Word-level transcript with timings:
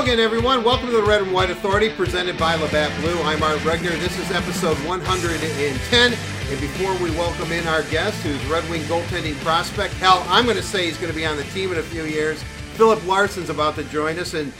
Hello 0.00 0.10
again, 0.10 0.24
everyone. 0.24 0.64
Welcome 0.64 0.86
to 0.86 0.96
the 0.96 1.02
Red 1.02 1.20
and 1.20 1.30
White 1.30 1.50
Authority, 1.50 1.90
presented 1.90 2.38
by 2.38 2.54
Labatt 2.54 2.98
Blue. 3.02 3.20
I'm 3.20 3.42
Art 3.42 3.58
Regner. 3.58 3.90
This 4.00 4.18
is 4.18 4.30
episode 4.30 4.78
110. 4.86 6.12
And 6.14 6.58
before 6.58 6.94
we 7.02 7.10
welcome 7.10 7.52
in 7.52 7.68
our 7.68 7.82
guest, 7.82 8.16
who's 8.22 8.42
Red 8.46 8.66
Wing 8.70 8.80
goaltending 8.84 9.34
prospect, 9.44 9.92
hell, 9.92 10.24
I'm 10.26 10.46
going 10.46 10.56
to 10.56 10.62
say 10.62 10.86
he's 10.86 10.96
going 10.96 11.12
to 11.12 11.14
be 11.14 11.26
on 11.26 11.36
the 11.36 11.44
team 11.44 11.70
in 11.70 11.76
a 11.76 11.82
few 11.82 12.04
years. 12.04 12.42
Filip 12.76 13.04
Larsson's 13.04 13.50
about 13.50 13.74
to 13.74 13.84
join 13.84 14.18
us, 14.18 14.32
and 14.32 14.54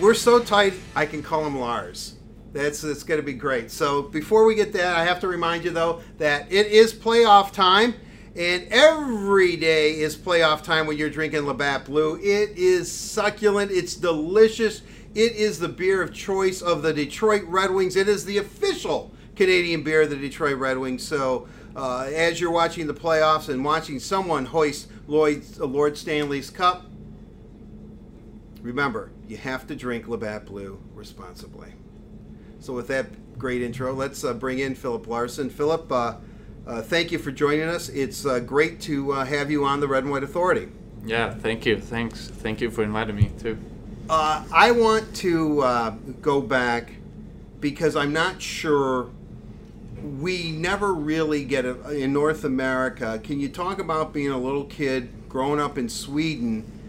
we're 0.00 0.12
so 0.12 0.42
tight, 0.42 0.74
I 0.96 1.06
can 1.06 1.22
call 1.22 1.46
him 1.46 1.56
Lars. 1.56 2.16
That's 2.52 2.82
it's 2.82 3.04
going 3.04 3.20
to 3.20 3.24
be 3.24 3.34
great. 3.34 3.70
So 3.70 4.02
before 4.02 4.44
we 4.44 4.56
get 4.56 4.72
that, 4.72 4.96
I 4.96 5.04
have 5.04 5.20
to 5.20 5.28
remind 5.28 5.62
you 5.62 5.70
though 5.70 6.00
that 6.18 6.50
it 6.50 6.66
is 6.66 6.92
playoff 6.92 7.52
time. 7.52 7.94
And 8.36 8.68
every 8.70 9.56
day 9.56 9.98
is 9.98 10.16
playoff 10.16 10.62
time 10.62 10.86
when 10.86 10.96
you're 10.96 11.10
drinking 11.10 11.46
Labatt 11.46 11.84
Blue. 11.84 12.14
It 12.16 12.56
is 12.56 12.90
succulent. 12.90 13.72
It's 13.72 13.96
delicious. 13.96 14.82
It 15.14 15.32
is 15.32 15.58
the 15.58 15.68
beer 15.68 16.00
of 16.00 16.14
choice 16.14 16.62
of 16.62 16.82
the 16.82 16.92
Detroit 16.92 17.42
Red 17.46 17.72
Wings. 17.72 17.96
It 17.96 18.08
is 18.08 18.24
the 18.24 18.38
official 18.38 19.12
Canadian 19.34 19.82
beer 19.82 20.02
of 20.02 20.10
the 20.10 20.16
Detroit 20.16 20.58
Red 20.58 20.78
Wings. 20.78 21.02
So 21.02 21.48
uh, 21.74 22.08
as 22.14 22.40
you're 22.40 22.52
watching 22.52 22.86
the 22.86 22.94
playoffs 22.94 23.48
and 23.48 23.64
watching 23.64 23.98
someone 23.98 24.46
hoist 24.46 24.88
Lloyd's, 25.08 25.60
uh, 25.60 25.64
Lord 25.64 25.98
Stanley's 25.98 26.50
cup, 26.50 26.86
remember, 28.62 29.10
you 29.26 29.38
have 29.38 29.66
to 29.66 29.74
drink 29.74 30.06
Labatt 30.06 30.46
Blue 30.46 30.80
responsibly. 30.94 31.72
So 32.60 32.74
with 32.74 32.86
that 32.88 33.38
great 33.38 33.62
intro, 33.62 33.92
let's 33.92 34.22
uh, 34.22 34.34
bring 34.34 34.60
in 34.60 34.76
Filip 34.76 35.08
Larsson. 35.08 35.50
Filip, 35.50 35.90
uh, 36.66 36.82
thank 36.82 37.12
you 37.12 37.18
for 37.18 37.30
joining 37.30 37.68
us. 37.68 37.88
It's 37.88 38.24
uh, 38.24 38.40
great 38.40 38.80
to 38.82 39.12
uh, 39.12 39.24
have 39.24 39.50
you 39.50 39.64
on 39.64 39.80
the 39.80 39.88
Red 39.88 40.04
and 40.04 40.12
White 40.12 40.22
Authority. 40.22 40.68
Yeah, 41.04 41.34
thank 41.34 41.66
you. 41.66 41.80
Thanks. 41.80 42.28
Thank 42.28 42.60
you 42.60 42.70
for 42.70 42.82
inviting 42.82 43.16
me 43.16 43.30
too. 43.38 43.58
Uh, 44.08 44.44
I 44.52 44.72
want 44.72 45.14
to 45.16 45.60
uh, 45.62 45.90
go 46.20 46.40
back 46.40 46.94
because 47.60 47.96
I'm 47.96 48.12
not 48.12 48.42
sure 48.42 49.10
we 50.02 50.50
never 50.50 50.94
really 50.94 51.44
get 51.44 51.64
it 51.64 51.76
in 51.86 52.12
North 52.12 52.44
America. 52.44 53.20
Can 53.22 53.40
you 53.40 53.48
talk 53.48 53.78
about 53.78 54.12
being 54.12 54.30
a 54.30 54.38
little 54.38 54.64
kid 54.64 55.10
growing 55.28 55.60
up 55.60 55.78
in 55.78 55.88
Sweden? 55.88 56.79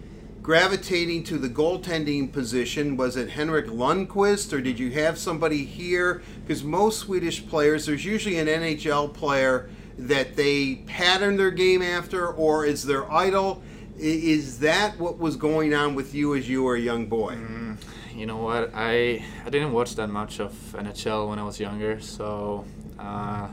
Gravitating 0.42 1.24
to 1.24 1.38
the 1.38 1.50
goaltending 1.50 2.32
position? 2.32 2.98
Was 2.98 3.16
it 3.16 3.30
Henrik 3.30 3.68
Lundqvist, 3.68 4.54
or 4.54 4.62
did 4.62 4.80
you 4.80 4.92
have 4.92 5.18
somebody 5.18 5.66
here? 5.66 6.22
Because 6.42 6.64
most 6.64 7.00
Swedish 7.00 7.46
players, 7.48 7.86
there's 7.86 8.06
usually 8.06 8.38
an 8.38 8.48
NHL 8.48 9.14
player 9.14 9.70
that 9.98 10.36
they 10.36 10.76
pattern 10.88 11.38
their 11.38 11.52
game 11.52 11.82
after, 11.82 12.28
or 12.28 12.66
is 12.66 12.84
their 12.84 13.12
idol. 13.12 13.62
Is 13.98 14.60
that 14.60 14.98
what 14.98 15.20
was 15.20 15.36
going 15.36 15.74
on 15.76 15.94
with 15.94 16.16
you 16.16 16.36
as 16.36 16.50
you 16.50 16.64
were 16.64 16.76
a 16.76 16.80
young 16.80 17.06
boy? 17.06 17.36
Mm, 17.36 17.78
you 18.16 18.26
know 18.26 18.38
what? 18.38 18.72
I 18.74 19.24
I 19.46 19.50
didn't 19.50 19.74
watch 19.74 19.96
that 19.96 20.08
much 20.08 20.40
of 20.40 20.54
NHL 20.76 21.30
when 21.30 21.38
I 21.38 21.44
was 21.44 21.60
younger, 21.60 22.00
so 22.00 22.66
uh, 22.98 23.50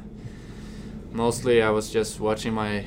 mostly 1.13 1.61
I 1.61 1.69
was 1.69 1.91
just 1.91 2.19
watching 2.19 2.55
my 2.55 2.87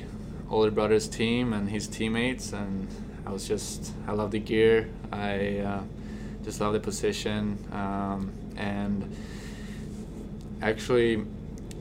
older 0.49 0.71
brother's 0.71 1.07
team 1.07 1.53
and 1.53 1.69
his 1.69 1.87
teammates 1.87 2.51
and 2.51 2.87
I 3.31 3.33
was 3.33 3.47
just 3.47 3.93
I 4.09 4.11
love 4.11 4.31
the 4.31 4.39
gear. 4.39 4.89
I 5.09 5.59
uh, 5.59 5.83
just 6.43 6.59
love 6.59 6.73
the 6.73 6.81
position 6.81 7.57
um, 7.71 8.33
and 8.57 9.15
actually 10.61 11.23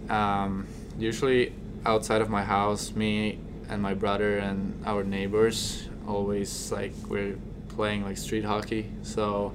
um, 0.09 0.69
usually 0.97 1.53
outside 1.85 2.21
of 2.21 2.31
my 2.31 2.45
house, 2.45 2.95
me 2.95 3.41
and 3.69 3.83
my 3.83 3.95
brother 3.95 4.39
and 4.39 4.81
our 4.87 5.03
neighbors 5.03 5.89
always 6.07 6.71
like 6.71 6.93
we're 7.09 7.37
playing 7.71 8.05
like 8.05 8.17
street 8.17 8.45
hockey. 8.45 8.89
So 9.03 9.53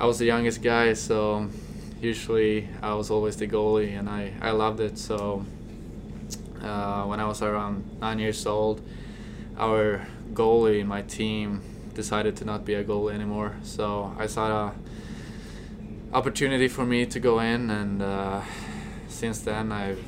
I 0.00 0.06
was 0.06 0.18
the 0.18 0.26
youngest 0.26 0.62
guy, 0.62 0.94
so 0.94 1.48
usually 2.00 2.68
I 2.82 2.94
was 2.94 3.12
always 3.12 3.36
the 3.36 3.46
goalie, 3.46 3.96
and 3.96 4.08
I 4.08 4.32
I 4.42 4.50
loved 4.50 4.80
it. 4.80 4.98
So 4.98 5.46
uh, 6.60 7.04
when 7.04 7.20
I 7.20 7.26
was 7.28 7.40
around 7.40 8.00
nine 8.00 8.18
years 8.18 8.44
old, 8.46 8.82
our 9.56 10.04
goalie 10.34 10.80
in 10.80 10.86
my 10.86 11.02
team 11.02 11.62
decided 11.94 12.36
to 12.36 12.44
not 12.44 12.64
be 12.64 12.74
a 12.74 12.84
goalie 12.84 13.14
anymore. 13.14 13.56
So 13.62 14.14
I 14.18 14.26
saw 14.26 14.68
a 14.68 14.74
opportunity 16.12 16.68
for 16.68 16.84
me 16.84 17.06
to 17.06 17.20
go 17.20 17.40
in, 17.40 17.70
and 17.70 18.02
uh, 18.02 18.42
since 19.08 19.40
then 19.40 19.72
I've 19.72 20.02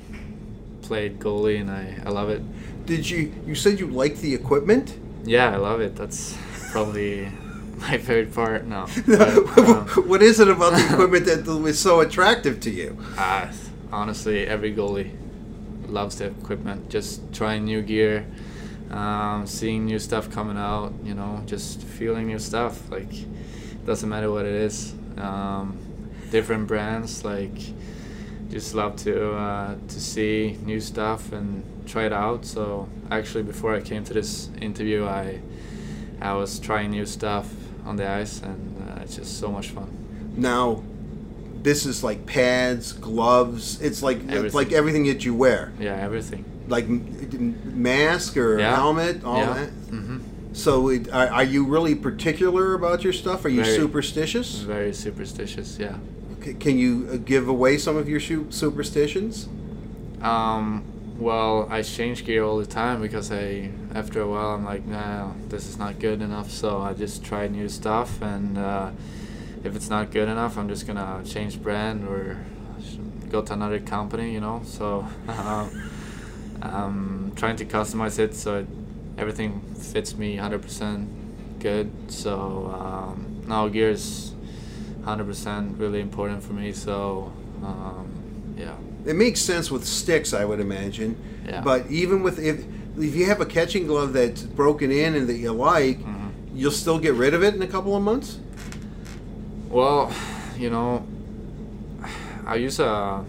played 0.83 1.19
goalie, 1.19 1.61
and 1.61 1.71
I, 1.71 1.99
I 2.05 2.11
love 2.11 2.29
it. 2.31 2.43
Did 2.87 3.09
you? 3.09 3.33
You 3.47 3.55
said 3.55 3.81
you 3.81 3.87
like 3.87 4.17
the 4.19 4.35
equipment. 4.35 4.99
Yeah, 5.25 5.53
I 5.53 5.57
love 5.57 5.81
it. 5.81 5.97
That's 5.97 6.37
probably 6.71 7.29
my 7.77 7.99
favorite 7.99 8.35
part 8.35 8.67
now. 8.67 8.87
But, 9.07 9.59
um, 9.59 9.87
what 10.09 10.23
is 10.23 10.41
it 10.41 10.49
about 10.49 10.75
the 10.75 10.85
equipment 10.93 11.27
that 11.27 11.47
was 11.47 11.79
so 11.79 12.01
attractive 12.01 12.61
to 12.61 12.71
you? 12.71 12.99
Uh, 13.17 13.51
honestly, 13.93 14.47
every 14.47 14.75
goalie 14.75 15.11
loves 15.89 16.17
the 16.19 16.27
equipment. 16.27 16.89
Just 16.91 17.33
trying 17.33 17.65
new 17.65 17.83
gear 17.83 18.27
um, 18.91 19.47
seeing 19.47 19.85
new 19.87 19.99
stuff 19.99 20.31
coming 20.31 20.57
out, 20.57 20.93
you 21.05 21.15
know, 21.15 21.43
just 21.47 21.83
feeling 21.83 22.27
new 22.27 22.39
stuff. 22.39 22.91
Like, 22.91 23.13
doesn't 23.85 24.09
matter 24.09 24.31
what 24.31 24.47
it 24.47 24.55
is. 24.55 24.95
Um, 25.17 25.79
different 26.31 26.67
brands, 26.67 27.25
like, 27.25 27.57
just 28.51 28.75
love 28.75 28.97
to 28.97 29.33
uh, 29.35 29.75
to 29.89 30.01
see 30.01 30.59
new 30.65 30.81
stuff 30.81 31.33
and 31.33 31.65
try 31.87 32.05
it 32.07 32.13
out. 32.13 32.45
So 32.45 32.89
actually, 33.11 33.43
before 33.43 33.75
I 33.75 33.81
came 33.81 34.05
to 34.05 34.15
this 34.15 34.51
interview, 34.61 35.05
I 35.05 35.41
I 36.21 36.35
was 36.35 36.59
trying 36.59 36.91
new 36.91 37.07
stuff 37.07 37.53
on 37.85 37.97
the 37.97 38.09
ice, 38.09 38.41
and 38.41 38.83
uh, 38.89 39.03
it's 39.03 39.17
just 39.17 39.39
so 39.39 39.51
much 39.51 39.71
fun. 39.71 39.91
Now, 40.37 40.83
this 41.63 41.87
is 41.87 42.05
like 42.05 42.27
pads, 42.27 42.93
gloves. 42.93 43.81
It's 43.81 44.03
like 44.03 44.19
Everything. 44.19 44.45
it's 44.47 44.55
like 44.55 44.73
everything 44.73 45.07
that 45.07 45.25
you 45.25 45.35
wear. 45.35 45.73
Yeah, 45.81 45.97
everything. 45.97 46.45
Like 46.69 46.87
mask 46.89 48.37
or 48.37 48.59
Yeah. 48.59 48.75
helmet, 48.77 49.25
all 49.25 49.39
yeah. 49.41 49.55
that. 49.55 49.69
hmm 49.91 50.19
So, 50.53 50.89
it, 50.89 51.13
are, 51.13 51.29
are 51.29 51.45
you 51.45 51.65
really 51.67 51.95
particular 51.95 52.75
about 52.75 53.05
your 53.05 53.13
stuff? 53.13 53.45
Are 53.45 53.49
you 53.51 53.63
Very. 53.63 53.77
superstitious? 53.77 54.59
Very 54.61 54.93
superstitious. 54.95 55.79
Yeah. 55.79 55.97
C- 56.43 56.55
Can 56.55 56.79
you 56.79 57.09
uh, 57.13 57.17
give 57.19 57.47
away 57.49 57.77
some 57.79 57.97
of 57.97 58.09
your 58.09 58.21
su- 58.21 58.47
superstitions? 58.51 59.49
Um, 60.23 60.83
well, 61.19 61.67
I 61.71 61.83
change 61.83 62.25
gear 62.25 62.43
all 62.45 62.59
the 62.59 62.67
time 62.67 63.01
because 63.03 63.31
I, 63.31 63.71
after 63.95 64.21
a 64.21 64.27
while, 64.29 64.55
I'm 64.55 64.65
like, 64.65 64.85
nah, 64.87 65.33
this 65.49 65.67
is 65.69 65.79
not 65.79 65.99
good 65.99 66.21
enough. 66.23 66.51
So 66.51 66.79
I 66.81 66.93
just 66.95 67.25
try 67.25 67.49
new 67.49 67.69
stuff, 67.69 68.21
and 68.23 68.57
uh, 68.59 68.91
if 69.65 69.75
it's 69.77 69.89
not 69.91 70.11
good 70.11 70.29
enough, 70.29 70.57
I'm 70.59 70.69
just 70.69 70.87
gonna 70.87 71.23
change 71.25 71.63
brand 71.63 72.07
or 72.09 72.39
go 73.31 73.43
to 73.43 73.53
another 73.53 73.81
company, 73.81 74.33
you 74.33 74.41
know. 74.41 74.63
So 74.65 75.07
um, 75.29 75.71
I'm 76.63 77.33
trying 77.37 77.57
to 77.57 77.65
customize 77.65 78.19
it 78.19 78.35
so 78.35 78.59
it, 78.61 78.67
everything 79.19 79.61
fits 79.79 80.17
me 80.17 80.37
100% 80.37 81.09
good. 81.61 81.91
So 82.09 82.67
um, 82.75 83.43
now 83.47 83.69
gear 83.69 83.91
is 83.91 84.33
100% 85.03 85.79
really 85.79 86.01
important 86.01 86.43
for 86.43 86.53
me. 86.53 86.73
So 86.73 87.33
um, 87.63 88.55
yeah. 88.57 88.75
It 89.05 89.15
makes 89.15 89.41
sense 89.41 89.71
with 89.71 89.85
sticks, 89.85 90.33
I 90.33 90.45
would 90.45 90.59
imagine. 90.61 91.17
Yeah. 91.47 91.61
But 91.61 91.89
even 91.91 92.23
with 92.23 92.39
if 92.39 92.65
if 92.99 93.15
you 93.15 93.27
have 93.27 93.41
a 93.43 93.47
catching 93.47 93.87
glove 93.87 94.15
that's 94.15 94.43
broken 94.43 94.91
in 94.91 95.15
and 95.15 95.29
that 95.29 95.35
you 95.37 95.53
like, 95.53 95.99
Mhm. 96.01 96.31
you'll 96.55 96.71
still 96.73 96.99
get 96.99 97.13
rid 97.15 97.35
of 97.35 97.43
it 97.45 97.55
in 97.55 97.63
a 97.63 97.67
couple 97.67 97.95
of 97.95 98.03
months. 98.03 98.39
Well, 99.69 100.11
you 100.59 100.71
know, 100.71 101.07
I 102.47 102.55
use 102.57 102.81
a 102.81 103.23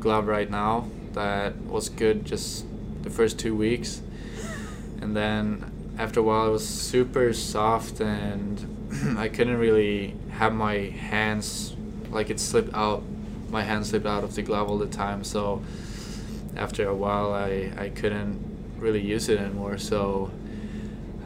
glove 0.00 0.26
right 0.26 0.50
now 0.50 0.86
that 1.16 1.56
was 1.62 1.88
good 1.88 2.24
just 2.24 2.64
the 3.02 3.10
first 3.10 3.38
two 3.38 3.56
weeks, 3.56 4.00
and 5.00 5.16
then 5.16 5.94
after 5.98 6.20
a 6.20 6.22
while 6.22 6.46
it 6.46 6.50
was 6.50 6.66
super 6.68 7.32
soft 7.32 8.00
and 8.00 9.16
I 9.18 9.28
couldn't 9.28 9.56
really 9.56 10.14
have 10.30 10.54
my 10.54 10.74
hands 10.74 11.74
like 12.10 12.30
it 12.30 12.38
slipped 12.38 12.72
out. 12.74 13.02
My 13.48 13.62
hand 13.62 13.86
slipped 13.86 14.06
out 14.06 14.24
of 14.24 14.34
the 14.34 14.42
glove 14.42 14.68
all 14.70 14.78
the 14.78 14.86
time, 14.86 15.24
so 15.24 15.62
after 16.54 16.86
a 16.86 16.94
while 16.94 17.32
I 17.32 17.72
I 17.76 17.88
couldn't 17.88 18.38
really 18.78 19.02
use 19.02 19.28
it 19.28 19.40
anymore. 19.40 19.78
So 19.78 20.30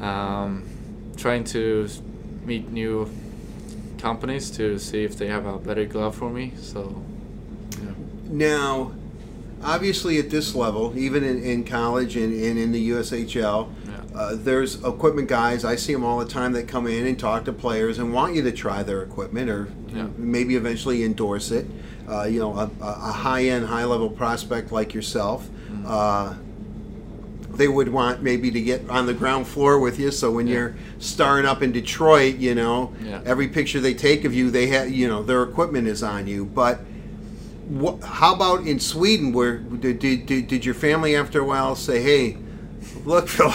um, 0.00 0.69
trying 1.16 1.44
to 1.44 1.88
meet 2.44 2.70
new 2.70 3.10
companies 3.98 4.50
to 4.52 4.78
see 4.78 5.02
if 5.04 5.19
they 5.19 5.26
have 5.26 5.46
a 5.46 5.58
better 5.58 5.84
glove 5.84 6.14
for 6.14 6.31
me. 6.31 6.52
So. 6.56 7.02
Now, 8.31 8.92
obviously, 9.62 10.18
at 10.18 10.30
this 10.30 10.54
level, 10.54 10.92
even 10.96 11.22
in, 11.24 11.42
in 11.42 11.64
college 11.64 12.16
and, 12.16 12.32
and 12.32 12.58
in 12.58 12.72
the 12.72 12.90
USHL, 12.90 13.68
Yeah. 13.86 14.18
uh, 14.18 14.36
there's 14.36 14.82
equipment 14.84 15.28
guys. 15.28 15.64
I 15.64 15.76
see 15.76 15.92
them 15.92 16.04
all 16.04 16.18
the 16.18 16.24
time 16.30 16.52
that 16.52 16.66
come 16.68 16.86
in 16.86 17.06
and 17.06 17.18
talk 17.18 17.44
to 17.44 17.52
players 17.52 17.98
and 17.98 18.12
want 18.12 18.34
you 18.34 18.42
to 18.42 18.52
try 18.52 18.82
their 18.82 19.02
equipment 19.02 19.50
or 19.50 19.68
Yeah. 19.94 20.06
maybe 20.16 20.56
eventually 20.56 21.04
endorse 21.04 21.50
it. 21.50 21.66
Uh, 22.08 22.24
you 22.24 22.40
know, 22.40 22.52
a, 22.56 22.68
a 22.82 23.12
high 23.12 23.44
end, 23.44 23.66
high 23.66 23.84
level 23.84 24.10
prospect 24.10 24.72
like 24.72 24.92
yourself. 24.94 25.46
Mm-hmm. 25.70 25.84
Uh, 25.86 26.34
they 27.56 27.68
would 27.68 27.88
want 27.88 28.22
maybe 28.22 28.50
to 28.50 28.60
get 28.60 28.88
on 28.88 29.06
the 29.06 29.12
ground 29.14 29.46
floor 29.46 29.78
with 29.78 29.98
you. 29.98 30.10
So 30.10 30.30
when 30.32 30.46
Yeah. 30.46 30.54
you're 30.54 30.74
starring 30.98 31.44
up 31.46 31.62
in 31.62 31.72
Detroit, 31.72 32.36
you 32.36 32.54
know, 32.54 32.92
every 33.24 33.48
picture 33.48 33.80
they 33.80 33.92
take 33.94 34.24
of 34.24 34.32
you, 34.34 34.50
they 34.50 34.68
have, 34.68 34.90
you 34.90 35.06
know, 35.06 35.22
their 35.22 35.42
equipment 35.42 35.86
is 35.86 36.02
on 36.02 36.26
you. 36.26 36.44
But 36.46 36.80
what, 37.70 38.02
how 38.02 38.34
about 38.34 38.67
in 38.67 38.81
Sweden, 38.81 39.32
where 39.32 39.58
did, 39.58 40.00
did, 40.00 40.26
did, 40.26 40.49
did 40.49 40.64
your 40.64 40.75
family 40.75 41.14
after 41.14 41.40
a 41.40 41.44
while 41.44 41.76
say, 41.76 42.02
"Hey, 42.02 42.37
look, 43.05 43.28
Filip"? 43.37 43.55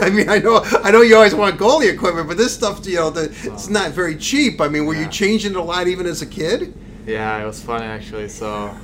I 0.00 0.10
mean, 0.10 0.28
I 0.28 0.38
know, 0.38 0.60
I 0.84 0.90
know 0.92 1.02
you 1.02 1.16
always 1.16 1.34
want 1.34 1.58
goalie 1.58 1.92
equipment, 1.92 2.28
but 2.28 2.36
this 2.36 2.54
stuff, 2.54 2.86
you 2.86 2.96
know, 2.96 3.10
the, 3.10 3.24
it's 3.24 3.68
not 3.68 3.90
very 3.90 4.16
cheap. 4.16 4.60
I 4.60 4.68
mean, 4.68 4.86
were 4.86 4.94
you 4.94 5.08
changing 5.08 5.52
it 5.52 5.56
a 5.56 5.62
lot 5.62 5.88
even 5.88 6.06
as 6.06 6.22
a 6.22 6.26
kid? 6.26 6.74
Yeah, 7.06 7.42
it 7.42 7.46
was 7.46 7.60
funny 7.60 7.86
actually. 7.86 8.28
So 8.28 8.76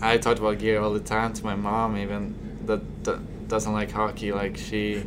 I 0.00 0.18
talked 0.18 0.40
about 0.40 0.58
gear 0.58 0.80
all 0.80 0.92
the 0.92 1.00
time 1.00 1.32
to 1.34 1.44
my 1.44 1.54
mom, 1.54 1.96
even 1.96 2.34
that, 2.66 3.04
that 3.04 3.48
doesn't 3.48 3.72
like 3.72 3.90
hockey. 3.90 4.32
Like 4.32 4.56
she, 4.56 5.04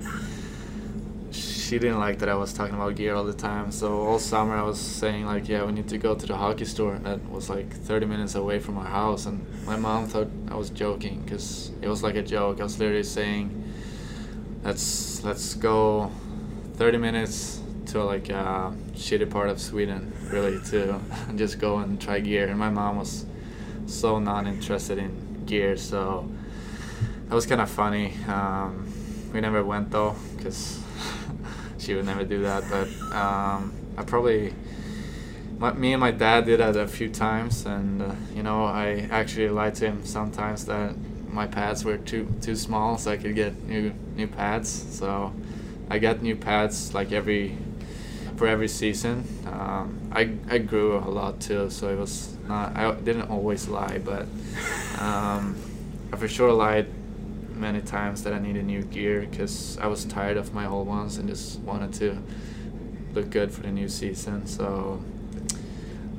she 1.71 1.79
didn't 1.79 1.99
like 1.99 2.19
that 2.19 2.27
I 2.27 2.35
was 2.35 2.51
talking 2.51 2.75
about 2.75 2.97
gear 2.97 3.15
all 3.15 3.23
the 3.23 3.31
time. 3.31 3.71
So 3.71 4.01
all 4.01 4.19
summer 4.19 4.57
I 4.57 4.61
was 4.61 4.77
saying 4.77 5.25
like, 5.25 5.47
yeah, 5.47 5.63
we 5.63 5.71
need 5.71 5.87
to 5.87 5.97
go 5.97 6.13
to 6.13 6.25
the 6.25 6.35
hockey 6.35 6.65
store. 6.65 6.99
That 6.99 7.23
was 7.31 7.49
like 7.49 7.73
30 7.73 8.07
minutes 8.07 8.35
away 8.35 8.59
from 8.59 8.77
our 8.77 8.83
house. 8.83 9.25
And 9.25 9.45
my 9.65 9.77
mom 9.77 10.05
thought 10.07 10.27
I 10.49 10.55
was 10.55 10.69
joking 10.69 11.21
because 11.21 11.71
it 11.81 11.87
was 11.87 12.03
like 12.03 12.15
a 12.15 12.23
joke. 12.23 12.59
I 12.59 12.63
was 12.63 12.77
literally 12.77 13.03
saying, 13.03 13.63
let's 14.65 15.23
let's 15.23 15.53
go 15.53 16.11
30 16.73 16.97
minutes 16.97 17.61
to 17.85 18.03
like 18.03 18.27
a 18.27 18.75
shitty 18.93 19.29
part 19.29 19.47
of 19.47 19.61
Sweden, 19.61 20.11
really, 20.29 20.59
to 20.71 20.99
just 21.37 21.57
go 21.57 21.77
and 21.77 22.01
try 22.01 22.19
gear. 22.19 22.49
And 22.49 22.59
my 22.59 22.69
mom 22.69 22.97
was 22.97 23.25
so 23.85 24.19
not 24.19 24.45
interested 24.45 24.97
in 24.97 25.45
gear, 25.45 25.77
so 25.77 26.29
that 27.29 27.33
was 27.33 27.45
kind 27.45 27.61
of 27.61 27.69
funny. 27.69 28.13
Um, 28.27 28.91
we 29.31 29.39
never 29.39 29.63
went 29.63 29.89
though, 29.89 30.17
because 30.35 30.81
she 31.81 31.95
would 31.95 32.05
never 32.05 32.23
do 32.23 32.43
that. 32.43 32.63
But 32.69 32.87
um, 33.15 33.73
I 33.97 34.03
probably, 34.03 34.53
my, 35.57 35.73
me 35.73 35.93
and 35.93 35.99
my 35.99 36.11
dad 36.11 36.45
did 36.45 36.59
that 36.59 36.75
a 36.75 36.87
few 36.87 37.09
times, 37.09 37.65
and 37.65 38.01
uh, 38.01 38.13
you 38.35 38.43
know, 38.43 38.65
I 38.65 39.07
actually 39.11 39.49
lied 39.49 39.75
to 39.75 39.85
him 39.87 40.05
sometimes 40.05 40.65
that 40.65 40.95
my 41.29 41.47
pads 41.47 41.83
were 41.83 41.97
too 41.97 42.27
too 42.41 42.55
small, 42.55 42.97
so 42.97 43.11
I 43.11 43.17
could 43.17 43.35
get 43.35 43.63
new 43.63 43.93
new 44.15 44.27
pads. 44.27 44.69
So 44.69 45.33
I 45.89 45.99
got 45.99 46.21
new 46.21 46.35
pads 46.35 46.93
like 46.93 47.11
every 47.11 47.57
for 48.37 48.47
every 48.47 48.67
season. 48.67 49.23
Um, 49.47 49.99
I 50.11 50.33
I 50.49 50.59
grew 50.59 50.97
a 50.97 51.09
lot 51.09 51.41
too, 51.41 51.69
so 51.69 51.89
it 51.89 51.97
was 51.97 52.35
not. 52.47 52.75
I 52.75 52.93
didn't 52.93 53.29
always 53.29 53.67
lie, 53.67 53.99
but 54.03 54.23
um, 54.99 55.57
I 56.13 56.17
for 56.17 56.27
sure 56.27 56.51
lied 56.51 56.87
many 57.61 57.79
times 57.81 58.23
that 58.23 58.33
I 58.33 58.39
needed 58.39 58.65
new 58.65 58.81
gear 58.81 59.21
because 59.29 59.77
I 59.79 59.87
was 59.87 60.03
tired 60.03 60.35
of 60.35 60.53
my 60.53 60.65
old 60.65 60.87
ones 60.87 61.17
and 61.17 61.29
just 61.29 61.59
wanted 61.59 61.93
to 61.95 62.17
look 63.13 63.29
good 63.29 63.51
for 63.53 63.61
the 63.61 63.71
new 63.71 63.87
season. 63.87 64.47
So 64.47 65.01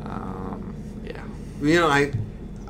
um, 0.04 0.74
yeah. 1.04 1.22
You 1.60 1.74
know, 1.80 1.88
I, 1.88 2.12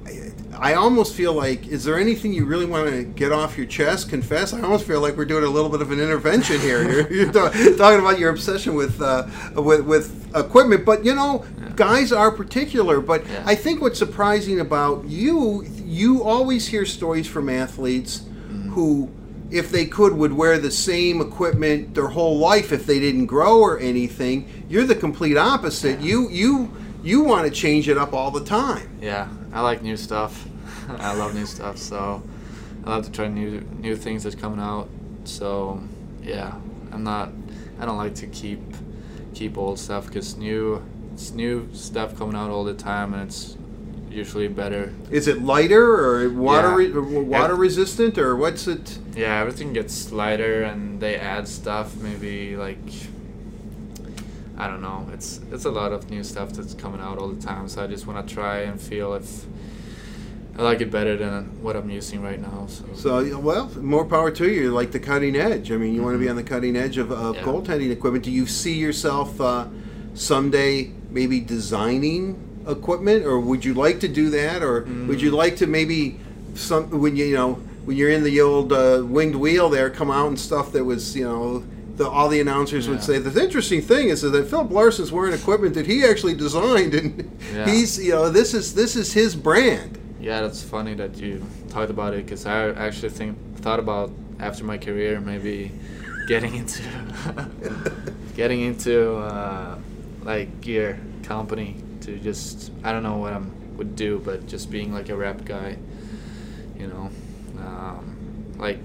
I, 0.07 0.33
I 0.59 0.75
almost 0.75 1.15
feel 1.15 1.33
like, 1.33 1.67
is 1.69 1.85
there 1.85 1.99
anything 1.99 2.33
you 2.33 2.45
really 2.45 2.67
want 2.67 2.89
to 2.91 3.03
get 3.05 3.33
off 3.33 3.57
your 3.57 3.67
chest, 3.67 4.09
confess? 4.09 4.53
I 4.53 4.61
almost 4.63 4.87
feel 4.87 5.01
like 5.01 5.17
we're 5.17 5.25
doing 5.25 5.45
a 5.45 5.49
little 5.49 5.71
bit 5.71 5.81
of 5.81 5.91
an 5.91 6.01
intervention 6.01 6.61
here. 6.61 6.83
You're, 6.91 7.13
you're 7.13 7.33
ta- 7.33 7.51
talking 7.77 8.01
about 8.01 8.19
your 8.19 8.31
obsession 8.31 8.75
with, 8.75 9.01
uh, 9.01 9.27
with, 9.55 9.81
with 9.83 10.35
equipment, 10.37 10.85
but 10.85 11.05
you 11.05 11.15
know, 11.15 11.45
Yeah. 11.61 11.73
guys 11.77 12.13
are 12.13 12.31
particular. 12.31 13.01
But 13.01 13.27
Yeah. 13.27 13.43
I 13.47 13.55
think 13.55 13.81
what's 13.81 13.99
surprising 13.99 14.61
about 14.61 15.05
you, 15.07 15.65
you 15.85 16.23
always 16.23 16.67
hear 16.69 16.85
stories 16.87 17.27
from 17.27 17.49
athletes. 17.49 18.23
Who. 18.73 19.11
If 19.51 19.71
they 19.71 19.85
could, 19.85 20.15
would 20.15 20.33
wear 20.33 20.59
the 20.59 20.71
same 20.71 21.21
equipment 21.21 21.95
their 21.95 22.09
whole 22.09 22.39
life 22.39 22.73
if 22.73 22.87
they 22.87 22.99
didn't 22.99 23.27
grow 23.27 23.61
or 23.61 23.79
anything. 23.79 24.65
You're 24.67 24.87
the 24.87 24.95
complete 24.95 25.37
opposite. 25.37 26.01
Yeah. 26.01 26.07
You 26.07 26.31
you 26.31 26.77
you 27.03 27.23
want 27.23 27.47
to 27.47 27.53
change 27.53 27.89
it 27.89 27.99
up 27.99 28.15
all 28.15 28.31
the 28.31 28.45
time. 28.45 28.89
Yeah, 29.01 29.29
I 29.53 29.61
like 29.61 29.83
new 29.83 29.99
stuff. 29.99 30.49
I 30.89 31.15
love 31.15 31.35
new 31.35 31.45
stuff, 31.47 31.77
so 31.77 32.23
I 32.85 32.91
love 32.91 33.05
to 33.05 33.13
try 33.13 33.29
new 33.29 33.61
new 33.61 33.97
things 33.97 34.23
that's 34.25 34.35
coming 34.35 34.61
out. 34.61 34.89
So 35.25 35.83
yeah, 36.23 36.55
I'm 36.91 37.05
not. 37.05 37.31
I 37.79 37.85
don't 37.85 37.99
like 37.99 38.15
to 38.17 38.27
keep 38.27 38.61
keep 39.35 39.59
old 39.59 39.79
stuff 39.79 40.07
because 40.07 40.37
new 40.37 40.83
it's 41.13 41.33
new 41.33 41.69
stuff 41.73 42.17
coming 42.17 42.37
out 42.37 42.51
all 42.51 42.65
the 42.65 42.75
time, 42.75 43.15
and 43.15 43.25
it's 43.25 43.57
usually 44.13 44.49
better. 44.49 44.93
Is 45.11 45.27
it 45.29 45.43
lighter 45.43 45.85
or 46.05 46.29
water 46.31 46.69
Yeah. 46.69 46.75
re- 46.75 46.93
or 46.93 47.23
water 47.23 47.55
resistant 47.55 48.19
or 48.19 48.37
what's 48.37 48.67
it? 48.69 48.99
Yeah, 49.17 49.41
everything 49.41 49.73
gets 49.73 50.13
lighter, 50.13 50.63
and 50.63 51.01
they 51.01 51.17
add 51.17 51.49
stuff. 51.49 51.97
Maybe 51.97 52.57
like 52.57 52.79
I 54.59 54.69
don't 54.69 54.83
know. 54.83 55.09
It's 55.13 55.41
it's 55.51 55.65
a 55.65 55.71
lot 55.71 55.93
of 55.93 56.11
new 56.11 56.23
stuff 56.23 56.53
that's 56.53 56.75
coming 56.75 57.01
out 57.01 57.19
all 57.19 57.29
the 57.29 57.41
time. 57.43 57.69
So 57.69 57.83
I 57.83 57.87
just 57.87 58.07
want 58.07 58.27
to 58.27 58.35
try 58.35 58.59
and 58.61 58.81
feel 58.81 59.15
if 59.15 59.45
I 60.59 60.63
like 60.63 60.81
it 60.83 60.91
better 60.91 61.17
than 61.17 61.63
what 61.63 61.77
I'm 61.77 61.89
using 61.89 62.23
right 62.23 62.39
now. 62.41 62.67
So, 62.69 62.85
So 62.95 63.39
well, 63.39 63.71
more 63.81 64.05
power 64.05 64.31
to 64.31 64.47
you. 64.47 64.63
You're 64.65 64.73
like 64.73 64.93
the 64.93 65.01
cutting 65.01 65.35
edge. 65.35 65.73
I 65.73 65.77
mean, 65.79 65.95
you 65.95 66.03
want 66.03 66.15
to 66.15 66.19
be 66.19 66.29
on 66.29 66.37
the 66.37 66.43
cutting 66.43 66.77
edge 66.77 66.99
of, 66.99 67.11
of 67.11 67.37
Yeah. 67.37 67.43
goaltending 67.43 67.91
equipment. 67.91 68.25
Do 68.25 68.31
you 68.31 68.47
see 68.47 68.75
yourself 68.75 69.41
uh, 69.41 69.67
someday 70.15 70.93
maybe 71.11 71.41
designing 71.41 72.37
equipment, 72.67 73.25
or 73.25 73.39
would 73.41 73.65
you 73.65 73.75
like 73.75 74.01
to 74.01 74.09
do 74.09 74.31
that, 74.31 74.63
or 74.63 74.83
would 75.07 75.21
you 75.21 75.31
like 75.31 75.57
to 75.57 75.67
maybe 75.67 76.19
some 76.55 76.91
when 77.01 77.17
you 77.17 77.25
you 77.27 77.37
know 77.37 77.55
when 77.85 77.97
you're 77.97 78.11
in 78.11 78.23
the 78.23 78.41
old 78.41 78.73
uh, 78.73 79.03
winged 79.05 79.35
wheel 79.37 79.69
there, 79.69 79.91
come 79.91 80.11
out 80.11 80.29
and 80.29 80.39
stuff 80.39 80.73
that 80.73 80.85
was 80.85 81.17
you 81.17 81.25
know. 81.25 81.65
The, 81.95 82.09
all 82.09 82.31
the 82.31 82.41
announcers 82.41 82.89
would 82.89 83.03
say 83.03 83.19
the 83.19 83.39
interesting 83.43 83.83
thing 83.83 84.09
is 84.09 84.23
that 84.23 84.47
Filip 84.49 84.71
Larsson's 84.71 85.13
wearing 85.13 85.35
equipment 85.35 85.75
that 85.75 85.87
he 85.87 86.07
actually 86.07 86.35
designed, 86.35 86.95
and 86.95 87.31
Yeah. 87.55 87.69
he's 87.69 88.03
you 88.03 88.13
know 88.13 88.31
this 88.31 88.55
is 88.55 88.75
this 88.75 88.97
is 88.97 89.13
his 89.13 89.37
brand. 89.37 89.99
yeah, 90.19 90.41
that's 90.41 90.63
funny 90.63 90.95
that 90.95 91.19
you 91.19 91.45
talked 91.69 91.91
about 91.91 92.15
it 92.15 92.25
because 92.25 92.47
I 92.47 92.71
actually 92.71 93.11
think 93.11 93.37
thought 93.59 93.79
about 93.79 94.11
after 94.41 94.65
my 94.65 94.79
career 94.79 95.21
maybe 95.21 95.71
getting 96.29 96.55
into 96.55 96.83
getting 98.37 98.61
into 98.63 99.17
uh, 99.17 99.79
like 100.23 100.63
gear 100.63 100.99
company 101.25 101.77
to 102.03 102.19
just 102.19 102.71
I 102.85 102.93
don't 102.93 103.03
know 103.03 103.17
what 103.17 103.33
I 103.33 103.41
would 103.77 103.97
do, 103.97 104.21
but 104.25 104.47
just 104.47 104.71
being 104.71 104.93
like 104.93 105.09
a 105.09 105.17
rap 105.17 105.45
guy, 105.45 105.77
you 106.79 106.87
know, 106.87 107.11
um, 107.59 108.55
like 108.59 108.79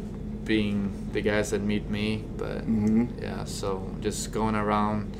being 0.45 1.09
the 1.11 1.21
guys 1.21 1.51
that 1.51 1.61
meet 1.61 1.89
me, 1.89 2.23
but 2.37 2.65
Mhm. 2.67 3.21
yeah, 3.21 3.43
so 3.43 3.89
just 4.01 4.31
going 4.31 4.55
around 4.55 5.11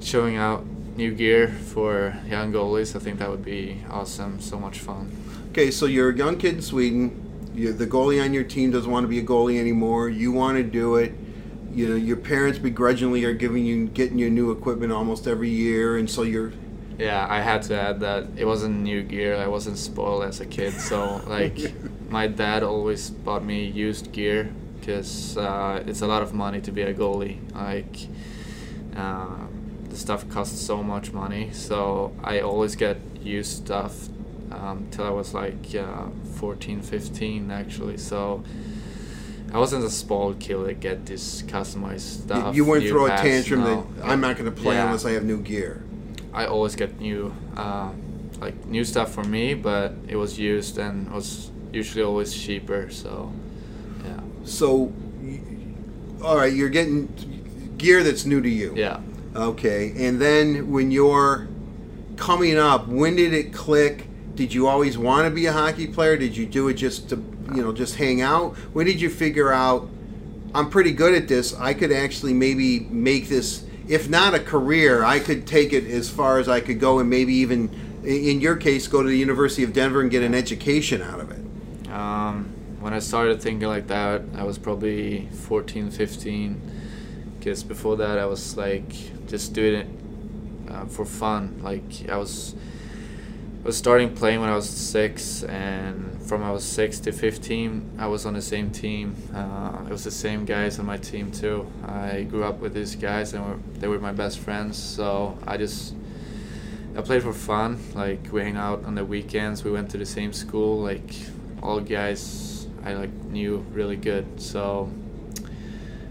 showing 0.00 0.36
out 0.36 0.64
new 0.96 1.12
gear 1.12 1.48
for 1.48 2.14
young 2.28 2.52
goalies. 2.52 2.94
I 2.94 2.98
think 2.98 3.18
that 3.18 3.30
would 3.30 3.44
be 3.44 3.78
awesome. 3.90 4.40
So 4.40 4.58
much 4.58 4.78
fun. 4.78 5.10
Okay, 5.50 5.70
so 5.70 5.86
you're 5.86 6.10
a 6.10 6.16
young 6.16 6.36
kid 6.36 6.54
in 6.56 6.62
Sweden. 6.62 7.18
you 7.54 7.70
the 7.70 7.86
goalie 7.86 8.22
on 8.24 8.32
your 8.32 8.44
team 8.44 8.70
doesn't 8.70 8.90
want 8.90 9.04
to 9.04 9.08
be 9.08 9.18
a 9.18 9.22
goalie 9.22 9.60
anymore. 9.60 10.08
You 10.08 10.32
want 10.32 10.56
to 10.56 10.62
do 10.62 10.96
it. 10.96 11.12
You 11.74 11.88
know, 11.88 11.96
your 11.96 12.16
parents 12.16 12.58
begrudgingly 12.58 13.24
are 13.24 13.34
giving 13.34 13.66
you, 13.66 13.88
getting 13.88 14.18
you 14.18 14.30
new 14.30 14.50
equipment 14.50 14.90
almost 14.90 15.26
every 15.26 15.50
year, 15.50 15.98
and 15.98 16.08
so 16.08 16.22
you're. 16.22 16.52
Yeah, 16.98 17.26
I 17.28 17.40
had 17.40 17.62
to 17.62 17.80
add 17.80 18.00
that 18.00 18.26
it 18.36 18.44
wasn't 18.44 18.80
new 18.82 19.02
gear. 19.02 19.36
I 19.36 19.46
wasn't 19.46 19.78
spoiled 19.78 20.24
as 20.24 20.40
a 20.40 20.46
kid, 20.46 20.72
so 20.74 21.20
like 21.26 21.58
my 22.10 22.26
dad 22.26 22.62
always 22.62 23.10
bought 23.10 23.44
me 23.44 23.64
used 23.64 24.12
gear 24.12 24.52
because 24.78 25.36
uh, 25.36 25.82
it's 25.86 26.02
a 26.02 26.06
lot 26.06 26.22
of 26.22 26.34
money 26.34 26.60
to 26.60 26.72
be 26.72 26.82
a 26.82 26.92
goalie. 26.94 27.38
Like 27.54 28.08
uh, 28.96 29.46
the 29.88 29.96
stuff 29.96 30.28
costs 30.28 30.60
so 30.60 30.82
much 30.82 31.12
money, 31.12 31.50
so 31.52 32.12
I 32.22 32.40
always 32.40 32.76
get 32.76 32.98
used 33.20 33.64
stuff 33.64 34.08
um, 34.50 34.88
till 34.90 35.04
I 35.04 35.10
was 35.10 35.32
like 35.34 35.74
uh, 35.74 36.06
14, 36.34 36.82
15 36.82 37.50
actually. 37.50 37.96
So. 37.98 38.44
I 39.54 39.58
wasn't 39.58 39.84
a 39.84 39.90
spoiled 39.90 40.40
kid 40.40 40.64
to 40.64 40.72
get 40.72 41.04
this 41.04 41.42
customized 41.42 42.22
stuff. 42.22 42.56
you 42.56 42.64
wouldn't 42.64 42.88
throw 42.88 43.04
a 43.04 43.10
tantrum 43.10 43.60
that 43.64 43.84
I'm 44.02 44.18
not 44.22 44.38
going 44.38 44.46
to 44.46 44.60
play 44.62 44.76
Yeah. 44.76 44.86
unless 44.86 45.04
I 45.04 45.10
have 45.10 45.24
new 45.24 45.42
gear. 45.42 45.82
I 46.32 46.46
always 46.46 46.74
get 46.76 46.98
new, 47.00 47.34
uh, 47.56 47.90
like 48.40 48.64
new 48.66 48.84
stuff 48.84 49.12
for 49.12 49.24
me, 49.24 49.54
but 49.54 49.94
it 50.08 50.16
was 50.16 50.38
used 50.38 50.78
and 50.78 51.10
was 51.12 51.50
usually 51.72 52.02
always 52.04 52.34
cheaper. 52.34 52.90
So, 52.90 53.32
yeah, 54.04 54.20
So, 54.44 54.92
all 56.22 56.36
right, 56.36 56.52
you're 56.52 56.68
getting 56.68 57.08
gear 57.78 58.02
that's 58.02 58.24
new 58.24 58.40
to 58.40 58.48
you. 58.48 58.72
yeah. 58.76 59.00
Okay, 59.34 59.92
and 59.96 60.20
then 60.20 60.70
when 60.70 60.90
you're 60.90 61.48
coming 62.16 62.58
up, 62.58 62.86
when 62.86 63.16
did 63.16 63.32
it 63.32 63.54
click? 63.54 64.06
Did 64.34 64.52
you 64.52 64.66
always 64.68 64.98
want 64.98 65.24
to 65.26 65.30
be 65.30 65.46
a 65.46 65.52
hockey 65.52 65.86
player? 65.86 66.18
Did 66.18 66.36
you 66.36 66.44
do 66.44 66.68
it 66.68 66.74
just 66.74 67.08
to, 67.08 67.16
you 67.54 67.62
know, 67.62 67.72
just 67.72 67.96
hang 67.96 68.20
out? 68.20 68.54
When 68.74 68.84
did 68.84 69.00
you 69.00 69.08
figure 69.08 69.50
out 69.50 69.88
I'm 70.54 70.68
pretty 70.68 70.92
good 70.92 71.14
at 71.14 71.28
this? 71.28 71.54
I 71.58 71.72
could 71.72 71.90
actually 71.92 72.34
maybe 72.34 72.80
make 72.90 73.28
this, 73.30 73.64
if 73.88 74.08
not 74.08 74.34
a 74.34 74.40
career, 74.40 75.04
I 75.04 75.18
could 75.18 75.46
take 75.46 75.72
it 75.72 75.86
as 75.86 76.08
far 76.08 76.38
as 76.38 76.48
I 76.48 76.60
could 76.60 76.80
go, 76.80 76.98
and 76.98 77.08
maybe 77.10 77.34
even, 77.34 77.70
in 78.04 78.40
your 78.40 78.56
case, 78.56 78.88
go 78.88 79.02
to 79.02 79.08
the 79.08 79.18
University 79.18 79.62
of 79.62 79.72
Denver 79.72 80.00
and 80.00 80.10
get 80.10 80.22
an 80.22 80.34
education 80.34 81.02
out 81.02 81.20
of 81.20 81.30
it. 81.30 81.90
Um, 81.90 82.52
when 82.80 82.92
I 82.92 82.98
started 82.98 83.40
thinking 83.40 83.68
like 83.68 83.88
that, 83.88 84.22
I 84.34 84.44
was 84.44 84.58
probably 84.58 85.28
14, 85.32 85.90
15. 85.90 86.70
Because 87.38 87.62
before 87.62 87.96
that, 87.96 88.18
I 88.18 88.26
was 88.26 88.56
like 88.56 89.26
just 89.26 89.52
doing 89.52 89.74
it 89.74 90.70
uh, 90.70 90.86
for 90.86 91.04
fun. 91.04 91.60
Like 91.62 92.08
I 92.08 92.16
was 92.16 92.54
was 93.62 93.76
starting 93.76 94.14
playing 94.14 94.40
when 94.40 94.48
I 94.48 94.56
was 94.56 94.68
six, 94.68 95.44
and 95.44 96.20
from 96.22 96.42
I 96.42 96.50
was 96.50 96.64
six 96.64 96.98
to 97.00 97.12
15, 97.12 97.92
I 97.98 98.06
was 98.08 98.26
on 98.26 98.34
the 98.34 98.42
same 98.42 98.70
team. 98.70 99.14
Uh, 99.32 99.84
it 99.86 99.90
was 99.90 100.02
the 100.02 100.10
same 100.10 100.44
guys 100.44 100.78
on 100.80 100.86
my 100.86 100.96
team 100.96 101.30
too. 101.30 101.70
I 101.86 102.22
grew 102.22 102.42
up 102.42 102.58
with 102.58 102.74
these 102.74 102.96
guys, 102.96 103.34
and 103.34 103.44
were, 103.44 103.58
they 103.78 103.86
were 103.86 104.00
my 104.00 104.12
best 104.12 104.40
friends. 104.40 104.82
So 104.82 105.38
I 105.46 105.56
just 105.56 105.94
I 106.96 107.02
played 107.02 107.22
for 107.22 107.32
fun. 107.32 107.78
Like 107.94 108.32
we 108.32 108.42
hang 108.42 108.56
out 108.56 108.84
on 108.84 108.96
the 108.96 109.04
weekends. 109.04 109.62
We 109.62 109.70
went 109.70 109.90
to 109.90 109.98
the 109.98 110.06
same 110.06 110.32
school. 110.32 110.80
Like 110.80 111.14
all 111.62 111.80
guys, 111.80 112.66
I 112.84 112.94
like 112.94 113.12
knew 113.12 113.64
really 113.72 113.96
good. 113.96 114.40
So 114.40 114.90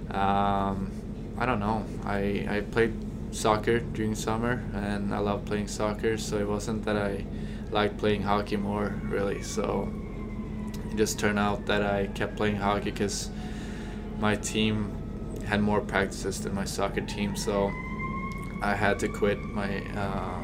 um, 0.10 0.91
I 1.38 1.46
don't 1.46 1.60
know. 1.60 1.86
I 2.05 2.48
I 2.50 2.62
played 2.72 2.93
soccer 3.32 3.80
during 3.80 4.16
summer, 4.16 4.64
and 4.74 5.14
I 5.14 5.20
love 5.20 5.46
playing 5.46 5.68
soccer. 5.68 6.18
So 6.18 6.38
it 6.38 6.48
wasn't 6.48 6.86
that 6.86 6.98
I 6.98 7.26
liked 7.72 7.98
playing 7.98 8.22
hockey 8.22 8.58
more, 8.58 8.96
really. 9.04 9.42
So 9.42 9.92
it 10.92 10.98
just 10.98 11.20
turned 11.20 11.40
out 11.40 11.66
that 11.66 11.82
I 11.82 12.08
kept 12.08 12.36
playing 12.36 12.58
hockey 12.58 12.92
because 12.92 13.30
my 14.20 14.36
team 14.36 14.92
had 15.46 15.62
more 15.62 15.82
practices 15.82 16.42
than 16.42 16.54
my 16.54 16.66
soccer 16.66 17.02
team. 17.02 17.36
So 17.36 17.72
I 18.62 18.76
had 18.76 19.00
to 19.00 19.08
quit 19.08 19.40
my. 19.40 19.80
Uh, 19.96 20.42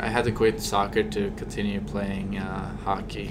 I 0.00 0.08
had 0.08 0.24
to 0.24 0.32
quit 0.32 0.60
soccer 0.60 1.04
to 1.04 1.30
continue 1.36 1.80
playing 1.80 2.36
uh, 2.38 2.76
hockey. 2.78 3.30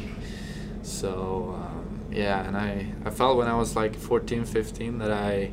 So 0.82 1.56
um, 1.58 2.00
yeah, 2.12 2.46
and 2.48 2.56
I, 2.56 2.88
I 3.06 3.10
felt 3.10 3.38
when 3.38 3.48
I 3.48 3.56
was 3.56 3.76
like 3.76 3.96
14, 3.96 4.46
15 4.46 5.00
that 5.00 5.12
I 5.12 5.52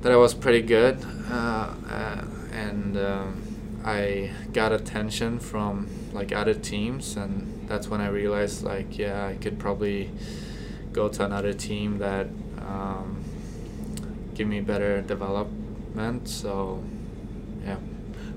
that 0.00 0.12
I 0.12 0.16
was 0.16 0.34
pretty 0.34 0.62
good, 0.62 1.04
uh, 1.30 1.74
uh, 1.88 2.24
and 2.52 2.96
um, 2.96 3.42
I 3.84 4.30
got 4.52 4.72
attention 4.72 5.38
from 5.38 5.88
like 6.12 6.32
other 6.32 6.54
teams, 6.54 7.16
and 7.16 7.68
that's 7.68 7.88
when 7.88 8.00
I 8.00 8.08
realized 8.08 8.62
like 8.62 8.98
yeah 8.98 9.26
I 9.26 9.34
could 9.34 9.58
probably 9.58 10.10
go 10.92 11.08
to 11.08 11.24
another 11.24 11.52
team 11.52 11.98
that 11.98 12.26
um, 12.58 13.24
give 14.34 14.48
me 14.48 14.60
better 14.60 15.02
development. 15.02 16.28
So 16.28 16.82
yeah. 17.64 17.76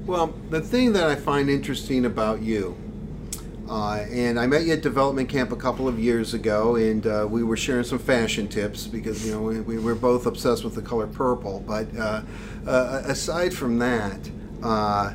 Well, 0.06 0.34
the 0.50 0.60
thing 0.60 0.94
that 0.94 1.10
I 1.10 1.16
find 1.16 1.50
interesting 1.50 2.04
about 2.06 2.42
you 2.42 2.76
uh, 3.70 4.06
and 4.12 4.40
I 4.40 4.46
met 4.46 4.64
you 4.64 4.74
at 4.74 4.82
development 4.82 5.30
camp 5.30 5.52
a 5.52 5.56
couple 5.56 5.88
of 5.88 5.98
years 5.98 6.34
ago, 6.34 6.76
and 6.76 7.08
uh, 7.08 7.26
we 7.30 7.44
were 7.44 7.56
sharing 7.56 7.86
some 7.86 8.00
fashion 8.00 8.48
tips 8.48 8.88
because 8.88 9.26
you 9.26 9.32
know 9.32 9.42
we, 9.42 9.62
we 9.62 9.80
were 9.80 9.96
both 9.96 10.26
obsessed 10.26 10.64
with 10.64 10.76
the 10.76 10.82
color 10.82 11.08
purple. 11.08 11.64
But 11.66 11.88
uh, 11.98 12.24
uh 12.68 13.04
aside 13.06 13.54
from 13.54 13.80
that, 13.80 14.30
uh, 14.62 15.14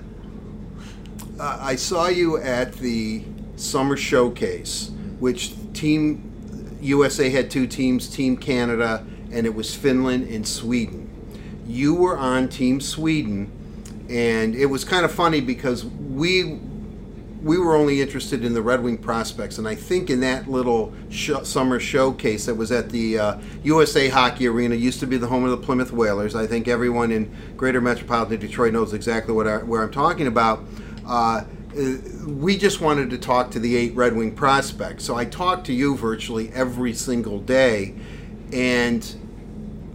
I 1.39 1.77
saw 1.77 2.09
you 2.09 2.39
at 2.39 2.73
the 2.75 3.23
summer 3.57 3.97
showcase, 3.97 4.91
which 5.19 5.53
Team 5.75 6.29
USA 6.81 7.29
had 7.29 7.51
two 7.51 7.67
teams, 7.67 8.09
Team 8.09 8.37
Canada, 8.37 9.05
and 9.31 9.47
it 9.47 9.55
was 9.55 9.75
Finland 9.75 10.29
and 10.29 10.47
Sweden. 10.47 11.05
You 11.67 11.95
were 11.95 12.17
on 12.17 12.49
Team 12.49 12.81
Sweden, 12.81 13.53
and 14.09 14.55
it 14.55 14.67
was 14.67 14.85
kind 14.85 15.05
of 15.05 15.13
funny 15.13 15.43
because 15.43 15.85
we 15.85 16.61
we 17.43 17.57
were 17.57 17.77
only 17.77 18.01
interested 18.01 18.45
in 18.45 18.53
the 18.53 18.63
Red 18.63 18.83
Wing 18.83 18.99
prospects, 18.99 19.59
and 19.59 19.69
I 19.69 19.75
think 19.75 20.11
in 20.11 20.21
that 20.21 20.51
little 20.51 20.93
sh- 21.09 21.31
summer 21.45 21.79
showcase 21.79 22.47
that 22.47 22.55
was 22.55 22.73
at 22.73 22.91
the 22.91 23.19
uh, 23.19 23.39
USA 23.63 24.09
Hockey 24.09 24.49
Arena, 24.49 24.75
used 24.75 24.99
to 25.01 25.07
be 25.07 25.17
the 25.17 25.29
home 25.29 25.45
of 25.45 25.51
the 25.51 25.57
Plymouth 25.57 25.93
Whalers. 25.93 26.35
I 26.35 26.47
think 26.47 26.67
everyone 26.67 27.13
in 27.13 27.33
Greater 27.57 27.81
Metropolitan 27.81 28.41
Detroit 28.41 28.73
knows 28.73 28.93
exactly 28.93 29.33
what 29.33 29.47
I, 29.47 29.59
where 29.59 29.83
I'm 29.83 29.93
talking 29.93 30.27
about. 30.27 30.65
Uh, 31.07 31.45
we 32.27 32.57
just 32.57 32.81
wanted 32.81 33.11
to 33.11 33.19
talk 33.19 33.53
to 33.53 33.61
the 33.61 33.77
eight 33.77 33.95
Red 33.95 34.17
Wing 34.17 34.35
prospects, 34.35 35.05
so 35.05 35.15
I 35.15 35.25
talked 35.25 35.67
to 35.67 35.73
you 35.73 35.97
virtually 35.97 36.51
every 36.53 36.95
single 36.95 37.41
day, 37.41 37.95
and. 38.53 39.15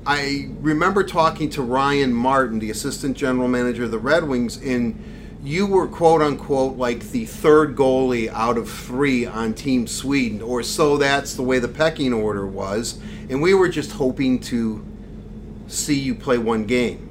I 0.06 0.50
remember 0.60 1.06
talking 1.06 1.50
to 1.52 1.62
Ryan 1.62 2.12
Martin, 2.12 2.60
the 2.60 2.70
assistant 2.70 3.16
general 3.16 3.48
manager 3.48 3.86
of 3.86 3.92
the 3.92 4.00
Red 4.00 4.26
Wings, 4.26 4.62
in 4.62 5.02
you 5.44 5.68
were 5.68 5.88
quote 5.88 6.22
unquote 6.22 6.78
like 6.78 7.12
the 7.12 7.26
third 7.26 7.76
goalie 7.76 8.30
out 8.30 8.58
of 8.58 8.72
three 8.72 9.26
on 9.26 9.54
Team 9.54 9.88
Sweden, 9.88 10.42
or 10.42 10.64
so 10.64 10.98
that's 10.98 11.34
the 11.34 11.42
way 11.42 11.60
the 11.60 11.68
pecking 11.68 12.14
order 12.14 12.48
was. 12.48 12.98
And 13.30 13.42
we 13.42 13.54
were 13.54 13.68
just 13.68 13.92
hoping 13.92 14.40
to 14.42 14.86
see 15.68 16.00
you 16.00 16.16
play 16.16 16.38
one 16.38 16.66
game. 16.66 17.10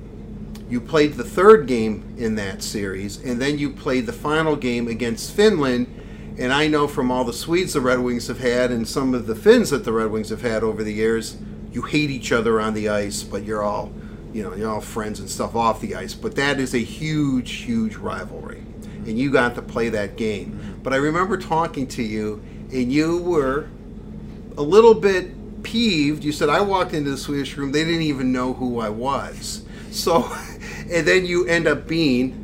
You 0.71 0.81
played 0.81 1.15
the 1.15 1.25
third 1.25 1.67
game 1.67 2.15
in 2.17 2.37
that 2.37 2.63
series, 2.63 3.23
and 3.23 3.41
then 3.41 3.59
you 3.59 3.69
played 3.71 4.07
the 4.07 4.13
final 4.15 4.57
game 4.57 4.89
against 4.89 5.33
Finland. 5.33 5.87
And 6.39 6.51
I 6.51 6.69
know 6.69 6.89
from 6.89 7.11
all 7.11 7.25
the 7.25 7.35
Swedes 7.35 7.75
the 7.75 7.83
Red 7.83 7.99
Wings 7.99 8.29
have 8.29 8.41
had, 8.41 8.71
and 8.71 8.89
some 8.89 9.13
of 9.13 9.27
the 9.27 9.35
Finns 9.35 9.69
that 9.69 9.85
the 9.85 9.93
Red 9.93 10.11
Wings 10.11 10.31
have 10.31 10.41
had 10.41 10.63
over 10.63 10.83
the 10.83 10.95
years, 10.95 11.37
you 11.71 11.83
hate 11.83 12.09
each 12.09 12.33
other 12.33 12.59
on 12.59 12.73
the 12.73 12.89
ice, 12.89 13.23
but 13.23 13.45
you're 13.45 13.63
all 13.63 13.93
you 14.33 14.43
know, 14.43 14.55
you're 14.55 14.71
all 14.71 14.81
friends 14.81 15.21
and 15.21 15.29
stuff 15.29 15.55
off 15.55 15.81
the 15.81 15.95
ice, 15.95 16.15
but 16.15 16.35
that 16.37 16.59
is 16.59 16.75
a 16.75 16.79
huge, 16.79 17.53
huge 17.53 17.97
rivalry. 17.97 18.63
And 19.07 19.19
you 19.19 19.31
got 19.31 19.55
to 19.57 19.63
play 19.63 19.89
that 19.91 20.17
game. 20.17 20.79
But 20.83 20.93
I 20.93 20.97
remember 20.97 21.37
talking 21.37 21.87
to 21.89 22.03
you, 22.03 22.43
and 22.73 22.93
you 22.93 23.19
were 23.19 23.69
a 24.57 24.63
little 24.63 24.95
bit 24.95 25.63
peeved. 25.63 26.25
You 26.25 26.33
said, 26.33 26.49
I 26.49 26.61
walked 26.61 26.95
into 26.95 27.11
the 27.11 27.17
Swedish 27.17 27.57
room, 27.57 27.73
they 27.73 27.85
didn't 27.85 28.03
even 28.03 28.33
know 28.33 28.55
who 28.55 28.81
I 28.81 28.89
was. 28.89 29.65
So, 29.91 30.23
and 30.91 31.07
then 31.07 31.27
you 31.27 31.47
end 31.47 31.67
up 31.67 31.87
being 31.87 32.39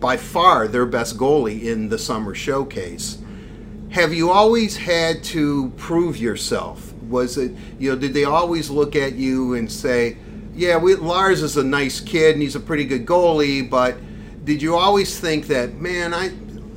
by 0.00 0.16
far 0.16 0.68
their 0.68 0.86
best 0.86 1.16
goalie 1.16 1.62
in 1.64 1.88
the 1.88 1.98
summer 1.98 2.34
showcase. 2.34 3.18
Have 3.90 4.12
you 4.12 4.30
always 4.30 4.76
had 4.76 5.24
to 5.24 5.70
prove 5.76 6.16
yourself? 6.18 6.92
Was 7.04 7.38
it, 7.38 7.52
you 7.78 7.90
know, 7.90 7.96
did 7.96 8.14
they 8.14 8.24
always 8.24 8.68
look 8.68 8.94
at 8.96 9.14
you 9.14 9.54
and 9.54 9.70
say, 9.70 10.18
yeah, 10.56 10.78
we, 10.78 10.94
Lars 10.94 11.42
is 11.42 11.56
a 11.56 11.64
nice 11.64 12.00
kid 12.00 12.32
and 12.32 12.42
he's 12.42 12.56
a 12.56 12.60
pretty 12.60 12.84
good 12.84 13.04
goalie, 13.04 13.68
but 13.68 13.96
did 14.44 14.62
you 14.62 14.76
always 14.76 15.18
think 15.18 15.48
that, 15.48 15.74
man, 15.74 16.14
I, 16.14 16.30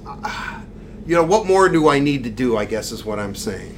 uh, 0.06 0.62
you 1.06 1.16
know, 1.16 1.24
what 1.24 1.46
more 1.46 1.70
do 1.70 1.88
I 1.88 2.00
need 2.00 2.24
to 2.26 2.30
do? 2.30 2.58
I 2.58 2.66
guess 2.66 2.92
is 2.92 3.06
what 3.06 3.20
I'm 3.20 3.36
saying. 3.36 3.76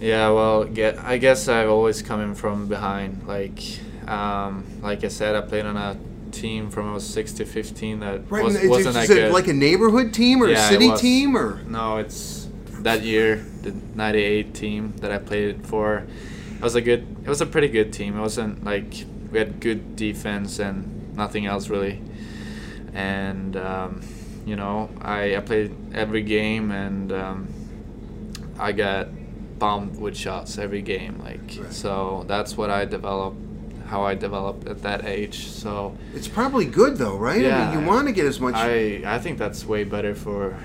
Yeah, 0.00 0.28
well, 0.30 0.64
get, 0.64 0.98
I 0.98 1.16
guess 1.16 1.48
I've 1.48 1.70
always 1.70 2.02
come 2.02 2.20
in 2.20 2.34
from 2.34 2.68
behind. 2.68 3.26
Like, 3.26 3.60
um, 4.06 4.64
like 4.82 5.04
I 5.04 5.08
said, 5.08 5.34
I 5.34 5.40
played 5.40 5.64
on 5.64 5.76
a 5.76 5.96
team 6.32 6.70
from 6.70 6.90
I 6.90 6.92
was 6.92 7.08
six 7.08 7.32
to 7.32 7.46
fifteen 7.46 8.00
that 8.00 8.30
right, 8.30 8.44
was, 8.44 8.58
wasn't 8.64 8.94
that 8.94 9.08
good. 9.08 9.32
Like 9.32 9.48
a 9.48 9.54
neighborhood 9.54 10.12
team 10.12 10.42
or 10.42 10.48
yeah, 10.48 10.66
a 10.66 10.68
city 10.68 10.94
team 10.96 11.36
or 11.36 11.62
no? 11.62 11.96
It's 11.96 12.48
that 12.80 13.02
year 13.02 13.36
the 13.62 13.74
'98 13.94 14.54
team 14.54 14.92
that 14.98 15.10
I 15.10 15.18
played 15.18 15.66
for 15.66 16.06
it 16.56 16.62
was 16.62 16.74
a 16.74 16.80
good 16.80 17.06
it 17.22 17.28
was 17.28 17.40
a 17.40 17.46
pretty 17.46 17.68
good 17.68 17.92
team. 17.92 18.16
It 18.16 18.20
wasn't 18.20 18.64
like 18.64 19.04
we 19.30 19.38
had 19.38 19.60
good 19.60 19.96
defense 19.96 20.58
and 20.58 21.14
nothing 21.16 21.46
else 21.46 21.68
really. 21.68 22.02
And 22.94 23.56
um, 23.56 24.02
you 24.46 24.56
know 24.56 24.88
I, 25.02 25.36
I 25.36 25.40
played 25.40 25.74
every 25.94 26.22
game 26.22 26.70
and 26.70 27.12
um, 27.12 27.48
I 28.58 28.72
got 28.72 29.08
bombed 29.58 30.00
with 30.00 30.16
shots 30.16 30.56
every 30.58 30.82
game 30.82 31.18
like 31.18 31.58
right. 31.58 31.72
so 31.72 32.24
that's 32.28 32.56
what 32.56 32.70
I 32.70 32.84
developed 32.84 33.38
how 33.86 34.02
I 34.02 34.14
developed 34.14 34.66
at 34.66 34.82
that 34.82 35.04
age 35.04 35.46
so. 35.46 35.96
It's 36.14 36.28
probably 36.28 36.64
good 36.64 36.96
though 36.96 37.16
right? 37.16 37.40
Yeah, 37.40 37.68
I 37.70 37.74
mean 37.74 37.80
you 37.80 37.86
want 37.86 38.06
to 38.06 38.12
get 38.12 38.26
as 38.26 38.40
much 38.40 38.54
I, 38.54 39.02
I 39.04 39.18
think 39.18 39.38
that's 39.38 39.64
way 39.64 39.84
better 39.84 40.14
for 40.14 40.56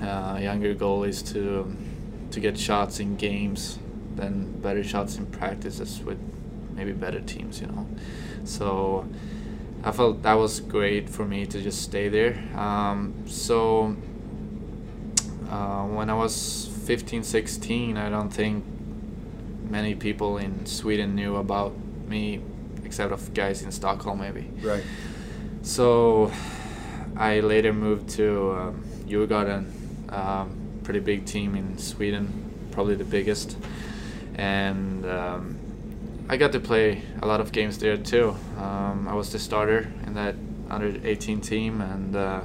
uh, 0.00 0.38
younger 0.40 0.74
goalies 0.74 1.26
to 1.32 1.76
to 2.30 2.40
get 2.40 2.58
shots 2.58 3.00
in 3.00 3.16
games 3.16 3.78
than 4.16 4.60
better 4.60 4.82
shots 4.82 5.16
in 5.16 5.26
practices 5.26 6.02
with 6.02 6.18
maybe 6.74 6.92
better 6.92 7.20
teams, 7.20 7.60
you 7.60 7.66
know. 7.68 7.86
So 8.44 9.06
I 9.84 9.92
felt 9.92 10.22
that 10.22 10.34
was 10.34 10.60
great 10.60 11.08
for 11.08 11.24
me 11.24 11.46
to 11.46 11.60
just 11.62 11.82
stay 11.82 12.08
there. 12.08 12.38
Um, 12.56 13.14
so 13.26 13.96
uh, 15.50 15.84
when 15.84 16.10
I 16.10 16.14
was 16.14 16.68
15, 16.86 17.22
16, 17.22 17.96
I 17.96 18.10
don't 18.10 18.30
think 18.30 18.64
many 19.68 19.94
people 19.94 20.38
in 20.38 20.66
Sweden 20.66 21.14
knew 21.14 21.36
about 21.36 21.74
me, 22.06 22.40
except 22.84 23.12
of 23.12 23.34
guys 23.34 23.62
in 23.62 23.72
Stockholm, 23.72 24.20
maybe. 24.20 24.50
Right. 24.62 24.82
So 25.62 26.30
I 27.16 27.40
later 27.40 27.72
moved 27.72 28.10
to 28.10 28.52
um, 28.52 28.84
Djurgården, 29.06 30.12
um, 30.12 30.80
pretty 30.84 31.00
big 31.00 31.26
team 31.26 31.54
in 31.54 31.78
Sweden, 31.78 32.68
probably 32.70 32.94
the 32.94 33.04
biggest 33.04 33.56
and 34.36 35.04
um, 35.06 35.58
I 36.28 36.36
got 36.36 36.52
to 36.52 36.60
play 36.60 37.02
a 37.22 37.26
lot 37.26 37.40
of 37.40 37.52
games 37.52 37.78
there 37.78 37.96
too. 37.96 38.36
Um, 38.58 39.08
I 39.08 39.14
was 39.14 39.32
the 39.32 39.38
starter 39.38 39.92
in 40.06 40.14
that 40.14 40.36
under 40.68 40.94
18 41.02 41.40
team, 41.40 41.80
and 41.80 42.14
uh, 42.14 42.42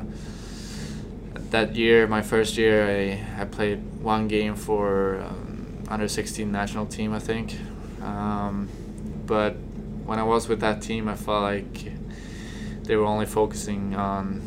that 1.52 1.76
year, 1.76 2.08
my 2.08 2.22
first 2.22 2.58
year, 2.58 2.88
I, 2.88 3.42
I 3.42 3.46
played 3.46 3.84
one 4.02 4.28
game 4.28 4.56
for 4.56 5.20
um, 5.22 5.84
under 5.90 6.08
16 6.08 6.50
national 6.52 6.86
team, 6.86 7.14
I 7.14 7.20
think. 7.20 7.58
Um, 8.02 8.70
but 9.26 9.56
when 10.06 10.18
I 10.18 10.24
was 10.24 10.48
with 10.48 10.62
that 10.62 10.82
team, 10.82 11.08
I 11.08 11.16
felt 11.16 11.42
like 11.42 11.92
they 12.84 12.96
were 12.96 13.06
only 13.06 13.26
focusing 13.26 13.96
on 13.96 14.42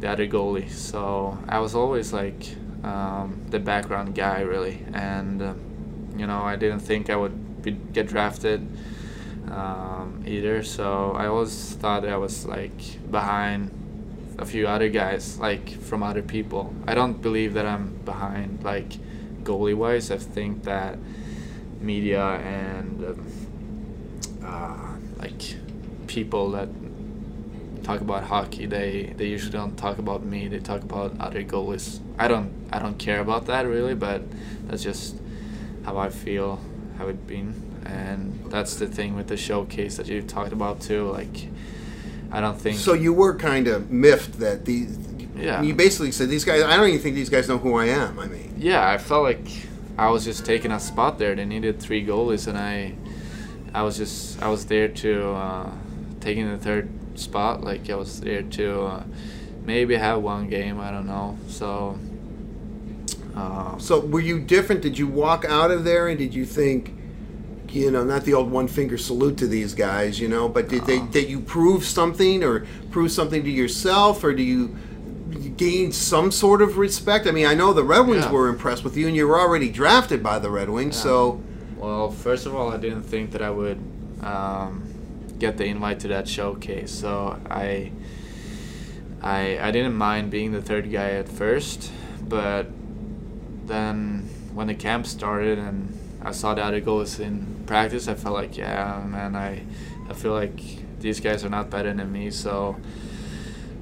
the 0.00 0.10
other 0.10 0.26
goalie. 0.26 0.70
So 0.70 1.38
I 1.48 1.60
was 1.60 1.74
always 1.74 2.12
like 2.12 2.56
um, 2.82 3.40
the 3.50 3.60
background 3.60 4.14
guy, 4.14 4.40
really. 4.40 4.84
And, 4.92 5.42
uh, 5.42 5.54
you 6.16 6.26
know, 6.26 6.42
I 6.42 6.56
didn't 6.56 6.80
think 6.80 7.10
I 7.10 7.16
would 7.16 7.62
be, 7.62 7.72
get 7.72 8.08
drafted 8.08 8.66
um, 9.50 10.22
either. 10.26 10.62
So 10.62 11.12
I 11.12 11.26
always 11.26 11.74
thought 11.74 12.06
I 12.06 12.16
was 12.16 12.46
like 12.46 13.10
behind 13.10 13.70
a 14.38 14.44
few 14.44 14.66
other 14.66 14.88
guys, 14.88 15.38
like 15.38 15.70
from 15.80 16.02
other 16.02 16.22
people. 16.22 16.74
I 16.86 16.94
don't 16.94 17.20
believe 17.20 17.54
that 17.54 17.66
I'm 17.66 17.96
behind, 18.04 18.64
like 18.64 18.90
goalie 19.44 19.74
wise. 19.74 20.10
I 20.10 20.18
think 20.18 20.64
that 20.64 20.98
media 21.80 22.24
and 22.24 23.04
um, 23.04 23.26
uh, 24.44 24.96
like 25.18 25.42
people 26.06 26.50
that 26.52 26.68
talk 27.82 28.00
about 28.00 28.24
hockey, 28.24 28.66
they 28.66 29.12
they 29.16 29.26
usually 29.26 29.52
don't 29.52 29.76
talk 29.76 29.98
about 29.98 30.24
me. 30.24 30.48
They 30.48 30.60
talk 30.60 30.82
about 30.82 31.18
other 31.20 31.42
goalies. 31.42 32.00
I 32.18 32.28
don't 32.28 32.52
I 32.72 32.78
don't 32.78 32.98
care 32.98 33.20
about 33.20 33.46
that 33.46 33.66
really, 33.66 33.94
but 33.94 34.22
that's 34.66 34.82
just 34.82 35.16
how 35.84 35.98
I 35.98 36.08
feel, 36.08 36.60
how 36.98 37.08
it 37.08 37.26
been, 37.26 37.54
and 37.84 38.44
that's 38.50 38.76
the 38.76 38.86
thing 38.86 39.16
with 39.16 39.28
the 39.28 39.36
showcase 39.36 39.96
that 39.96 40.06
you 40.06 40.22
talked 40.22 40.52
about 40.52 40.80
too. 40.80 41.10
Like, 41.10 41.48
I 42.30 42.40
don't 42.40 42.60
think. 42.60 42.78
So 42.78 42.94
you 42.94 43.12
were 43.12 43.36
kind 43.36 43.66
of 43.68 43.90
miffed 43.90 44.38
that 44.40 44.64
these. 44.64 44.98
Yeah. 45.36 45.62
You 45.62 45.74
basically 45.74 46.12
said 46.12 46.28
these 46.28 46.44
guys. 46.44 46.62
I 46.62 46.76
don't 46.76 46.88
even 46.88 47.00
think 47.00 47.14
these 47.14 47.30
guys 47.30 47.48
know 47.48 47.58
who 47.58 47.74
I 47.74 47.86
am. 47.86 48.18
I 48.18 48.26
mean. 48.26 48.54
Yeah, 48.58 48.86
I 48.86 48.98
felt 48.98 49.24
like 49.24 49.46
I 49.98 50.10
was 50.10 50.24
just 50.24 50.44
taking 50.44 50.70
a 50.70 50.78
spot 50.78 51.18
there. 51.18 51.34
They 51.34 51.44
needed 51.44 51.80
three 51.80 52.04
goalies, 52.06 52.46
and 52.46 52.56
I, 52.58 52.94
I 53.74 53.82
was 53.82 53.96
just 53.96 54.40
I 54.42 54.48
was 54.48 54.66
there 54.66 54.88
to 54.88 55.30
uh, 55.30 55.70
taking 56.20 56.50
the 56.50 56.58
third 56.58 56.88
spot. 57.18 57.64
Like 57.64 57.90
I 57.90 57.96
was 57.96 58.20
there 58.20 58.42
to 58.42 58.82
uh, 58.82 59.02
maybe 59.64 59.96
have 59.96 60.22
one 60.22 60.48
game. 60.48 60.80
I 60.80 60.90
don't 60.90 61.06
know. 61.06 61.38
So. 61.48 61.98
Uh, 63.36 63.78
So 63.78 64.00
were 64.00 64.20
you 64.20 64.38
different? 64.38 64.82
Did 64.82 64.98
you 64.98 65.06
walk 65.06 65.44
out 65.48 65.70
of 65.70 65.84
there 65.84 66.08
and 66.08 66.18
did 66.18 66.34
you 66.34 66.44
think, 66.44 66.94
you 67.70 67.90
know, 67.90 68.04
not 68.04 68.24
the 68.24 68.34
old 68.34 68.50
one 68.50 68.68
finger 68.68 68.98
salute 68.98 69.36
to 69.38 69.46
these 69.46 69.74
guys, 69.74 70.20
you 70.20 70.28
know, 70.28 70.48
but 70.48 70.68
did 70.68 70.84
they 70.84 71.00
did 71.00 71.30
you 71.30 71.40
prove 71.40 71.84
something 71.84 72.44
or 72.44 72.66
prove 72.90 73.10
something 73.10 73.42
to 73.44 73.50
yourself 73.50 74.22
or 74.22 74.34
do 74.34 74.42
you 74.42 74.76
gain 75.56 75.92
some 75.92 76.30
sort 76.30 76.60
of 76.60 76.76
respect? 76.76 77.26
I 77.26 77.30
mean, 77.30 77.46
I 77.46 77.54
know 77.54 77.72
the 77.72 77.82
Red 77.84 78.06
Wings 78.06 78.24
Yeah. 78.24 78.32
were 78.32 78.48
impressed 78.48 78.84
with 78.84 78.96
you 78.96 79.06
and 79.08 79.16
you 79.16 79.26
were 79.26 79.40
already 79.40 79.70
drafted 79.70 80.22
by 80.22 80.38
the 80.38 80.50
Red 80.50 80.68
Wings, 80.68 80.96
so 80.96 81.40
Well, 81.78 82.10
first 82.10 82.44
of 82.46 82.54
all, 82.54 82.70
I 82.70 82.76
didn't 82.76 83.02
think 83.04 83.30
that 83.32 83.40
I 83.42 83.50
would 83.50 83.78
um, 84.22 84.84
get 85.38 85.56
the 85.56 85.64
invite 85.64 85.98
to 86.00 86.08
that 86.08 86.28
showcase, 86.28 86.92
so 86.92 87.40
I, 87.50 87.90
I, 89.22 89.58
I 89.60 89.70
didn't 89.70 89.94
mind 89.94 90.30
being 90.30 90.52
the 90.52 90.62
third 90.62 90.92
guy 90.92 91.10
at 91.12 91.28
first, 91.28 91.90
but 92.28 92.66
then 93.66 94.28
when 94.54 94.66
the 94.66 94.74
camp 94.74 95.06
started 95.06 95.58
and 95.58 95.98
I 96.22 96.32
saw 96.32 96.54
the 96.54 96.62
other 96.62 96.80
goals 96.80 97.18
in 97.18 97.64
practice, 97.66 98.08
I 98.08 98.14
felt 98.14 98.34
like, 98.34 98.56
yeah, 98.56 99.02
man, 99.06 99.34
I, 99.34 99.62
I 100.08 100.12
feel 100.12 100.32
like 100.32 100.60
these 101.00 101.20
guys 101.20 101.44
are 101.44 101.48
not 101.48 101.70
better 101.70 101.92
than 101.92 102.12
me, 102.12 102.30
so 102.30 102.76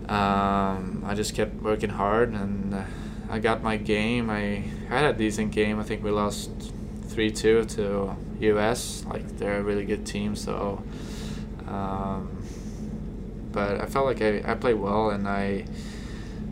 um, 0.09 1.05
I 1.07 1.15
just 1.15 1.35
kept 1.35 1.55
working 1.63 1.91
hard 1.91 2.33
and 2.33 2.75
uh, 2.75 2.83
I 3.31 3.39
got 3.39 3.63
my 3.63 3.77
game. 3.77 4.29
I 4.29 4.65
had 4.89 5.05
a 5.05 5.13
decent 5.13 5.53
game. 5.53 5.79
I 5.79 5.85
think 5.85 6.03
we 6.03 6.11
lost 6.11 6.51
three 7.05 7.31
two 7.31 7.65
to 7.65 8.17
US. 8.41 9.05
Like 9.07 9.39
they're 9.39 9.59
a 9.59 9.63
really 9.63 9.85
good 9.85 10.05
team. 10.05 10.35
So, 10.35 10.83
um, 11.69 12.43
but 13.53 13.81
I 13.81 13.87
felt 13.87 14.07
like 14.07 14.21
I, 14.21 14.43
I 14.45 14.55
played 14.55 14.75
well 14.75 15.11
and 15.11 15.29
I 15.29 15.65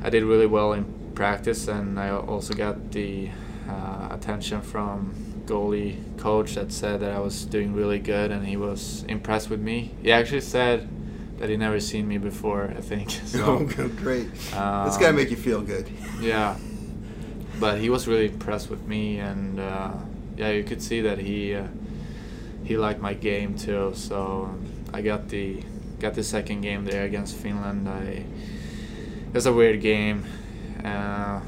I 0.03 0.11
did 0.11 0.23
really 0.23 0.47
well 0.47 0.73
in 0.73 0.85
practice 1.19 1.67
and 1.67 1.99
I 1.99 2.11
also 2.11 2.55
got 2.55 2.93
the 2.93 3.29
uh, 3.69 4.09
attention 4.13 4.63
from 4.63 5.13
goalie 5.47 5.97
coach 6.17 6.55
that 6.55 6.71
said 6.71 7.01
that 7.01 7.11
I 7.11 7.19
was 7.19 7.45
doing 7.45 7.75
really 7.75 7.99
good 7.99 8.31
and 8.31 8.47
he 8.47 8.57
was 8.57 9.05
impressed 9.09 9.51
with 9.51 9.59
me. 9.61 9.91
He 10.01 10.13
actually 10.13 10.43
said 10.43 10.89
that 11.39 11.49
he 11.49 11.57
never 11.57 11.81
seen 11.81 12.07
me 12.07 12.19
before. 12.19 12.73
I 12.79 12.81
think 12.81 13.11
so. 13.35 13.45
oh, 13.79 13.89
great. 14.05 14.29
Um, 14.55 14.87
It's 14.87 14.97
got 14.97 15.09
to 15.09 15.13
make 15.13 15.31
you 15.31 15.37
feel 15.37 15.61
good. 15.61 15.87
yeah, 16.21 16.57
but 17.59 17.81
he 17.81 17.91
was 17.91 18.07
really 18.07 18.27
impressed 18.27 18.71
with 18.71 18.87
me, 18.87 19.19
and 19.19 19.59
uh, 19.59 19.91
yeah, 20.37 20.51
you 20.53 20.63
could 20.63 20.81
see 20.81 21.01
that 21.01 21.19
he 21.19 21.57
uh, 21.57 21.67
he 22.63 22.77
liked 22.77 23.01
my 23.01 23.15
game 23.15 23.57
too. 23.59 23.91
So 23.95 24.55
I 24.95 25.03
got 25.03 25.29
the 25.29 25.65
got 25.99 26.15
the 26.15 26.23
second 26.23 26.61
game 26.61 26.85
there 26.85 27.05
against 27.11 27.35
Finland. 27.37 27.89
I 27.89 28.23
it 29.29 29.35
was 29.35 29.47
a 29.47 29.53
weird 29.53 29.81
game. 29.81 30.25
Uh, 30.85 31.41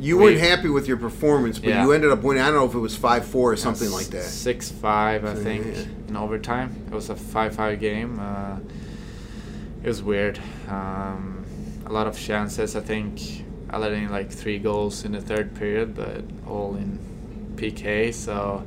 You 0.00 0.18
we- 0.18 0.24
weren't 0.24 0.40
happy 0.40 0.68
with 0.68 0.86
your 0.88 0.96
performance, 0.96 1.58
but 1.58 1.68
Yeah. 1.70 1.84
you 1.84 1.92
ended 1.92 2.10
up 2.10 2.22
winning. 2.22 2.42
I 2.42 2.46
don't 2.46 2.56
know 2.56 2.66
if 2.66 2.74
it 2.74 2.78
was 2.78 2.96
5 2.96 3.24
4 3.24 3.52
or 3.52 3.56
something 3.56 3.90
like 3.90 4.06
that. 4.08 4.24
Six 4.24 4.70
five, 4.70 5.24
I 5.24 5.34
So, 5.34 5.42
think, 5.42 5.66
yeah. 5.66 5.82
in 6.08 6.16
overtime. 6.16 6.70
It 6.88 6.94
was 6.94 7.08
a 7.10 7.14
five 7.16 7.54
five 7.54 7.80
game. 7.80 8.18
Uh, 8.20 8.56
it 9.82 9.88
was 9.88 10.02
weird. 10.02 10.38
Um, 10.68 11.44
a 11.86 11.92
lot 11.92 12.06
of 12.06 12.18
chances. 12.18 12.74
I 12.76 12.80
think 12.80 13.44
I 13.70 13.78
let 13.78 13.92
in 13.92 14.10
like 14.10 14.30
three 14.30 14.58
goals 14.58 15.04
in 15.04 15.12
the 15.12 15.20
third 15.20 15.54
period, 15.54 15.94
but 15.94 16.22
all 16.46 16.74
in 16.76 16.98
PK. 17.56 18.12
So, 18.12 18.64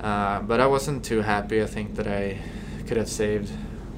uh, 0.00 0.40
but 0.42 0.60
I 0.60 0.66
wasn't 0.66 1.04
too 1.04 1.22
happy. 1.22 1.62
I 1.62 1.66
think 1.66 1.96
that 1.96 2.06
I 2.06 2.38
could 2.86 2.96
have 2.96 3.08
saved 3.08 3.50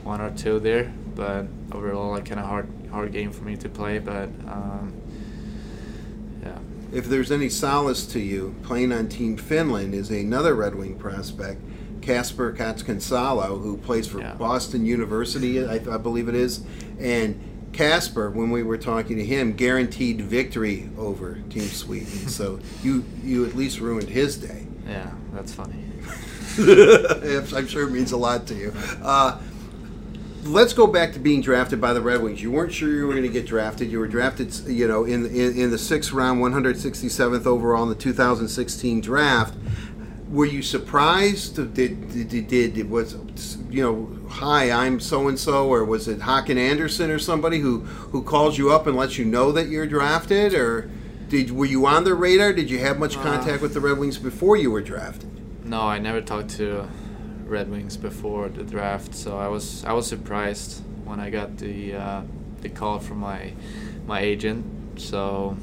one 0.04 0.20
or 0.20 0.30
two 0.30 0.60
there, 0.60 0.92
but 1.14 1.46
overall, 1.72 2.14
I 2.14 2.20
kind 2.20 2.38
of 2.40 2.46
hard 2.46 2.68
hard 2.96 3.12
game 3.12 3.30
for 3.30 3.44
me 3.44 3.56
to 3.56 3.68
play. 3.68 3.98
But 3.98 4.30
um, 4.48 4.92
yeah. 6.42 6.58
If 6.92 7.06
there's 7.06 7.30
any 7.30 7.48
solace 7.50 8.06
to 8.06 8.20
you, 8.20 8.54
playing 8.62 8.90
on 8.92 9.08
Team 9.08 9.36
Finland 9.36 9.94
is 9.94 10.10
another 10.10 10.54
Red 10.54 10.74
Wing 10.74 10.98
prospect, 10.98 11.60
Kasper 12.00 12.52
Kotkansalo, 12.54 13.60
who 13.62 13.76
plays 13.76 14.06
for 14.06 14.20
Yeah. 14.20 14.34
Boston 14.34 14.86
University, 14.86 15.64
I, 15.64 15.74
I 15.74 15.98
believe 15.98 16.28
it 16.28 16.34
is. 16.34 16.62
And 16.98 17.38
Kasper, 17.74 18.30
when 18.30 18.50
we 18.50 18.62
were 18.62 18.78
talking 18.78 19.16
to 19.18 19.24
him, 19.24 19.52
guaranteed 19.52 20.22
victory 20.22 20.88
over 20.96 21.34
Team 21.50 21.64
Sweden. 21.68 22.06
so 22.28 22.58
you 22.82 23.04
you 23.22 23.44
at 23.44 23.54
least 23.54 23.78
ruined 23.80 24.08
his 24.08 24.38
day. 24.38 24.66
Yeah, 24.88 25.10
that's 25.34 25.52
funny. 25.52 25.82
I'm 26.58 27.66
sure 27.66 27.86
it 27.86 27.90
means 27.90 28.12
a 28.12 28.16
lot 28.16 28.46
to 28.46 28.54
you. 28.54 28.72
Uh, 29.02 29.38
let's 30.46 30.72
go 30.72 30.86
back 30.86 31.12
to 31.12 31.18
being 31.18 31.40
drafted 31.40 31.80
by 31.80 31.92
the 31.92 32.00
Red 32.00 32.22
Wings. 32.22 32.42
You 32.42 32.50
weren't 32.50 32.72
sure 32.72 32.90
you 32.90 33.06
were 33.06 33.12
going 33.12 33.24
to 33.24 33.28
get 33.32 33.46
drafted. 33.46 33.90
You 33.90 33.98
were 33.98 34.08
drafted, 34.08 34.54
you 34.66 34.86
know, 34.88 35.04
in, 35.04 35.26
in 35.26 35.58
in 35.58 35.70
the 35.70 35.78
sixth 35.78 36.12
round, 36.12 36.40
167th 36.40 37.46
overall 37.46 37.82
in 37.82 37.88
the 37.88 37.94
2016 37.94 39.00
draft. 39.00 39.54
Were 40.30 40.46
you 40.46 40.62
surprised? 40.62 41.56
Did 41.56 41.74
did, 41.74 42.28
did, 42.28 42.74
did 42.74 42.90
was 42.90 43.16
you 43.70 43.82
know, 43.82 44.28
hi, 44.28 44.70
I'm 44.70 44.98
so 45.00 45.28
and 45.28 45.38
so, 45.38 45.68
or 45.68 45.84
was 45.84 46.08
it 46.08 46.20
Hakan 46.20 46.56
Andersson 46.56 47.10
or 47.10 47.18
somebody 47.18 47.58
who 47.58 47.80
who 47.80 48.22
calls 48.22 48.58
you 48.58 48.72
up 48.72 48.86
and 48.86 48.96
lets 48.96 49.18
you 49.18 49.24
know 49.24 49.52
that 49.52 49.68
you're 49.68 49.86
drafted, 49.86 50.54
or 50.54 50.90
did 51.28 51.50
were 51.52 51.66
you 51.66 51.86
on 51.86 52.04
their 52.04 52.14
radar? 52.14 52.52
Did 52.52 52.70
you 52.70 52.78
have 52.80 52.98
much 52.98 53.16
Uh, 53.16 53.22
contact 53.22 53.62
with 53.62 53.74
the 53.74 53.80
Red 53.80 53.98
Wings 53.98 54.18
before 54.18 54.56
you 54.56 54.70
were 54.70 54.82
drafted? 54.82 55.30
No, 55.64 55.80
I 55.82 55.98
never 55.98 56.20
talked 56.20 56.50
to 56.56 56.88
Red 57.46 57.70
Wings 57.70 57.96
before 57.96 58.48
the 58.48 58.64
draft, 58.64 59.14
so 59.14 59.38
I 59.38 59.48
was 59.48 59.84
I 59.84 59.92
was 59.92 60.06
surprised 60.06 60.82
when 61.04 61.20
I 61.20 61.30
got 61.30 61.58
the 61.58 61.94
uh, 61.94 62.22
the 62.60 62.68
call 62.68 62.98
from 62.98 63.18
my 63.18 63.52
my 64.06 64.20
agent. 64.20 65.00
So 65.00 65.56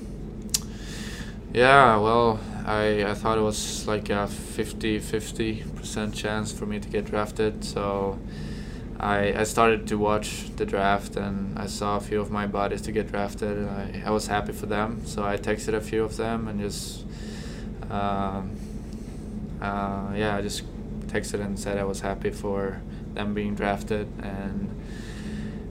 yeah, 1.53 1.97
well, 1.97 2.39
I 2.65 3.03
I 3.03 3.13
thought 3.13 3.37
it 3.37 3.41
was 3.41 3.87
like 3.87 4.09
a 4.09 4.27
50-50% 4.27 6.13
chance 6.13 6.51
for 6.51 6.65
me 6.65 6.79
to 6.79 6.89
get 6.89 7.05
drafted. 7.05 7.63
So 7.63 8.17
I 8.99 9.33
I 9.33 9.43
started 9.43 9.87
to 9.87 9.97
watch 9.97 10.55
the 10.55 10.65
draft 10.65 11.15
and 11.17 11.59
I 11.59 11.67
saw 11.67 11.97
a 11.97 12.01
few 12.01 12.21
of 12.21 12.31
my 12.31 12.47
buddies 12.47 12.81
to 12.83 12.91
get 12.91 13.11
drafted 13.11 13.57
and 13.57 13.69
I, 13.69 14.03
I 14.07 14.11
was 14.11 14.27
happy 14.27 14.53
for 14.53 14.65
them. 14.65 15.05
So 15.05 15.23
I 15.23 15.37
texted 15.37 15.73
a 15.73 15.81
few 15.81 16.03
of 16.03 16.17
them 16.17 16.47
and 16.47 16.59
just 16.59 17.05
um, 17.89 18.51
uh, 19.61 20.11
yeah, 20.15 20.35
I 20.35 20.41
just 20.41 20.63
texted 21.13 21.45
and 21.45 21.59
said 21.59 21.77
I 21.77 21.83
was 21.83 22.01
happy 22.01 22.31
for 22.31 22.81
them 23.13 23.33
being 23.33 23.53
drafted 23.55 24.07
and 24.21 24.69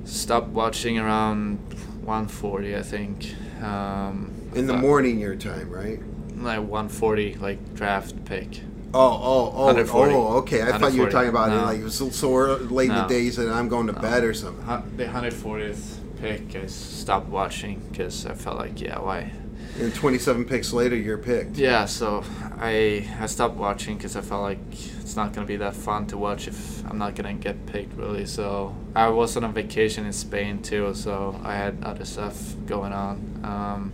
stopped 0.05 0.49
watching 0.49 0.99
around 0.99 1.59
140, 2.05 2.77
I 2.77 2.83
think. 2.83 3.35
Um, 3.61 4.33
In 4.55 4.67
the 4.67 4.77
morning 4.77 5.19
your 5.19 5.35
time, 5.35 5.71
right? 5.71 6.01
Like 6.37 6.61
140, 6.61 7.35
like 7.37 7.75
draft 7.75 8.25
pick. 8.25 8.61
Oh, 8.95 9.01
oh, 9.01 9.53
oh, 9.55 9.87
oh, 9.91 10.37
okay. 10.39 10.63
I 10.63 10.79
thought 10.79 10.93
you 10.93 11.03
were 11.03 11.11
talking 11.11 11.31
about 11.31 11.51
it 11.51 11.57
like 11.57 11.81
it 11.81 11.85
was 11.85 11.95
so, 11.95 12.11
so 12.11 12.29
late 12.31 12.91
in 12.91 12.95
the 12.95 13.03
No. 13.03 13.09
days 13.09 13.39
and 13.39 13.51
I'm 13.51 13.69
going 13.69 13.87
to 13.87 13.93
No. 13.95 14.01
bed 14.01 14.23
or 14.23 14.35
something. 14.35 14.65
The 14.97 15.07
140th 15.07 15.99
pick, 16.21 16.55
I 16.55 16.67
stopped 16.67 17.29
watching 17.29 17.81
because 17.91 18.27
I 18.27 18.35
felt 18.35 18.59
like, 18.59 18.81
yeah, 18.81 18.99
why? 19.01 19.33
And 19.79 19.95
27 19.95 20.45
picks 20.45 20.73
later, 20.73 20.97
you're 20.97 21.19
picked. 21.19 21.57
Yeah, 21.57 21.87
so 21.87 22.25
I 22.59 23.09
I 23.19 23.27
stopped 23.27 23.57
watching 23.57 23.97
because 23.97 24.17
I 24.17 24.21
felt 24.21 24.43
like 24.43 24.59
it's 25.01 25.17
not 25.17 25.33
gonna 25.33 25.47
be 25.47 25.57
that 25.57 25.75
fun 25.75 26.07
to 26.09 26.19
watch 26.19 26.47
if 26.47 26.87
I'm 26.89 26.99
not 26.99 27.15
gonna 27.15 27.35
get 27.35 27.65
picked 27.67 27.95
really. 27.97 28.27
So 28.27 28.77
I 28.95 29.09
was 29.09 29.37
on 29.37 29.45
a 29.45 29.49
vacation 29.49 30.05
in 30.05 30.13
Spain 30.13 30.63
too, 30.63 30.93
so 30.95 31.41
I 31.43 31.55
had 31.55 31.83
other 31.85 32.05
stuff 32.05 32.55
going 32.67 32.93
on. 32.93 33.41
Um, 33.43 33.93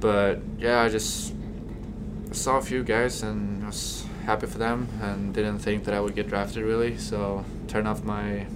but 0.00 0.40
yeah, 0.58 0.80
I 0.80 0.88
just 0.88 1.32
saw 2.32 2.58
a 2.58 2.62
few 2.62 2.82
guys 2.82 3.22
and 3.22 3.64
was 3.64 4.04
happy 4.24 4.46
for 4.46 4.58
them 4.58 4.88
and 5.00 5.32
didn't 5.32 5.60
think 5.60 5.84
that 5.84 5.94
I 5.94 6.00
would 6.00 6.16
get 6.16 6.28
drafted 6.28 6.64
really. 6.64 6.98
So 6.98 7.44
turned 7.68 7.86
off 7.86 8.02
my 8.02 8.46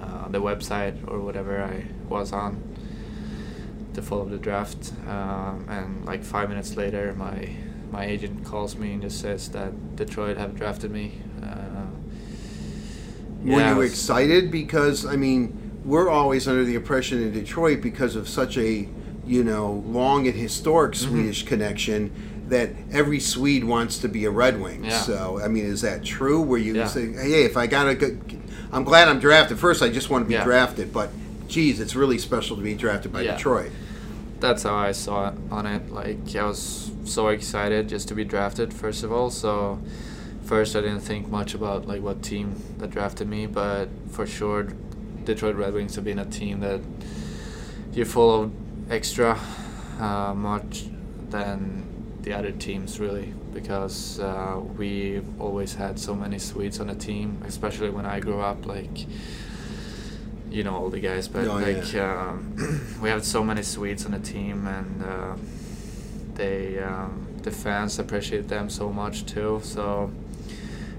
uh, 0.00 0.28
the 0.28 0.40
website 0.40 0.96
or 1.10 1.20
whatever 1.20 1.62
I 1.62 1.86
was 2.08 2.32
on 2.32 2.69
to 3.94 4.02
follow 4.02 4.24
the 4.24 4.38
draft. 4.38 4.92
Um, 5.08 5.66
and 5.68 6.04
like 6.04 6.22
five 6.24 6.48
minutes 6.48 6.76
later, 6.76 7.12
my 7.16 7.50
my 7.90 8.04
agent 8.04 8.44
calls 8.44 8.76
me 8.76 8.92
and 8.92 9.02
just 9.02 9.20
says 9.20 9.48
that 9.50 9.96
Detroit 9.96 10.36
have 10.36 10.54
drafted 10.56 10.90
me. 10.92 11.20
Uh, 11.42 11.86
Were 13.42 13.58
yeah, 13.58 13.70
you 13.72 13.76
was- 13.78 13.90
excited? 13.90 14.50
Because 14.50 15.06
I 15.06 15.16
mean, 15.16 15.80
we're 15.84 16.08
always 16.08 16.46
under 16.46 16.64
the 16.64 16.74
impression 16.74 17.22
in 17.22 17.32
Detroit 17.32 17.80
because 17.80 18.16
of 18.16 18.28
such 18.28 18.56
a 18.58 18.88
you 19.26 19.44
know 19.44 19.82
long 19.86 20.26
and 20.26 20.36
historic 20.36 20.92
Mm-hmm. 20.94 21.08
Swedish 21.10 21.42
connection 21.44 22.12
that 22.48 22.70
every 22.92 23.20
Swede 23.20 23.62
wants 23.64 23.98
to 23.98 24.08
be 24.08 24.24
a 24.24 24.30
Red 24.30 24.60
Wing. 24.60 24.84
Yeah. 24.84 24.98
So 25.00 25.40
I 25.42 25.48
mean, 25.48 25.64
is 25.64 25.82
that 25.82 26.04
true? 26.04 26.40
Where 26.42 26.58
you 26.58 26.74
Yeah. 26.76 26.86
say, 26.86 27.12
hey, 27.12 27.44
if 27.44 27.56
I 27.56 27.66
got 27.66 27.84
to, 27.84 27.94
go, 27.94 28.18
I'm 28.72 28.82
glad 28.84 29.08
I'm 29.08 29.20
drafted. 29.20 29.58
First, 29.58 29.82
I 29.82 29.88
just 29.88 30.10
want 30.10 30.24
to 30.24 30.28
be 30.28 30.42
drafted, 30.42 30.92
but 30.92 31.10
geez, 31.50 31.80
it's 31.80 31.94
really 31.94 32.18
special 32.18 32.56
to 32.56 32.62
be 32.62 32.74
drafted 32.74 33.12
by 33.12 33.22
Yeah. 33.22 33.36
Detroit. 33.36 33.72
that's 34.40 34.62
how 34.62 34.74
I 34.74 34.92
saw 34.92 35.28
it 35.28 35.34
on 35.50 35.66
it. 35.66 35.92
Like 35.92 36.34
I 36.34 36.44
was 36.44 36.90
so 37.04 37.28
excited 37.28 37.88
just 37.90 38.08
to 38.08 38.14
be 38.14 38.24
drafted 38.24 38.72
first 38.72 39.02
of 39.04 39.12
all. 39.12 39.28
So 39.30 39.78
first 40.44 40.74
I 40.76 40.80
didn't 40.80 41.00
think 41.00 41.28
much 41.28 41.52
about 41.54 41.86
like 41.86 42.00
what 42.02 42.22
team 42.22 42.54
that 42.78 42.90
drafted 42.90 43.28
me, 43.28 43.46
but 43.46 43.88
for 44.10 44.26
sure 44.26 44.68
Detroit 45.24 45.56
Red 45.56 45.74
Wings 45.74 45.94
have 45.96 46.04
been 46.04 46.18
a 46.18 46.24
team 46.24 46.60
that 46.60 46.80
you 47.92 48.04
follow 48.06 48.50
extra 48.88 49.38
uh, 50.00 50.32
much 50.34 50.84
than 51.28 51.84
the 52.22 52.32
other 52.32 52.52
teams 52.52 52.98
really 53.00 53.34
because 53.52 54.20
uh, 54.20 54.58
we 54.78 55.20
always 55.38 55.74
had 55.74 55.98
so 55.98 56.14
many 56.14 56.38
Swedes 56.38 56.80
on 56.80 56.86
the 56.86 56.94
team, 56.94 57.42
especially 57.46 57.90
when 57.90 58.06
I 58.06 58.20
grew 58.20 58.40
up. 58.40 58.64
Like 58.64 59.06
you 60.50 60.64
know 60.64 60.74
all 60.74 60.90
the 60.90 61.00
guys, 61.00 61.28
but 61.28 61.46
Oh, 61.46 61.56
like 61.56 61.92
yeah. 61.92 62.28
um, 62.30 62.54
we 63.02 63.08
have 63.08 63.24
so 63.24 63.42
many 63.44 63.62
Swedes 63.62 64.04
on 64.06 64.12
the 64.12 64.18
team, 64.18 64.66
and 64.66 65.02
uh, 65.04 65.36
they 66.34 66.78
um, 66.82 67.26
the 67.42 67.50
fans 67.50 67.98
appreciate 67.98 68.48
them 68.48 68.68
so 68.70 68.90
much 68.92 69.24
too. 69.26 69.60
So, 69.62 70.10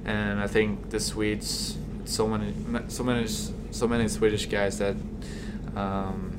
and 0.05 0.39
I 0.39 0.47
think 0.47 0.89
the 0.89 0.99
Swedes, 0.99 1.77
so 2.05 2.27
many, 2.27 2.53
so 2.87 3.03
many, 3.03 3.27
so 3.71 3.87
many 3.87 4.07
Swedish 4.07 4.45
guys 4.47 4.77
that 4.79 4.95
um, 5.75 6.31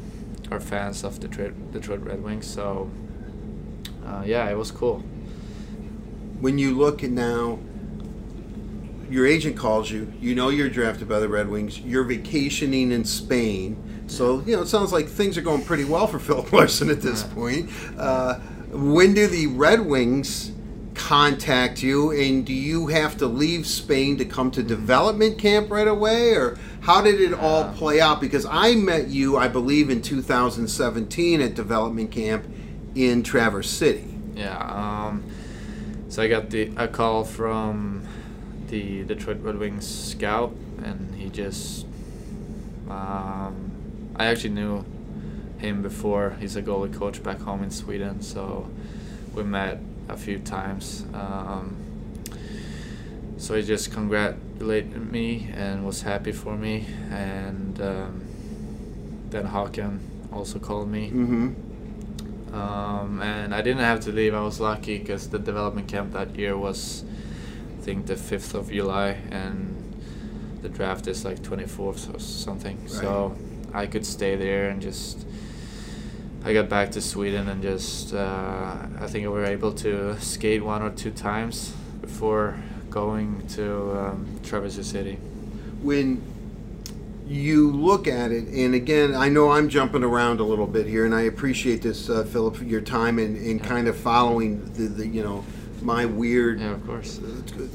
are 0.51 0.61
fans 0.61 1.05
of 1.05 1.21
the 1.21 1.29
Detroit, 1.29 1.55
Detroit 1.73 2.01
Red 2.01 2.23
Wings. 2.23 2.47
So, 2.47 2.91
uh, 4.07 4.23
yeah, 4.27 4.49
it 4.51 4.57
was 4.57 4.71
cool. 4.71 5.03
when 6.41 6.59
you 6.59 6.77
look 6.77 7.05
at 7.05 7.11
now, 7.11 7.59
your 9.13 9.27
agent 9.27 9.57
calls 9.57 9.91
you. 9.91 10.13
You 10.21 10.35
know 10.35 10.49
you're 10.49 10.71
drafted 10.71 11.09
by 11.09 11.21
the 11.21 11.29
Red 11.29 11.49
Wings. 11.49 11.79
You're 11.81 12.05
vacationing 12.05 12.93
in 12.93 13.05
Spain, 13.05 13.77
so 14.07 14.41
you 14.47 14.57
know 14.57 14.63
it 14.63 14.69
sounds 14.69 14.93
like 14.93 15.07
things 15.07 15.37
are 15.37 15.43
going 15.43 15.63
pretty 15.65 15.85
well 15.85 16.07
for 16.07 16.19
Filip 16.21 16.53
Larsson 16.53 16.91
at 16.91 17.03
this 17.03 17.23
point. 17.23 17.71
Uh, 17.99 18.39
when 18.71 19.15
do 19.15 19.27
the 19.27 19.49
Red 19.49 19.81
Wings 19.81 20.53
contact 20.95 21.83
you, 21.83 22.11
and 22.11 22.47
do 22.47 22.53
you 22.55 22.87
have 22.87 23.17
to 23.19 23.27
leave 23.27 23.67
Spain 23.67 24.17
to 24.19 24.25
come 24.25 24.51
to 24.53 24.63
development 24.63 25.39
camp 25.39 25.71
right 25.71 25.89
away, 25.89 26.35
or 26.35 26.59
how 26.81 27.03
did 27.03 27.21
it 27.21 27.35
all 27.35 27.73
play 27.75 28.01
out? 28.01 28.21
Because 28.21 28.47
I 28.47 28.75
met 28.75 29.09
you, 29.09 29.37
I 29.37 29.49
believe, 29.49 29.91
in 29.91 30.01
2017 30.01 31.41
at 31.41 31.55
development 31.55 32.11
camp 32.11 32.47
in 32.95 33.23
Traverse 33.23 33.71
City. 33.71 34.07
Yeah. 34.35 34.57
Um, 34.59 35.25
so 36.09 36.23
I 36.23 36.29
got 36.29 36.51
the 36.51 36.73
a 36.77 36.89
call 36.89 37.25
from 37.25 38.07
the 38.73 39.05
Detroit 39.05 39.43
Red 39.43 39.59
Wings 39.59 39.87
scout, 39.87 40.57
and 40.83 41.15
he 41.15 41.29
just. 41.29 41.85
Um, 42.89 43.71
I 44.17 44.27
actually 44.27 44.55
knew 44.55 44.85
him 45.59 45.83
before. 45.83 46.37
He's 46.41 46.57
a 46.57 46.63
goalie 46.63 46.93
coach 46.93 47.23
back 47.23 47.39
home 47.41 47.63
in 47.63 47.71
Sweden, 47.71 48.23
so 48.23 48.69
we 49.35 49.45
met 49.45 49.79
a 50.09 50.17
few 50.17 50.39
times. 50.39 51.05
Um, 51.13 51.77
so 53.37 53.55
he 53.57 53.63
just 53.63 53.93
congratulated 53.93 55.13
me 55.13 55.51
and 55.55 55.85
was 55.85 56.03
happy 56.03 56.33
for 56.33 56.57
me, 56.57 56.87
and 57.11 57.79
um, 57.81 58.25
then 59.29 59.49
Hakan 59.49 59.99
also 60.33 60.59
called 60.59 60.89
me. 60.89 61.11
Mm-hmm. 61.11 62.55
Um, 62.55 63.21
and 63.21 63.55
I 63.55 63.61
didn't 63.61 63.85
have 63.85 64.01
to 64.01 64.13
leave. 64.13 64.35
I 64.35 64.41
was 64.41 64.61
lucky 64.61 64.99
because 64.99 65.29
the 65.29 65.39
development 65.39 65.89
camp 65.89 66.13
that 66.15 66.37
year 66.37 66.57
was, 66.57 67.05
think, 67.83 68.07
the 68.07 68.15
5th 68.15 68.55
of 68.55 68.71
July, 68.71 69.19
and 69.31 69.77
the 70.63 70.69
draft 70.69 71.07
is 71.07 71.25
like 71.25 71.41
24th 71.43 72.15
or 72.15 72.19
something. 72.21 72.81
Right. 72.83 72.91
So 72.91 73.37
I 73.75 73.87
could 73.87 74.07
stay 74.07 74.37
there 74.37 74.69
and 74.71 74.81
just. 74.81 75.27
I 76.45 76.53
got 76.53 76.69
back 76.69 76.91
to 76.93 77.01
Sweden 77.01 77.49
and 77.49 77.63
just. 77.63 78.15
Uh, 78.15 78.77
I 79.01 79.07
think 79.07 79.25
I 79.25 79.29
were 79.29 79.45
able 79.45 79.73
to 79.75 80.19
skate 80.21 80.63
one 80.65 80.83
or 80.83 80.91
two 80.91 81.11
times 81.13 81.73
before 82.01 82.57
going 82.91 83.47
to 83.49 83.99
um, 83.99 84.41
Traverse 84.43 84.85
City. 84.87 85.15
when 85.83 86.21
you 87.27 87.71
look 87.71 88.07
at 88.07 88.31
it, 88.33 88.49
and 88.49 88.75
again, 88.75 89.15
I 89.15 89.29
know 89.31 89.53
I'm 89.53 89.69
jumping 89.69 90.05
around 90.05 90.41
a 90.41 90.45
little 90.45 90.67
bit 90.67 90.87
here, 90.87 91.07
and 91.07 91.15
I 91.15 91.23
appreciate 91.23 91.81
this, 91.81 92.11
uh, 92.11 92.25
Filip, 92.25 92.61
your 92.61 92.83
time 92.83 93.19
Yeah. 93.19 93.67
kind 93.67 93.89
of 93.89 93.97
following 93.97 94.61
the, 94.75 94.89
the 94.89 95.07
you 95.07 95.23
know 95.23 95.45
my 95.83 96.07
weird 96.07 96.61
Yeah, 96.61 96.73
of 96.73 96.87
course. 96.87 97.21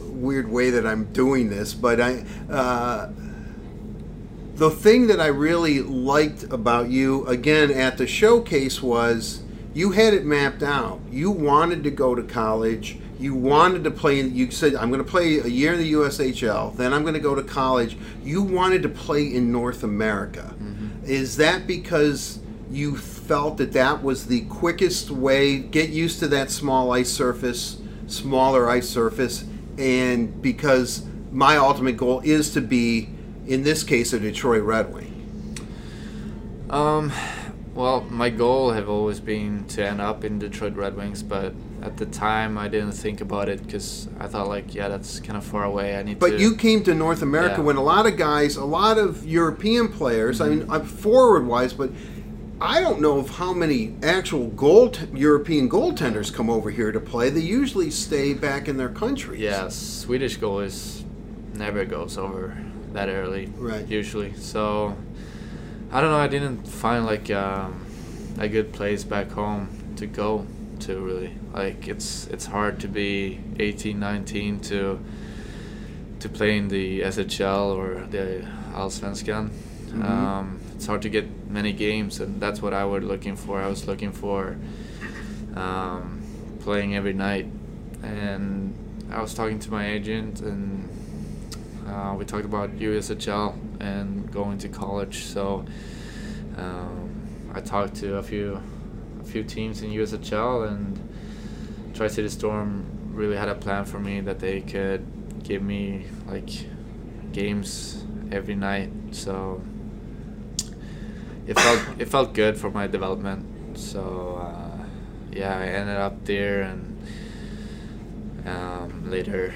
weird 0.09 0.49
way 0.49 0.69
that 0.71 0.85
I'm 0.85 1.05
doing 1.13 1.49
this, 1.49 1.73
but 1.73 1.99
I. 2.01 2.23
Uh, 2.49 3.09
the 4.55 4.71
thing 4.71 5.05
that 5.07 5.19
I 5.21 5.27
really 5.27 5.81
liked 5.81 6.43
about 6.51 6.89
you 6.89 7.27
again 7.27 7.69
at 7.69 7.97
the 7.99 8.07
showcase 8.07 8.81
was 8.81 9.43
you 9.75 9.91
had 9.91 10.15
it 10.15 10.25
mapped 10.25 10.63
out. 10.63 10.99
You 11.11 11.29
wanted 11.29 11.83
to 11.83 11.91
go 11.91 12.15
to 12.15 12.23
college. 12.23 12.97
You 13.19 13.35
wanted 13.35 13.83
to 13.83 13.91
play. 13.91 14.19
You 14.21 14.49
said, 14.49 14.73
"I'm 14.75 14.89
going 14.89 15.03
to 15.03 15.09
play 15.09 15.37
a 15.37 15.47
year 15.47 15.73
in 15.73 15.79
the 15.79 15.91
USHL. 15.93 16.75
Then 16.75 16.93
I'm 16.93 17.03
going 17.03 17.13
to 17.13 17.19
go 17.19 17.35
to 17.35 17.43
college." 17.43 17.97
You 18.23 18.41
wanted 18.41 18.81
to 18.83 18.89
play 18.89 19.25
in 19.31 19.51
North 19.51 19.83
America. 19.83 20.55
Is 21.03 21.37
that 21.37 21.67
because 21.67 22.39
you 22.71 22.97
felt 22.97 23.57
that 23.57 23.71
that 23.73 24.03
was 24.03 24.25
the 24.25 24.41
quickest 24.41 25.09
way? 25.11 25.59
Get 25.59 25.89
used 25.91 26.19
to 26.19 26.27
that 26.29 26.49
small 26.51 26.91
ice 26.91 27.09
surface, 27.11 27.77
smaller 28.07 28.69
ice 28.69 28.89
surface, 28.89 29.45
and 29.77 30.41
because 30.41 31.05
my 31.31 31.57
ultimate 31.57 31.97
goal 31.97 32.21
is 32.23 32.51
to 32.53 32.61
be, 32.61 33.09
in 33.45 33.63
this 33.63 33.83
case, 33.83 34.13
a 34.13 34.19
Detroit 34.19 34.63
Red 34.63 34.93
Wing. 34.93 35.13
Um, 36.69 37.11
well, 37.73 38.01
my 38.09 38.29
goal 38.29 38.71
have 38.71 38.89
always 38.89 39.19
been 39.19 39.65
to 39.69 39.85
end 39.85 40.01
up 40.01 40.23
in 40.23 40.39
Detroit 40.39 40.75
Red 40.75 40.95
Wings, 40.97 41.21
but 41.23 41.53
at 41.81 41.97
the 41.97 42.07
time 42.07 42.57
I 42.57 42.67
didn't 42.67 42.93
think 42.93 43.21
about 43.21 43.49
it 43.49 43.63
because 43.65 44.07
I 44.19 44.27
thought 44.27 44.47
like, 44.47 44.73
yeah, 44.73 44.87
that's 44.87 45.19
kind 45.19 45.37
of 45.37 45.43
far 45.45 45.63
away. 45.63 45.95
I 45.97 46.03
need 46.03 46.17
But 46.19 46.31
to. 46.31 46.39
you 46.39 46.55
came 46.55 46.83
to 46.85 46.95
North 46.95 47.21
America 47.21 47.57
Yeah. 47.59 47.63
when 47.65 47.75
a 47.75 47.83
lot 47.83 48.05
of 48.07 48.17
guys, 48.17 48.55
a 48.55 48.65
lot 48.65 48.97
of 48.97 49.25
European 49.25 49.89
players, 49.89 50.41
I 50.41 50.49
mean, 50.49 50.65
I'm 50.69 50.83
forward 50.85 51.45
wise, 51.45 51.73
but 51.73 51.91
I 52.59 52.81
don't 52.81 53.01
know 53.01 53.19
of 53.19 53.29
how 53.29 53.53
many 53.53 53.95
actual 54.01 54.47
gold 54.47 55.07
European 55.13 55.69
goaltenders 55.69 56.33
come 56.33 56.49
over 56.49 56.71
here 56.71 56.91
to 56.91 56.99
play. 56.99 57.29
They 57.29 57.41
usually 57.41 57.91
stay 57.91 58.33
back 58.33 58.67
in 58.67 58.77
their 58.77 58.89
countries. 58.89 59.39
Yeah, 59.39 59.69
Swedish 59.69 60.39
goalies 60.39 61.03
never 61.53 61.85
goes 61.85 62.17
over 62.17 62.57
that 62.93 63.09
early. 63.09 63.47
Right. 63.57 63.87
Usually, 63.87 64.33
so 64.33 64.97
I 65.91 66.01
don't 66.01 66.09
know. 66.09 66.17
I 66.17 66.27
didn't 66.27 66.67
find 66.67 67.05
like 67.05 67.29
um, 67.29 67.85
a 68.39 68.47
good 68.47 68.73
place 68.73 69.03
back 69.03 69.29
home 69.31 69.93
to 69.97 70.07
go 70.07 70.47
to 70.81 70.99
really. 70.99 71.33
Like 71.53 71.87
it's 71.87 72.25
it's 72.27 72.47
hard 72.47 72.79
to 72.79 72.87
be 72.87 73.39
18, 73.59 73.99
19 73.99 74.59
to 74.61 74.99
to 76.21 76.29
play 76.29 76.57
in 76.57 76.69
the 76.69 77.01
SHL 77.01 77.75
or 77.75 78.07
the 78.07 78.47
Allsvenskan. 78.73 79.49
Mhm. 79.89 80.03
Um, 80.03 80.59
it's 80.77 80.85
hard 80.85 81.01
to 81.01 81.09
get 81.09 81.49
many 81.49 81.73
games, 81.73 82.19
and 82.19 82.39
that's 82.39 82.61
what 82.61 82.71
I 82.71 82.85
was 82.85 83.03
looking 83.03 83.35
for. 83.35 83.59
I 83.59 83.67
was 83.67 83.87
looking 83.87 84.11
for 84.11 84.57
um, 85.55 86.21
playing 86.59 86.95
every 86.95 87.13
night, 87.13 87.47
and 88.03 88.75
I 89.11 89.19
was 89.19 89.33
talking 89.33 89.57
to 89.57 89.71
my 89.71 89.89
agent, 89.89 90.39
and 90.41 90.87
uh, 91.87 92.13
we 92.15 92.25
talked 92.25 92.45
about 92.45 92.77
USHL 92.77 93.57
and 93.81 94.31
going 94.31 94.59
to 94.59 94.69
college. 94.69 95.23
So 95.23 95.65
um, 96.57 97.49
I 97.55 97.59
talked 97.61 97.95
to 97.95 98.17
a 98.17 98.23
few 98.23 98.61
a 99.19 99.23
few 99.23 99.43
teams 99.43 99.81
in 99.81 99.89
USHL, 99.89 100.67
and 100.67 101.95
Tri 101.95 102.07
City 102.07 102.29
Storm 102.29 102.85
really 103.13 103.35
had 103.35 103.49
a 103.49 103.55
plan 103.55 103.83
for 103.85 103.99
me 103.99 104.21
that 104.21 104.37
they 104.37 104.61
could 104.61 105.03
give 105.43 105.63
me 105.63 106.05
like 106.27 106.51
games 107.31 108.05
every 108.31 108.53
night. 108.53 108.91
So 109.09 109.63
it 111.47 111.59
felt 111.59 111.81
it 111.99 112.05
felt 112.05 112.33
good 112.33 112.57
for 112.57 112.69
my 112.69 112.87
development. 112.87 113.77
So 113.77 114.41
uh, 114.41 114.85
yeah, 115.31 115.57
I 115.57 115.67
ended 115.67 115.97
up 115.97 116.25
there 116.25 116.63
and 116.63 117.07
um, 118.45 119.09
later 119.09 119.53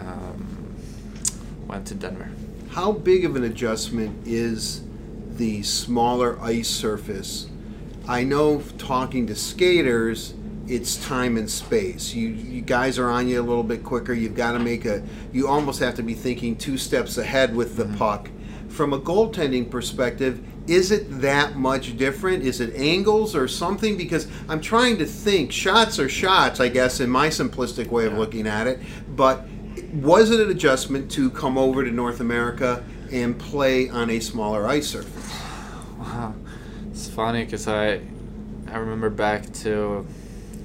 um, 0.00 0.76
went 1.66 1.86
to 1.88 1.94
Denver. 1.94 2.30
How 2.70 2.92
big 2.92 3.24
of 3.24 3.36
an 3.36 3.44
adjustment 3.44 4.26
is 4.26 4.82
the 5.36 5.62
smaller 5.62 6.40
ice 6.40 6.68
surface? 6.68 7.48
I 8.06 8.24
know 8.24 8.62
talking 8.78 9.26
to 9.28 9.34
skaters, 9.34 10.34
it's 10.66 10.96
time 10.96 11.36
and 11.36 11.50
space. 11.50 12.14
You, 12.14 12.28
you 12.28 12.62
guys 12.62 12.98
are 12.98 13.10
on 13.10 13.28
you 13.28 13.40
a 13.40 13.42
little 13.42 13.62
bit 13.62 13.84
quicker. 13.84 14.12
You've 14.12 14.34
got 14.34 14.52
to 14.52 14.58
make 14.58 14.84
a. 14.84 15.02
You 15.32 15.48
almost 15.48 15.80
have 15.80 15.94
to 15.96 16.02
be 16.02 16.14
thinking 16.14 16.56
two 16.56 16.76
steps 16.76 17.16
ahead 17.16 17.54
with 17.54 17.76
the 17.76 17.84
mm-hmm. 17.84 17.96
puck. 17.96 18.30
From 18.68 18.92
a 18.92 18.98
goaltending 18.98 19.70
perspective, 19.70 20.44
is 20.66 20.90
it 20.90 21.20
that 21.20 21.56
much 21.56 21.96
different? 21.96 22.42
Is 22.42 22.60
it 22.60 22.74
angles 22.74 23.36
or 23.36 23.46
something? 23.48 23.96
Because 23.96 24.28
I'm 24.48 24.60
trying 24.60 24.96
to 24.98 25.06
think. 25.06 25.52
Shots 25.52 25.98
are 25.98 26.08
shots, 26.08 26.58
I 26.60 26.68
guess, 26.68 27.00
in 27.00 27.10
my 27.10 27.28
simplistic 27.28 27.88
way 27.88 28.06
of 28.06 28.14
looking 28.14 28.46
at 28.46 28.66
it. 28.66 28.80
But 29.14 29.46
was 29.92 30.30
it 30.30 30.40
an 30.40 30.50
adjustment 30.50 31.10
to 31.12 31.30
come 31.30 31.58
over 31.58 31.84
to 31.84 31.90
North 31.90 32.20
America 32.20 32.82
and 33.12 33.38
play 33.38 33.88
on 33.88 34.10
a 34.10 34.20
smaller 34.20 34.66
ice 34.66 34.88
surface? 34.88 35.32
Wow, 35.98 36.34
it's 36.90 37.08
funny 37.08 37.44
because 37.44 37.68
I 37.68 38.00
I 38.66 38.78
remember 38.78 39.10
back 39.10 39.52
to 39.54 40.06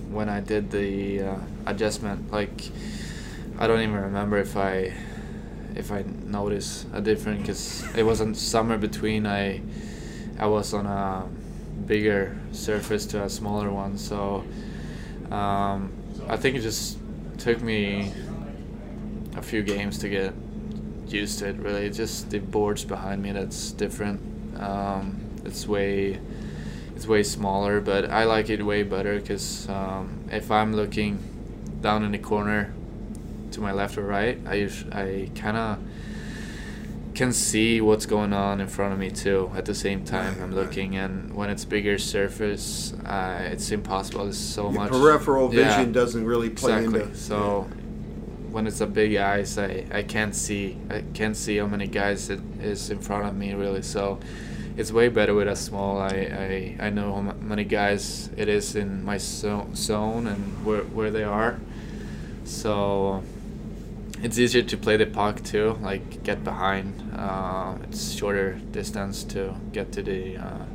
when 0.10 0.30
I 0.30 0.40
did 0.40 0.72
the 0.72 1.22
uh, 1.22 1.36
adjustment. 1.66 2.32
Like 2.32 2.72
I 3.58 3.68
don't 3.68 3.82
even 3.82 3.96
remember 3.96 4.38
if 4.38 4.56
I 4.56 4.94
if 5.76 5.92
I 5.92 6.04
noticed 6.26 6.88
a 6.94 7.02
difference 7.02 7.42
because 7.42 7.96
it 7.96 8.04
wasn't 8.04 8.38
summer 8.38 8.78
between 8.78 9.28
I 9.28 9.62
I 10.40 10.48
was 10.48 10.74
on 10.74 10.86
a 10.86 11.28
bigger 11.86 12.38
surface 12.52 13.06
to 13.08 13.24
a 13.24 13.30
smaller 13.30 13.70
one. 13.72 13.98
So 13.98 14.44
um, 15.32 15.92
I 16.28 16.38
think 16.38 16.56
it 16.56 16.62
just 16.62 16.98
took 17.38 17.62
me 17.62 18.14
a 19.36 19.42
few 19.42 19.64
games 19.64 19.98
to 20.00 20.10
get 20.10 20.34
used 21.08 21.40
to 21.40 21.50
it. 21.50 21.58
Really, 21.58 21.86
it's 21.86 21.98
just 21.98 22.30
the 22.30 22.40
boards 22.40 22.86
behind 22.86 23.22
me 23.22 23.32
that's 23.32 23.72
different. 23.72 24.22
Um, 24.62 25.20
it's 25.46 25.68
way 25.68 26.20
it's 26.96 27.08
way 27.08 27.24
smaller, 27.24 27.80
but 27.80 28.10
I 28.10 28.26
like 28.26 28.50
it 28.50 28.62
way 28.64 28.84
better 28.84 29.20
because 29.20 29.70
um, 29.70 30.26
if 30.32 30.52
I'm 30.52 30.76
looking 30.76 31.18
down 31.82 32.04
in 32.04 32.12
the 32.12 32.18
corner 32.18 32.74
to 33.52 33.62
my 33.62 33.72
left 33.72 33.98
or 33.98 34.04
right, 34.04 34.38
I 34.46 34.70
I 34.92 35.30
kind 35.36 35.58
of 35.58 35.80
can 37.20 37.34
see 37.34 37.82
what's 37.82 38.06
going 38.06 38.32
on 38.32 38.62
in 38.62 38.68
front 38.70 38.94
of 38.94 38.98
me 38.98 39.12
too 39.12 39.52
at 39.54 39.66
the 39.66 39.76
same 39.76 40.06
time 40.06 40.42
I'm 40.42 40.56
looking 40.56 40.96
and 40.96 41.34
when 41.36 41.50
it's 41.50 41.66
bigger 41.66 41.98
surface 41.98 42.94
uh, 43.06 43.40
it's 43.52 43.72
impossible 43.72 44.24
there's 44.24 44.38
so 44.38 44.70
Your 44.70 44.72
much 44.72 44.92
peripheral 44.92 45.50
vision 45.50 45.88
yeah, 45.88 45.92
doesn't 45.92 46.24
really 46.24 46.50
play 46.50 46.78
exactly. 46.78 47.02
into 47.02 47.18
so 47.18 47.68
yeah. 47.68 47.76
when 48.52 48.68
it's 48.68 48.80
a 48.80 48.88
big 48.88 49.18
ice 49.18 49.58
I, 49.58 49.84
I 49.92 50.04
can't 50.04 50.34
see 50.34 50.78
I 50.90 51.04
can't 51.14 51.36
see 51.36 51.58
how 51.58 51.68
many 51.68 51.88
guys 51.88 52.30
it 52.30 52.40
is 52.62 52.90
in 52.90 53.00
front 53.00 53.28
of 53.28 53.36
me 53.36 53.54
really. 53.54 53.82
So 53.82 54.22
it's 54.78 54.94
way 54.94 55.10
better 55.10 55.34
with 55.34 55.50
a 55.50 55.58
small 55.58 56.00
I, 56.00 56.76
I, 56.80 56.86
I 56.88 56.90
know 56.90 57.16
how 57.16 57.22
many 57.22 57.66
guys 57.66 58.30
it 58.38 58.48
is 58.48 58.78
in 58.78 59.04
my 59.04 59.18
zone 59.18 60.26
and 60.26 60.66
where, 60.66 60.84
where 60.84 61.12
they 61.12 61.26
are. 61.26 61.60
So 62.46 63.26
it's 64.22 64.38
easier 64.38 64.64
to 64.64 64.78
play 64.78 64.98
the 64.98 65.06
puck 65.06 65.44
too, 65.44 65.78
like 65.82 66.24
get 66.24 66.44
behind. 66.44 67.12
Uh, 67.16 67.76
it's 67.84 68.12
shorter 68.14 68.54
distance 68.72 69.24
to 69.26 69.56
get 69.72 69.92
to 69.94 70.04
the 70.04 70.38
uh, 70.38 70.66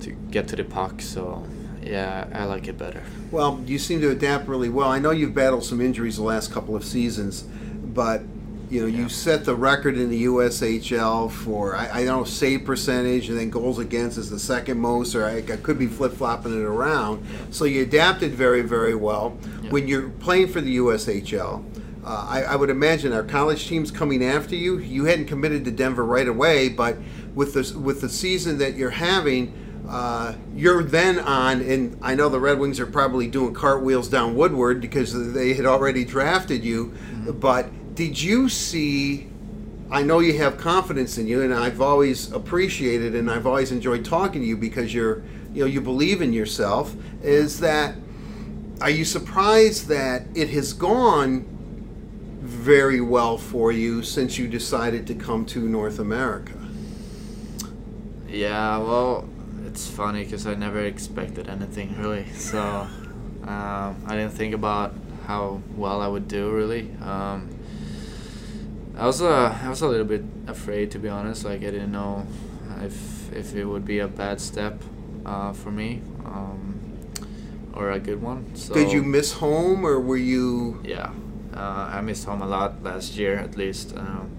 to 0.00 0.10
get 0.30 0.48
to 0.48 0.56
the 0.56 0.64
puck. 0.64 1.02
So 1.02 1.46
yeah, 1.82 2.28
I 2.32 2.44
like 2.44 2.68
it 2.68 2.78
better. 2.78 3.02
Well, 3.30 3.62
you 3.66 3.78
seem 3.78 4.00
to 4.02 4.10
adapt 4.10 4.48
really 4.48 4.68
well. 4.68 4.88
I 4.88 4.98
know 4.98 5.10
you've 5.10 5.34
battled 5.34 5.64
some 5.64 5.80
injuries 5.80 6.16
the 6.16 6.22
last 6.22 6.52
couple 6.52 6.76
of 6.76 6.84
seasons, 6.84 7.42
but 7.42 8.22
you 8.70 8.80
know 8.80 8.86
yeah. 8.86 8.98
you 8.98 9.08
set 9.08 9.44
the 9.44 9.54
record 9.54 9.96
in 9.96 10.10
the 10.10 10.24
USHL 10.26 11.30
for 11.30 11.76
I, 11.76 12.00
I 12.00 12.04
don't 12.04 12.18
know 12.18 12.24
save 12.24 12.64
percentage 12.64 13.28
and 13.28 13.38
then 13.38 13.50
goals 13.50 13.78
against 13.80 14.16
is 14.16 14.30
the 14.30 14.38
second 14.38 14.78
most, 14.78 15.16
or 15.16 15.24
I, 15.24 15.38
I 15.38 15.56
could 15.56 15.78
be 15.78 15.88
flip 15.88 16.12
flopping 16.12 16.52
it 16.52 16.64
around. 16.64 17.26
So 17.50 17.64
you 17.64 17.82
adapted 17.82 18.32
very 18.32 18.62
very 18.62 18.94
well. 18.94 19.36
Yeah. 19.62 19.70
When 19.70 19.88
you're 19.88 20.08
playing 20.08 20.48
for 20.48 20.60
the 20.60 20.76
USHL 20.78 21.64
uh, 22.06 22.24
I, 22.28 22.42
I, 22.42 22.56
would 22.56 22.70
imagine 22.70 23.12
our 23.12 23.24
college 23.24 23.66
teams 23.66 23.90
coming 23.90 24.24
after 24.24 24.54
you. 24.54 24.78
You 24.78 25.06
hadn't 25.06 25.26
committed 25.26 25.64
to 25.64 25.72
Denver 25.72 26.04
right 26.04 26.28
away, 26.28 26.68
but 26.68 26.96
with 27.34 27.54
the 27.54 27.76
with 27.80 28.00
the 28.00 28.08
season 28.08 28.58
that 28.58 28.76
you're 28.76 28.90
having, 28.90 29.52
uh, 29.88 30.36
you're 30.54 30.84
then 30.84 31.18
on. 31.18 31.62
And 31.62 31.98
I 32.00 32.14
know 32.14 32.28
the 32.28 32.38
Red 32.38 32.60
Wings 32.60 32.78
are 32.78 32.86
probably 32.86 33.26
doing 33.26 33.54
cartwheels 33.54 34.08
down 34.08 34.36
Woodward 34.36 34.80
because 34.80 35.32
they 35.32 35.54
had 35.54 35.66
already 35.66 36.04
drafted 36.04 36.62
you. 36.62 36.86
Mm-hmm. 36.86 37.40
But 37.40 37.94
did 37.96 38.22
you 38.22 38.48
see? 38.48 39.28
I 39.90 40.02
know 40.02 40.20
you 40.20 40.38
have 40.38 40.58
confidence 40.58 41.18
in 41.18 41.26
you, 41.26 41.42
and 41.42 41.52
I've 41.52 41.80
always 41.80 42.30
appreciated 42.30 43.16
and 43.16 43.28
I've 43.28 43.48
always 43.48 43.72
enjoyed 43.72 44.04
talking 44.04 44.42
to 44.42 44.46
you 44.46 44.56
because 44.56 44.94
you're 44.94 45.24
you 45.52 45.62
know 45.62 45.66
you 45.66 45.80
believe 45.80 46.22
in 46.22 46.32
yourself. 46.32 46.94
Is 47.20 47.58
that 47.58 47.96
are 48.80 48.90
you 48.90 49.04
surprised 49.04 49.88
that 49.88 50.22
it 50.36 50.50
has 50.50 50.72
gone 50.72 51.55
very 52.46 53.00
well 53.00 53.36
for 53.36 53.72
you 53.72 54.02
since 54.02 54.38
you 54.38 54.46
decided 54.46 55.06
to 55.08 55.14
come 55.14 55.44
to 55.46 55.58
North 55.60 55.98
America. 55.98 56.54
Yeah, 58.28 58.78
well, 58.78 59.28
it's 59.66 59.88
funny 59.90 60.24
because 60.24 60.46
I 60.46 60.54
never 60.54 60.80
expected 60.80 61.48
anything 61.48 61.98
really. 61.98 62.26
So 62.32 62.60
um, 63.42 63.96
I 64.06 64.16
didn't 64.16 64.32
think 64.32 64.54
about 64.54 64.94
how 65.26 65.60
well 65.74 66.00
I 66.00 66.06
would 66.06 66.28
do 66.28 66.50
really. 66.50 66.90
Um, 67.02 67.50
I 68.96 69.06
was 69.06 69.20
uh, 69.20 69.58
I 69.62 69.68
was 69.68 69.82
a 69.82 69.88
little 69.88 70.06
bit 70.06 70.24
afraid 70.46 70.92
to 70.92 70.98
be 70.98 71.08
honest. 71.08 71.44
Like 71.44 71.62
I 71.62 71.70
didn't 71.70 71.92
know 71.92 72.26
if 72.80 73.32
if 73.32 73.54
it 73.54 73.64
would 73.64 73.84
be 73.84 73.98
a 73.98 74.08
bad 74.08 74.40
step 74.40 74.80
uh, 75.24 75.52
for 75.52 75.70
me. 75.70 76.00
Um, 76.24 76.72
or 77.74 77.90
a 77.90 77.98
good 77.98 78.22
one. 78.22 78.56
So, 78.56 78.72
Did 78.72 78.90
you 78.90 79.02
miss 79.02 79.32
home, 79.32 79.84
or 79.84 80.00
were 80.00 80.16
you? 80.16 80.80
Yeah, 80.82 81.10
uh, 81.56 81.90
I 81.92 82.00
missed 82.00 82.24
home 82.26 82.42
a 82.42 82.46
lot 82.46 82.82
last 82.82 83.16
year, 83.16 83.36
at 83.36 83.56
least. 83.56 83.96
Um, 83.96 84.36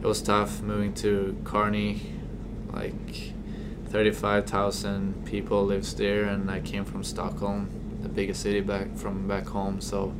it 0.00 0.06
was 0.06 0.20
tough 0.20 0.60
moving 0.62 0.92
to 0.94 1.36
Kearney, 1.44 2.02
like 2.72 3.32
35,000 3.86 5.24
people 5.24 5.64
lives 5.64 5.94
there, 5.94 6.24
and 6.24 6.50
I 6.50 6.60
came 6.60 6.84
from 6.84 7.04
Stockholm, 7.04 7.70
the 8.02 8.08
biggest 8.08 8.42
city 8.42 8.60
back 8.60 8.96
from 8.96 9.28
back 9.28 9.46
home. 9.46 9.80
So 9.80 10.14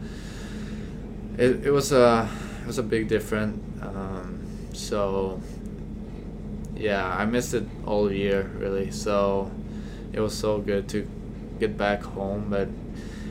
it, 1.37 1.67
it 1.67 1.71
was 1.71 1.93
a 1.93 2.29
it 2.61 2.67
was 2.67 2.79
a 2.79 2.83
big 2.83 3.09
difference. 3.09 3.59
Um, 3.83 4.47
so 4.73 5.41
yeah, 6.77 7.07
I 7.17 7.25
missed 7.25 7.55
it 7.55 7.65
all 7.87 8.13
year 8.13 8.51
really. 8.57 8.91
So 8.91 9.51
it 10.13 10.21
was 10.21 10.37
so 10.37 10.59
good 10.59 10.89
to 10.91 11.09
get 11.59 11.77
back 11.77 12.03
home, 12.03 12.47
but 12.51 12.69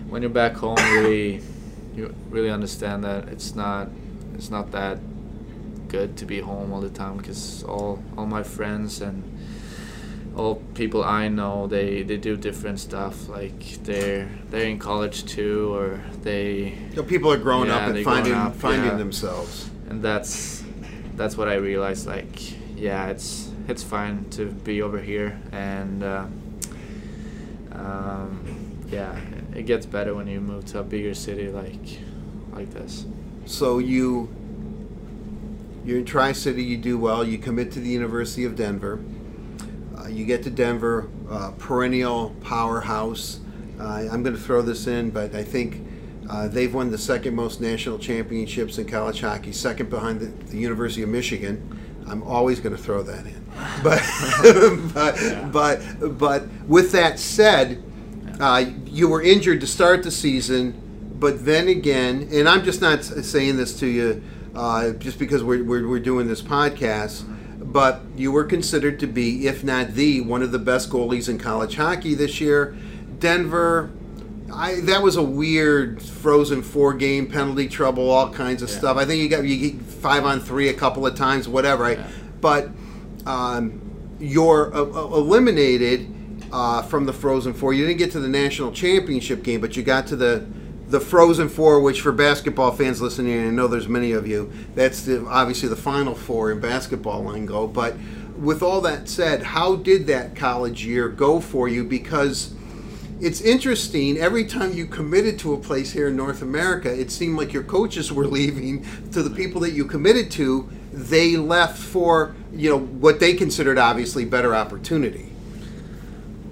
when 0.10 0.22
you're 0.22 0.30
back 0.30 0.56
home, 0.56 0.76
really 0.76 1.42
you 1.96 2.14
really 2.30 2.50
understand 2.50 3.04
that 3.04 3.28
it's 3.30 3.56
not 3.56 3.90
it's 4.36 4.50
not 4.50 4.72
that 4.72 5.00
good 5.88 6.16
to 6.18 6.26
be 6.26 6.40
home 6.40 6.72
all 6.72 6.82
the 6.82 6.90
time 6.90 7.18
because 7.18 7.64
all 7.64 8.02
all 8.18 8.26
my 8.26 8.44
friends 8.44 9.02
and 9.02 9.24
all 10.36 10.56
people 10.74 11.04
I 11.04 11.28
know 11.28 11.68
they 11.68 12.04
they 12.04 12.18
do 12.18 12.38
different 12.38 12.80
stuff 12.80 13.28
like 13.28 13.84
they're 13.84 14.30
they're 14.50 14.68
in 14.68 14.80
college 14.80 15.26
too 15.26 15.74
or 15.76 16.02
they 16.22 16.78
you 16.90 16.96
know, 16.96 17.04
people 17.04 17.32
are 17.32 17.38
growing 17.38 17.68
yeah, 17.68 17.78
up 17.78 17.90
and 17.94 18.06
finding 18.06 18.34
up, 18.34 18.56
finding 18.56 18.92
yeah. 18.92 18.96
themselves 18.96 19.70
and 19.90 20.02
that's 20.02 20.64
that's 21.16 21.36
what 21.36 21.50
I 21.50 21.56
realized 21.56 22.08
like 22.08 22.54
yeah 22.78 23.08
it's 23.08 23.52
it's 23.68 23.84
fine 23.84 24.30
to 24.32 24.46
be 24.46 24.82
over 24.82 25.00
here 25.00 25.40
and 25.52 26.04
uh, 26.04 26.26
um, 27.74 28.84
yeah 28.88 29.20
it 29.56 29.66
gets 29.66 29.86
better 29.86 30.14
when 30.16 30.28
you 30.28 30.40
move 30.42 30.66
to 30.66 30.80
a 30.80 30.84
bigger 30.84 31.14
city 31.14 31.50
like 31.50 32.00
like 32.54 32.72
this. 32.72 33.06
So 33.46 33.80
you 33.80 34.30
you're 35.86 35.98
in 35.98 36.06
Tri 36.06 36.32
City, 36.32 36.64
you 36.64 36.78
do 36.78 36.98
well. 36.98 37.24
You 37.24 37.38
commit 37.40 37.72
to 37.74 37.80
the 37.80 37.90
University 37.90 38.44
of 38.46 38.56
Denver. 38.56 39.00
Uh, 39.98 40.08
you 40.08 40.26
get 40.26 40.44
to 40.44 40.50
Denver, 40.52 41.10
uh, 41.30 41.52
perennial 41.58 42.36
powerhouse. 42.42 43.40
Uh, 43.80 44.08
I'm 44.12 44.22
going 44.22 44.36
to 44.36 44.42
throw 44.42 44.62
this 44.62 44.86
in, 44.86 45.10
but 45.10 45.34
I 45.34 45.44
think 45.44 45.82
uh, 46.30 46.48
they've 46.48 46.72
won 46.72 46.92
the 46.92 46.98
second 47.00 47.36
most 47.36 47.62
national 47.62 47.98
championships 47.98 48.78
in 48.78 48.86
college 48.88 49.22
hockey, 49.22 49.52
second 49.52 49.90
behind 49.90 50.20
the, 50.20 50.28
the 50.52 50.58
University 50.58 51.02
of 51.02 51.10
Michigan. 51.10 51.80
I'm 52.08 52.22
always 52.24 52.60
going 52.60 52.76
to 52.76 52.82
throw 52.82 53.02
that 53.04 53.26
in. 53.26 53.44
But 53.84 54.02
but, 54.94 55.20
Yeah. 55.22 55.50
but 55.52 56.18
but 56.20 56.48
with 56.68 56.92
that 56.92 57.20
said, 57.20 57.82
uh, 58.40 58.66
you 58.86 59.08
were 59.08 59.22
injured 59.22 59.62
to 59.62 59.68
start 59.68 60.04
the 60.04 60.12
season, 60.12 61.14
but 61.20 61.46
then 61.46 61.68
again, 61.68 62.28
and 62.32 62.48
I'm 62.50 62.64
just 62.64 62.82
not 62.82 63.04
saying 63.04 63.58
this 63.58 63.78
to 63.80 63.88
you 63.88 64.24
uh, 64.56 64.92
just 64.92 65.20
because 65.20 65.44
we're, 65.44 65.64
we're, 65.64 65.88
we're 65.88 66.00
doing 66.00 66.28
this 66.28 66.42
podcast, 66.42 67.24
but 67.72 68.02
you 68.16 68.32
were 68.32 68.44
considered 68.44 69.00
to 69.00 69.08
be, 69.08 69.48
if 69.48 69.64
not 69.64 69.90
the, 69.94 70.22
one 70.22 70.42
of 70.42 70.52
the 70.52 70.60
best 70.60 70.90
goalies 70.90 71.30
in 71.30 71.38
college 71.38 71.76
hockey 71.76 72.14
this 72.16 72.42
year. 72.42 72.76
Denver, 73.20 73.92
I 74.54 74.82
that 74.82 75.02
was 75.04 75.16
a 75.16 75.22
weird 75.24 76.02
frozen 76.02 76.62
four 76.64 76.94
game 76.94 77.28
penalty 77.28 77.68
trouble, 77.70 78.10
all 78.10 78.30
kinds 78.34 78.62
of 78.64 78.70
Yeah. 78.70 78.78
stuff. 78.80 78.98
I 78.98 79.06
think 79.06 79.22
you 79.22 79.30
got 79.30 79.46
you 79.46 79.72
get 79.72 79.82
five 79.82 80.26
on 80.26 80.40
three 80.42 80.68
a 80.70 80.74
couple 80.74 81.06
of 81.06 81.16
times, 81.16 81.48
whatever. 81.48 81.86
I, 81.86 81.92
Yeah. 81.92 82.08
but 82.42 82.70
um, 83.26 83.80
you're 84.20 84.76
uh, 84.76 84.82
uh, 84.82 85.16
eliminated 85.16 86.08
uh, 86.52 86.82
from 86.84 87.06
the 87.06 87.14
Frozen 87.14 87.54
Four. 87.54 87.74
You 87.74 87.86
didn't 87.86 88.00
get 88.00 88.12
to 88.12 88.20
the 88.20 88.28
national 88.28 88.72
championship 88.72 89.44
game, 89.44 89.62
but 89.62 89.76
you 89.76 89.84
got 89.84 90.08
to 90.08 90.16
the 90.16 90.46
the 90.92 91.00
Frozen 91.00 91.48
Four, 91.50 91.80
which 91.80 92.02
for 92.02 92.12
basketball 92.12 92.72
fans 92.72 93.02
listening, 93.02 93.34
and 93.34 93.48
I 93.48 93.52
know 93.52 93.68
there's 93.68 93.88
many 93.88 94.12
of 94.12 94.28
you, 94.28 94.52
that's 94.76 95.04
the, 95.04 95.26
obviously 95.26 95.70
the 95.70 95.76
Final 95.78 96.14
Four 96.14 96.52
in 96.52 96.60
basketball 96.60 97.24
lingo. 97.24 97.66
But 97.66 97.96
with 98.38 98.62
all 98.62 98.82
that 98.82 99.08
said, 99.08 99.42
how 99.42 99.78
did 99.78 100.08
that 100.08 100.36
college 100.36 100.86
year 100.86 101.08
go 101.08 101.40
for 101.40 101.70
you? 101.70 101.86
Because 101.86 102.54
it's 103.22 103.40
interesting. 103.40 104.18
Every 104.18 104.46
time 104.46 104.74
you 104.74 104.86
committed 104.86 105.40
to 105.40 105.54
a 105.54 105.58
place 105.58 105.92
here 105.92 106.10
in 106.10 106.18
North 106.18 106.42
America, 106.42 106.94
it 106.94 107.10
seemed 107.10 107.38
like 107.38 107.54
your 107.54 107.64
coaches 107.64 108.12
were 108.12 108.28
leaving. 108.40 108.86
To 109.12 109.24
the 109.24 109.30
people 109.30 109.62
that 109.62 109.72
you 109.72 109.86
committed 109.86 110.30
to, 110.32 110.70
they 110.92 111.38
left 111.38 111.80
for 111.80 112.36
you 112.52 112.70
know 112.70 112.80
what 112.80 113.22
they 113.22 113.34
considered 113.34 113.78
obviously 113.78 114.26
better 114.26 114.54
opportunity. 114.54 115.31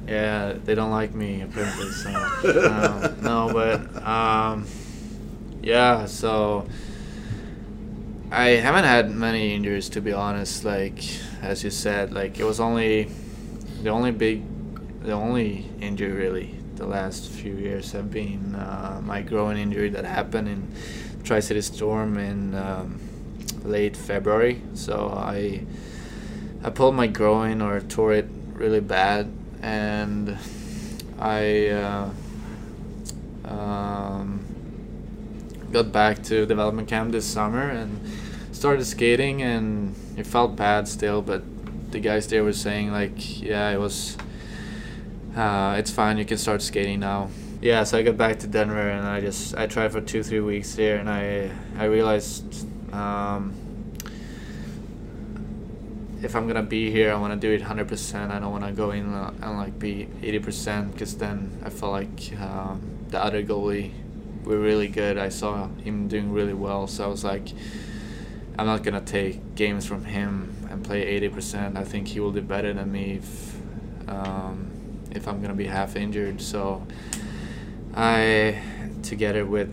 Yeah, 0.09 0.53
they 0.65 0.73
don't 0.73 0.89
like 0.89 1.13
me 1.13 1.41
apparently. 1.41 1.91
So 1.91 2.09
um, 2.09 3.21
no, 3.21 3.51
but 3.53 4.03
um, 4.03 4.65
yeah. 5.61 6.05
So 6.07 6.67
I 8.31 8.49
haven't 8.49 8.85
had 8.85 9.11
many 9.11 9.53
injuries 9.53 9.87
to 9.89 10.01
be 10.01 10.11
honest. 10.11 10.65
Like 10.65 11.03
as 11.43 11.63
you 11.63 11.69
said, 11.69 12.11
like 12.11 12.39
it 12.39 12.43
was 12.43 12.59
only 12.59 13.09
the 13.83 13.89
only 13.89 14.11
big, 14.11 14.43
the 15.03 15.11
only 15.11 15.69
injury 15.79 16.11
really 16.11 16.55
the 16.75 16.87
last 16.87 17.29
few 17.29 17.53
years 17.55 17.91
have 17.91 18.09
been 18.09 18.55
uh, 18.55 19.01
my 19.03 19.21
groin 19.21 19.57
injury 19.57 19.89
that 19.89 20.05
happened 20.05 20.47
in 20.47 20.67
Tri 21.23 21.41
City 21.41 21.61
Storm 21.61 22.17
in 22.17 22.55
um, 22.55 22.99
late 23.63 23.95
February. 23.95 24.61
So 24.73 25.13
I 25.15 25.65
I 26.63 26.69
pulled 26.71 26.95
my 26.95 27.07
groin 27.07 27.61
or 27.61 27.79
tore 27.81 28.13
it 28.13 28.27
really 28.53 28.79
bad, 28.79 29.31
and 29.61 30.37
I 31.19 31.67
uh, 31.67 32.09
um, 33.45 34.45
got 35.71 35.91
back 35.91 36.23
to 36.23 36.45
development 36.45 36.87
camp 36.87 37.11
this 37.11 37.25
summer 37.25 37.69
and 37.69 37.99
started 38.51 38.85
skating, 38.85 39.41
and 39.41 39.95
it 40.17 40.25
felt 40.25 40.55
bad 40.55 40.87
still, 40.87 41.21
but 41.21 41.43
the 41.91 41.99
guys 41.99 42.27
there 42.27 42.43
were 42.43 42.53
saying 42.53 42.91
like, 42.91 43.41
yeah, 43.41 43.69
it 43.71 43.79
was. 43.79 44.17
Uh, 45.35 45.75
it's 45.77 45.91
fine. 45.91 46.17
You 46.17 46.25
can 46.25 46.37
start 46.37 46.61
skating 46.61 46.99
now. 46.99 47.29
Yeah, 47.61 47.83
so 47.83 47.97
I 47.97 48.03
got 48.03 48.17
back 48.17 48.39
to 48.39 48.47
Denver 48.47 48.89
and 48.89 49.05
I 49.05 49.19
just 49.19 49.55
I 49.55 49.67
tried 49.67 49.91
for 49.91 49.99
two 49.99 50.23
three 50.23 50.39
weeks 50.39 50.75
there 50.75 50.97
and 50.97 51.09
I 51.09 51.51
I 51.77 51.85
realized 51.85 52.65
um, 52.93 53.53
if 56.21 56.35
I'm 56.35 56.47
gonna 56.47 56.63
be 56.63 56.91
here, 56.91 57.11
I 57.11 57.15
want 57.15 57.39
to 57.39 57.39
do 57.39 57.53
it 57.53 57.65
100%. 57.65 58.31
I 58.31 58.39
don't 58.39 58.51
want 58.51 58.65
to 58.65 58.71
go 58.71 58.91
in 58.91 59.13
and 59.13 59.57
like 59.57 59.79
be 59.79 60.07
80% 60.21 60.91
because 60.91 61.17
then 61.17 61.61
I 61.63 61.69
felt 61.69 61.91
like 61.91 62.39
um, 62.39 62.81
the 63.09 63.23
other 63.23 63.43
goalie 63.43 63.91
were 64.43 64.59
really 64.59 64.87
good. 64.87 65.17
I 65.17 65.29
saw 65.29 65.67
him 65.67 66.07
doing 66.07 66.31
really 66.31 66.53
well, 66.53 66.87
so 66.87 67.05
I 67.05 67.07
was 67.07 67.23
like, 67.23 67.49
I'm 68.57 68.65
not 68.65 68.83
gonna 68.83 69.01
take 69.01 69.55
games 69.55 69.85
from 69.85 70.03
him 70.03 70.67
and 70.69 70.83
play 70.83 71.19
80%. 71.19 71.77
I 71.77 71.83
think 71.83 72.09
he 72.09 72.19
will 72.19 72.31
do 72.31 72.41
better 72.41 72.73
than 72.73 72.91
me 72.91 73.13
if 73.13 73.55
um, 74.09 74.71
if 75.11 75.27
I'm 75.27 75.41
gonna 75.41 75.53
be 75.53 75.67
half 75.67 75.95
injured. 75.95 76.41
So 76.41 76.85
I, 77.95 78.61
together 79.03 79.45
with 79.45 79.69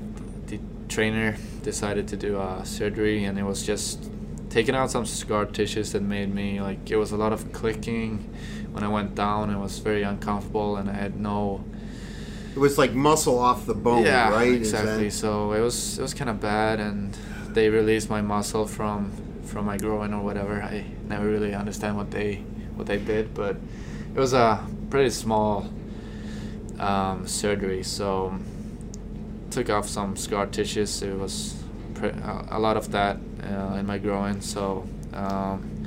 the 0.46 0.60
trainer, 0.88 1.36
decided 1.62 2.06
to 2.08 2.16
do 2.16 2.38
a 2.40 2.64
surgery, 2.64 3.24
and 3.24 3.38
it 3.38 3.42
was 3.42 3.66
just 3.66 4.10
taking 4.56 4.74
out 4.74 4.90
some 4.90 5.04
scar 5.04 5.44
tissues 5.44 5.92
that 5.92 6.02
made 6.02 6.34
me 6.34 6.62
like 6.62 6.90
it 6.90 6.96
was 6.96 7.12
a 7.12 7.16
lot 7.24 7.30
of 7.30 7.52
clicking 7.52 8.12
when 8.72 8.82
I 8.82 8.88
went 8.88 9.14
down. 9.14 9.50
It 9.50 9.58
was 9.58 9.80
very 9.80 10.02
uncomfortable, 10.02 10.78
and 10.78 10.88
I 10.88 10.94
had 10.94 11.20
no 11.20 11.62
It 12.54 12.58
was 12.58 12.78
like 12.78 12.94
muscle 12.94 13.38
off 13.38 13.66
the 13.66 13.74
bone, 13.74 14.04
yeah, 14.04 14.30
right? 14.30 14.48
Is 14.62 14.72
that- 14.72 14.84
exactly. 14.84 15.10
So 15.10 15.52
it 15.52 15.60
was 15.60 15.98
it 15.98 16.02
was 16.02 16.14
kind 16.14 16.30
of 16.30 16.40
bad, 16.40 16.80
and 16.80 17.12
they 17.50 17.68
released 17.68 18.08
my 18.08 18.22
muscle 18.22 18.66
from 18.66 19.12
from 19.44 19.66
my 19.66 19.76
groin 19.76 20.14
or 20.14 20.22
whatever. 20.24 20.62
I 20.62 20.86
never 21.06 21.26
really 21.28 21.52
understand 21.54 21.98
what 21.98 22.10
they 22.10 22.36
what 22.76 22.86
they 22.86 22.96
did, 22.96 23.34
but 23.34 23.56
it 24.14 24.18
was 24.18 24.32
a 24.32 24.64
pretty 24.88 25.10
small 25.10 25.68
um, 26.78 27.26
surgery. 27.26 27.82
So 27.82 28.38
took 29.50 29.68
off 29.68 29.86
some 29.86 30.16
scar 30.16 30.46
tissues. 30.46 31.02
It 31.02 31.18
was 31.18 31.62
a, 32.02 32.48
a 32.52 32.58
lot 32.58 32.76
of 32.76 32.90
that 32.92 33.18
uh, 33.42 33.76
in 33.78 33.86
my 33.86 33.98
growing. 33.98 34.40
So 34.40 34.86
um, 35.12 35.86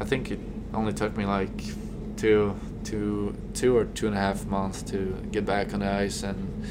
I 0.00 0.04
think 0.04 0.30
it 0.30 0.40
only 0.72 0.92
took 0.92 1.16
me 1.16 1.24
like 1.24 1.56
two, 2.16 2.54
two, 2.84 3.36
two 3.54 3.76
or 3.76 3.84
two 3.86 4.06
and 4.06 4.16
a 4.16 4.18
half 4.20 4.46
months 4.46 4.82
to 4.84 5.14
get 5.30 5.44
back 5.46 5.72
on 5.74 5.80
the 5.80 5.90
ice, 5.90 6.22
and 6.22 6.64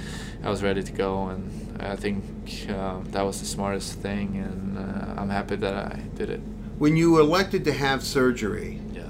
I 0.43 0.49
was 0.49 0.61
ready 0.63 0.83
to 0.83 0.91
go. 0.91 1.27
And 1.27 1.81
I 1.81 1.95
think 1.95 2.23
um, 2.69 3.05
that 3.11 3.21
was 3.23 3.39
the 3.39 3.45
smartest 3.45 3.99
thing, 3.99 4.37
and 4.37 4.77
uh, 4.77 5.21
I'm 5.21 5.29
happy 5.29 5.55
that 5.57 5.73
I 5.73 5.99
did 6.15 6.29
it. 6.29 6.41
when 6.77 6.97
you 6.97 7.19
elected 7.19 7.63
to 7.65 7.73
have 7.73 8.03
surgery, 8.03 8.79
Yeah. 8.93 9.03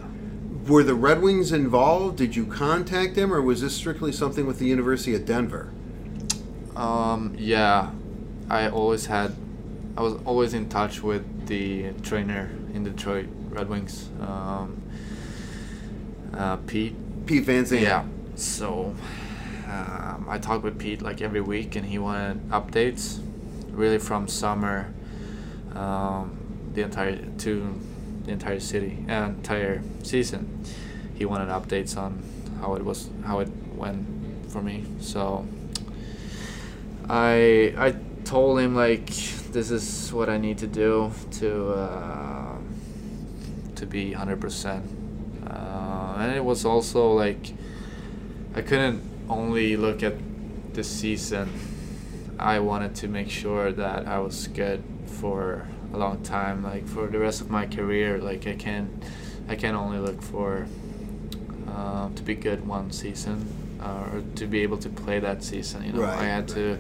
were 0.68 0.84
the 0.84 0.96
Red 0.96 1.22
Wings 1.22 1.52
involved? 1.52 2.18
Did 2.18 2.36
you 2.36 2.46
contact 2.46 3.16
them, 3.16 3.34
or 3.34 3.42
was 3.42 3.62
this 3.62 3.74
strictly 3.76 4.12
something 4.12 4.46
with 4.46 4.60
the 4.60 4.66
University 4.68 5.16
of 5.16 5.26
Denver? 5.26 5.70
Um, 6.76 7.36
yeah, 7.38 7.92
I 8.50 8.68
always 8.70 9.06
had, 9.08 9.36
I 9.96 10.02
was 10.02 10.16
always 10.26 10.54
in 10.54 10.70
touch 10.70 11.04
with 11.04 11.48
the 11.48 11.92
trainer 12.02 12.50
in 12.74 12.84
Detroit 12.84 13.28
Red 13.50 13.70
Wings, 13.70 14.10
um, 14.22 14.82
uh, 16.34 16.58
Pete. 16.58 16.96
Piet 17.28 17.44
Van 17.46 17.64
Zant. 17.64 17.82
Yeah. 17.82 18.06
So 18.36 18.96
um, 19.68 20.26
I 20.28 20.40
talked 20.40 20.64
with 20.64 20.80
Pete 20.80 21.02
like 21.02 21.22
every 21.22 21.42
week, 21.42 21.76
and 21.76 21.86
he 21.86 22.00
wanted 22.00 22.50
updates, 22.50 23.22
really 23.72 24.00
from 24.00 24.28
summer, 24.28 24.92
um, 25.76 26.38
the 26.74 26.82
entire 26.82 27.16
to 27.16 27.80
the 28.26 28.32
entire 28.32 28.60
city, 28.60 29.06
uh, 29.08 29.26
entire 29.26 29.84
season. 30.02 30.66
He 31.14 31.26
wanted 31.26 31.50
updates 31.50 31.96
on 31.96 32.24
how 32.60 32.74
it 32.74 32.84
was, 32.84 33.10
how 33.26 33.40
it 33.40 33.50
went 33.76 34.52
for 34.52 34.62
me. 34.62 34.86
So 35.00 35.48
I 37.08 37.76
I 37.78 37.96
told 38.26 38.60
him 38.60 38.76
like 38.76 39.12
this 39.54 39.70
is 39.70 40.12
what 40.12 40.30
I 40.30 40.38
need 40.38 40.58
to 40.58 40.68
do 40.68 41.12
to 41.40 41.74
uh, 41.74 42.58
to 43.76 43.86
be 43.86 44.14
hundred 44.14 44.42
percent, 44.42 44.84
uh, 45.48 46.16
and 46.18 46.36
it 46.36 46.44
was 46.44 46.66
also 46.66 47.14
like 47.14 47.54
I 48.56 48.62
couldn't 48.62 49.02
only 49.30 49.78
look 49.78 50.04
at 50.04 50.16
the 50.74 50.84
season. 50.84 51.50
I 52.40 52.60
wanted 52.60 52.96
to 52.96 53.08
make 53.08 53.30
sure 53.30 53.72
that 53.72 54.08
I 54.08 54.20
was 54.20 54.48
good 54.48 54.84
for 55.06 55.68
a 55.94 55.98
long 55.98 56.24
time, 56.24 56.64
like 56.64 56.88
for 56.88 57.08
the 57.08 57.20
rest 57.20 57.40
of 57.40 57.50
my 57.50 57.68
career. 57.68 58.18
Like 58.18 58.48
I 58.48 58.56
can't 58.56 58.92
I 59.48 59.56
can't 59.56 59.78
only 59.78 60.00
look 60.00 60.22
for 60.22 60.66
uh, 61.70 62.10
to 62.10 62.24
be 62.24 62.36
good 62.36 62.68
one 62.68 62.92
season 62.92 63.48
uh, 63.82 64.10
or 64.14 64.24
to 64.36 64.48
be 64.48 64.62
able 64.62 64.78
to 64.80 64.90
play 64.90 65.20
that 65.20 65.44
season. 65.44 65.84
You 65.86 65.94
know, 65.94 66.02
Right, 66.02 66.20
I 66.20 66.26
had 66.26 66.48
to. 66.50 66.80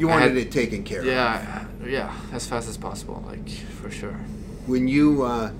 You 0.00 0.08
wanted 0.08 0.28
had- 0.28 0.38
it 0.38 0.50
taken 0.50 0.82
care 0.82 1.00
of. 1.00 1.04
Yeah, 1.06 1.66
yeah, 1.86 2.14
as 2.32 2.46
fast 2.46 2.66
as 2.70 2.78
possible, 2.78 3.22
like 3.26 3.46
for 3.50 3.90
sure. 3.90 4.16
when 4.66 4.88
you 4.88 5.22
uh, 5.24 5.52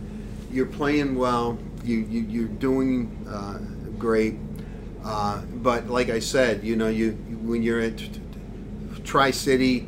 you're 0.50 0.64
playing 0.64 1.14
well, 1.14 1.58
you, 1.84 1.98
you 1.98 2.20
you're 2.22 2.48
doing 2.48 3.26
uh, 3.28 3.58
great. 3.98 4.36
Uh, 5.04 5.42
but 5.56 5.88
like 5.88 6.08
I 6.08 6.20
said, 6.20 6.64
you 6.64 6.74
know, 6.74 6.88
you 6.88 7.12
when 7.42 7.62
you're 7.62 7.80
at 7.80 8.00
Tri 9.04 9.30
City, 9.30 9.86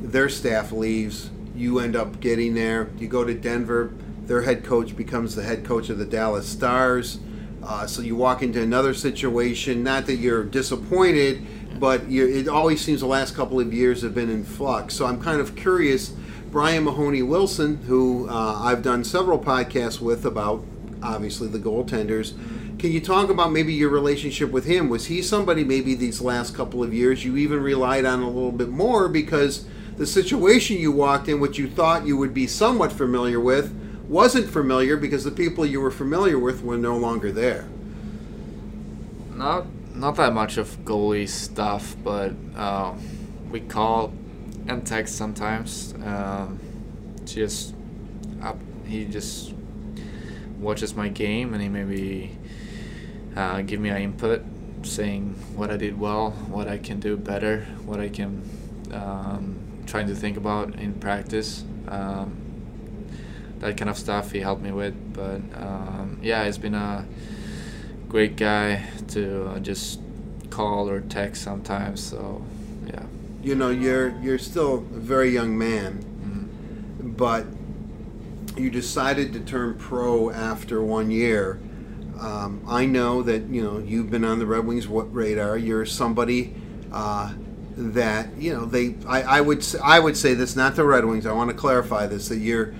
their 0.00 0.28
staff 0.28 0.72
leaves. 0.72 1.30
You 1.54 1.78
end 1.78 1.96
up 1.96 2.20
getting 2.20 2.52
there. 2.52 2.90
You 2.98 3.08
go 3.08 3.24
to 3.24 3.32
Denver. 3.32 3.94
Their 4.26 4.42
head 4.42 4.62
coach 4.62 4.94
becomes 4.94 5.34
the 5.34 5.42
head 5.42 5.64
coach 5.64 5.88
of 5.88 5.96
the 5.96 6.04
Dallas 6.04 6.46
Stars. 6.46 7.18
Uh, 7.62 7.86
so 7.86 8.02
you 8.02 8.14
walk 8.14 8.42
into 8.42 8.60
another 8.60 8.92
situation. 8.92 9.82
Not 9.82 10.04
that 10.06 10.16
you're 10.16 10.44
disappointed, 10.44 11.46
but 11.78 12.08
you 12.08 12.26
it 12.26 12.48
always 12.48 12.80
seems 12.80 13.00
the 13.00 13.06
last 13.06 13.34
couple 13.34 13.60
of 13.60 13.72
years 13.72 14.02
have 14.02 14.14
been 14.14 14.30
in 14.30 14.44
flux. 14.44 14.94
So 14.94 15.06
I'm 15.06 15.20
kind 15.20 15.40
of 15.40 15.56
curious, 15.56 16.14
Brian 16.50 16.84
Mahoney 16.84 17.22
Wilson, 17.22 17.76
who 17.86 18.28
uh, 18.28 18.60
I've 18.62 18.82
done 18.82 19.04
several 19.04 19.38
podcasts 19.38 20.00
with 20.00 20.24
about 20.24 20.64
obviously 21.02 21.48
the 21.48 21.58
goaltenders. 21.58 22.34
Can 22.78 22.92
you 22.92 23.00
talk 23.00 23.30
about 23.30 23.52
maybe 23.52 23.72
your 23.72 23.88
relationship 23.88 24.50
with 24.50 24.66
him? 24.66 24.88
Was 24.88 25.06
he 25.06 25.22
somebody 25.22 25.64
maybe 25.64 25.94
these 25.94 26.20
last 26.20 26.54
couple 26.54 26.82
of 26.82 26.92
years 26.92 27.24
you 27.24 27.36
even 27.36 27.62
relied 27.62 28.04
on 28.04 28.20
a 28.20 28.28
little 28.28 28.52
bit 28.52 28.68
more 28.68 29.08
because 29.08 29.66
the 29.96 30.06
situation 30.06 30.76
you 30.76 30.92
walked 30.92 31.28
in, 31.28 31.40
which 31.40 31.58
you 31.58 31.70
thought 31.70 32.06
you 32.06 32.16
would 32.18 32.34
be 32.34 32.46
somewhat 32.46 32.92
familiar 32.92 33.40
with, 33.40 33.72
wasn't 34.08 34.48
familiar 34.48 34.96
because 34.96 35.24
the 35.24 35.30
people 35.30 35.64
you 35.64 35.80
were 35.80 35.90
familiar 35.90 36.38
with 36.38 36.62
were 36.62 36.76
no 36.76 36.96
longer 36.96 37.32
there? 37.32 37.66
Not 39.34 39.66
not 39.96 40.16
that 40.16 40.32
much 40.32 40.58
of 40.58 40.84
goalie 40.84 41.28
stuff, 41.28 41.96
but 42.04 42.32
uh, 42.56 42.94
we 43.50 43.60
call 43.60 44.12
and 44.68 44.86
text 44.86 45.16
sometimes. 45.16 45.94
Um, 46.04 46.60
just 47.24 47.74
up, 48.42 48.58
he 48.86 49.04
just 49.04 49.54
watches 50.58 50.94
my 50.94 51.08
game 51.08 51.54
and 51.54 51.62
he 51.62 51.68
maybe 51.68 52.38
uh, 53.34 53.62
give 53.62 53.80
me 53.80 53.88
an 53.88 54.02
input, 54.02 54.42
saying 54.82 55.34
what 55.54 55.70
I 55.70 55.76
did 55.76 55.98
well, 55.98 56.30
what 56.30 56.68
I 56.68 56.78
can 56.78 57.00
do 57.00 57.16
better, 57.16 57.66
what 57.84 58.00
I 58.00 58.08
can 58.08 58.48
um, 58.92 59.82
trying 59.86 60.06
to 60.08 60.14
think 60.14 60.36
about 60.36 60.74
in 60.76 60.94
practice. 60.94 61.64
Um, 61.88 62.42
that 63.58 63.78
kind 63.78 63.88
of 63.88 63.96
stuff 63.96 64.32
he 64.32 64.40
helped 64.40 64.62
me 64.62 64.70
with, 64.70 65.14
but 65.14 65.40
um, 65.58 66.18
yeah, 66.22 66.42
it's 66.42 66.58
been 66.58 66.74
a 66.74 67.06
great 68.08 68.36
guy 68.36 68.84
to 69.08 69.48
uh, 69.48 69.58
just 69.58 70.00
call 70.50 70.88
or 70.88 71.00
text 71.00 71.42
sometimes. 71.42 72.02
So 72.02 72.44
yeah. 72.86 73.02
You 73.42 73.54
know, 73.54 73.70
you're 73.70 74.18
you're 74.20 74.38
still 74.38 74.74
a 74.76 74.80
very 74.80 75.30
young 75.30 75.56
man, 75.56 76.02
Mm-hmm. 76.26 77.10
but 77.12 77.46
you 78.56 78.70
decided 78.70 79.32
to 79.34 79.40
turn 79.40 79.74
pro 79.74 80.30
after 80.30 80.82
one 80.82 81.10
year. 81.10 81.58
Um, 82.18 82.62
I 82.66 82.86
know 82.86 83.22
that 83.22 83.42
you 83.48 83.62
know 83.62 83.78
you've 83.78 84.10
been 84.10 84.24
on 84.24 84.38
the 84.38 84.46
Red 84.46 84.64
Wings 84.66 84.86
radar. 84.86 85.58
You're 85.58 85.84
somebody 85.84 86.54
uh, 86.90 87.34
that 87.76 88.34
you 88.38 88.54
know 88.54 88.64
they. 88.64 88.94
I, 89.06 89.22
I 89.22 89.40
would 89.42 89.64
I 89.82 89.98
would 90.00 90.16
say 90.16 90.32
this 90.34 90.56
not 90.56 90.76
the 90.76 90.84
Red 90.84 91.04
Wings. 91.04 91.26
I 91.26 91.32
want 91.32 91.50
to 91.50 91.56
clarify 91.56 92.06
this 92.06 92.28
that 92.30 92.38
you're 92.38 92.74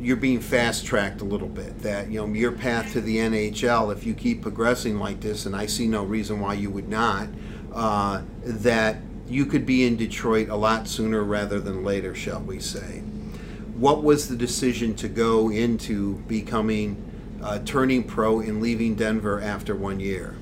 you're 0.00 0.16
being 0.16 0.40
fast 0.40 0.86
tracked 0.86 1.20
a 1.20 1.24
little 1.24 1.48
bit. 1.48 1.80
That 1.80 2.10
you 2.10 2.20
know 2.20 2.32
your 2.32 2.52
path 2.52 2.92
to 2.92 3.00
the 3.00 3.16
NHL, 3.16 3.92
if 3.92 4.06
you 4.06 4.14
keep 4.14 4.42
progressing 4.42 4.98
like 4.98 5.20
this, 5.20 5.46
and 5.46 5.54
I 5.54 5.66
see 5.66 5.86
no 5.86 6.04
reason 6.04 6.40
why 6.40 6.54
you 6.54 6.70
would 6.70 6.88
not, 6.88 7.28
uh, 7.72 8.22
that 8.42 8.98
you 9.28 9.44
could 9.44 9.66
be 9.66 9.86
in 9.86 9.96
Detroit 9.96 10.48
a 10.48 10.56
lot 10.56 10.88
sooner 10.88 11.22
rather 11.22 11.60
than 11.60 11.84
later, 11.84 12.14
shall 12.14 12.40
we 12.40 12.60
say? 12.60 13.00
What 13.74 14.02
was 14.02 14.28
the 14.28 14.36
decision 14.36 14.94
to 14.96 15.08
go 15.08 15.50
into 15.50 16.16
becoming 16.26 17.04
uh, 17.42 17.60
turning 17.64 18.04
pro 18.04 18.40
and 18.40 18.62
leaving 18.62 18.94
Denver 18.94 19.40
after 19.40 19.76
one 19.76 20.00
year? 20.00 20.36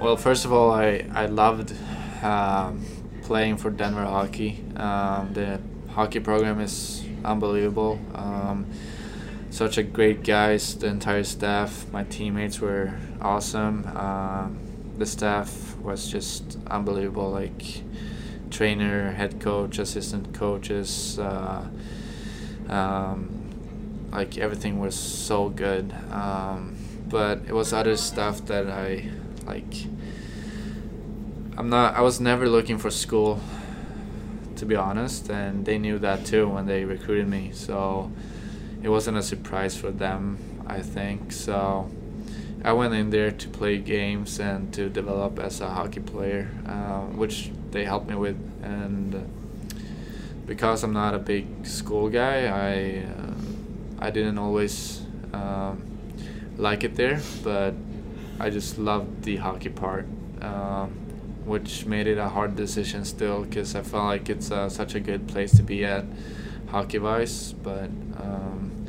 Well, 0.00 0.16
first 0.16 0.44
of 0.44 0.52
all, 0.52 0.70
I 0.70 1.04
I 1.12 1.26
loved 1.26 1.74
um, 2.22 2.84
playing 3.22 3.56
for 3.56 3.70
Denver 3.70 4.04
hockey. 4.04 4.64
Um, 4.76 5.32
the 5.32 5.60
hockey 5.90 6.20
program 6.20 6.60
is 6.60 7.04
unbelievable. 7.24 7.98
Um, 8.14 8.66
such 9.50 9.78
a 9.78 9.82
great 9.82 10.24
guys, 10.24 10.76
the 10.76 10.86
entire 10.86 11.24
staff. 11.24 11.86
My 11.92 12.04
teammates 12.04 12.60
were 12.60 12.94
awesome. 13.20 13.86
Um, 13.96 14.58
the 14.98 15.06
staff 15.06 15.76
was 15.76 16.10
just 16.10 16.58
unbelievable. 16.66 17.30
Like 17.30 17.82
trainer, 18.50 19.12
head 19.12 19.40
coach, 19.40 19.78
assistant 19.78 20.34
coaches. 20.34 21.18
Uh, 21.18 21.68
um, 22.68 24.08
like 24.10 24.38
everything 24.38 24.78
was 24.78 24.94
so 24.94 25.48
good. 25.48 25.92
Um, 26.10 26.76
but 27.08 27.40
it 27.46 27.52
was 27.52 27.72
other 27.72 27.96
stuff 27.96 28.46
that 28.46 28.68
I 28.68 29.10
like. 29.46 29.74
I'm 31.58 31.68
not. 31.68 31.94
I 31.94 32.00
was 32.00 32.20
never 32.20 32.48
looking 32.48 32.78
for 32.78 32.90
school, 32.90 33.40
to 34.62 34.66
be 34.66 34.76
honest, 34.76 35.28
and 35.28 35.64
they 35.64 35.76
knew 35.76 35.98
that 35.98 36.24
too 36.24 36.48
when 36.48 36.66
they 36.66 36.84
recruited 36.84 37.26
me. 37.26 37.50
So 37.52 38.12
it 38.80 38.88
wasn't 38.88 39.16
a 39.16 39.22
surprise 39.22 39.76
for 39.76 39.90
them. 39.90 40.38
I 40.68 40.82
think 40.82 41.32
so. 41.32 41.90
I 42.64 42.72
went 42.72 42.94
in 42.94 43.10
there 43.10 43.32
to 43.32 43.48
play 43.48 43.78
games 43.78 44.38
and 44.38 44.72
to 44.74 44.88
develop 44.88 45.40
as 45.40 45.60
a 45.60 45.68
hockey 45.68 45.98
player, 45.98 46.48
uh, 46.64 47.00
which 47.18 47.50
they 47.72 47.84
helped 47.84 48.08
me 48.08 48.14
with. 48.14 48.36
And 48.62 49.28
because 50.46 50.84
I'm 50.84 50.92
not 50.92 51.12
a 51.12 51.18
big 51.18 51.66
school 51.66 52.08
guy, 52.08 52.46
I 52.46 53.02
uh, 53.04 53.34
I 53.98 54.10
didn't 54.10 54.38
always 54.38 55.02
um, 55.32 55.82
like 56.56 56.84
it 56.84 56.94
there, 56.94 57.20
but 57.42 57.74
I 58.38 58.48
just 58.50 58.78
loved 58.78 59.24
the 59.24 59.38
hockey 59.38 59.70
part, 59.70 60.06
um, 60.40 60.96
which 61.44 61.86
made 61.86 62.06
it 62.06 62.18
a 62.18 62.28
hard 62.28 62.56
decision 62.56 63.04
still 63.04 63.44
because 63.44 63.74
I 63.74 63.82
felt 63.82 64.04
like 64.04 64.28
it's 64.30 64.50
uh, 64.50 64.68
such 64.68 64.94
a 64.94 65.00
good 65.00 65.28
place 65.28 65.56
to 65.56 65.62
be 65.62 65.84
at, 65.84 66.04
hockey 66.68 66.98
wise. 66.98 67.52
But 67.52 67.90
um, 68.20 68.86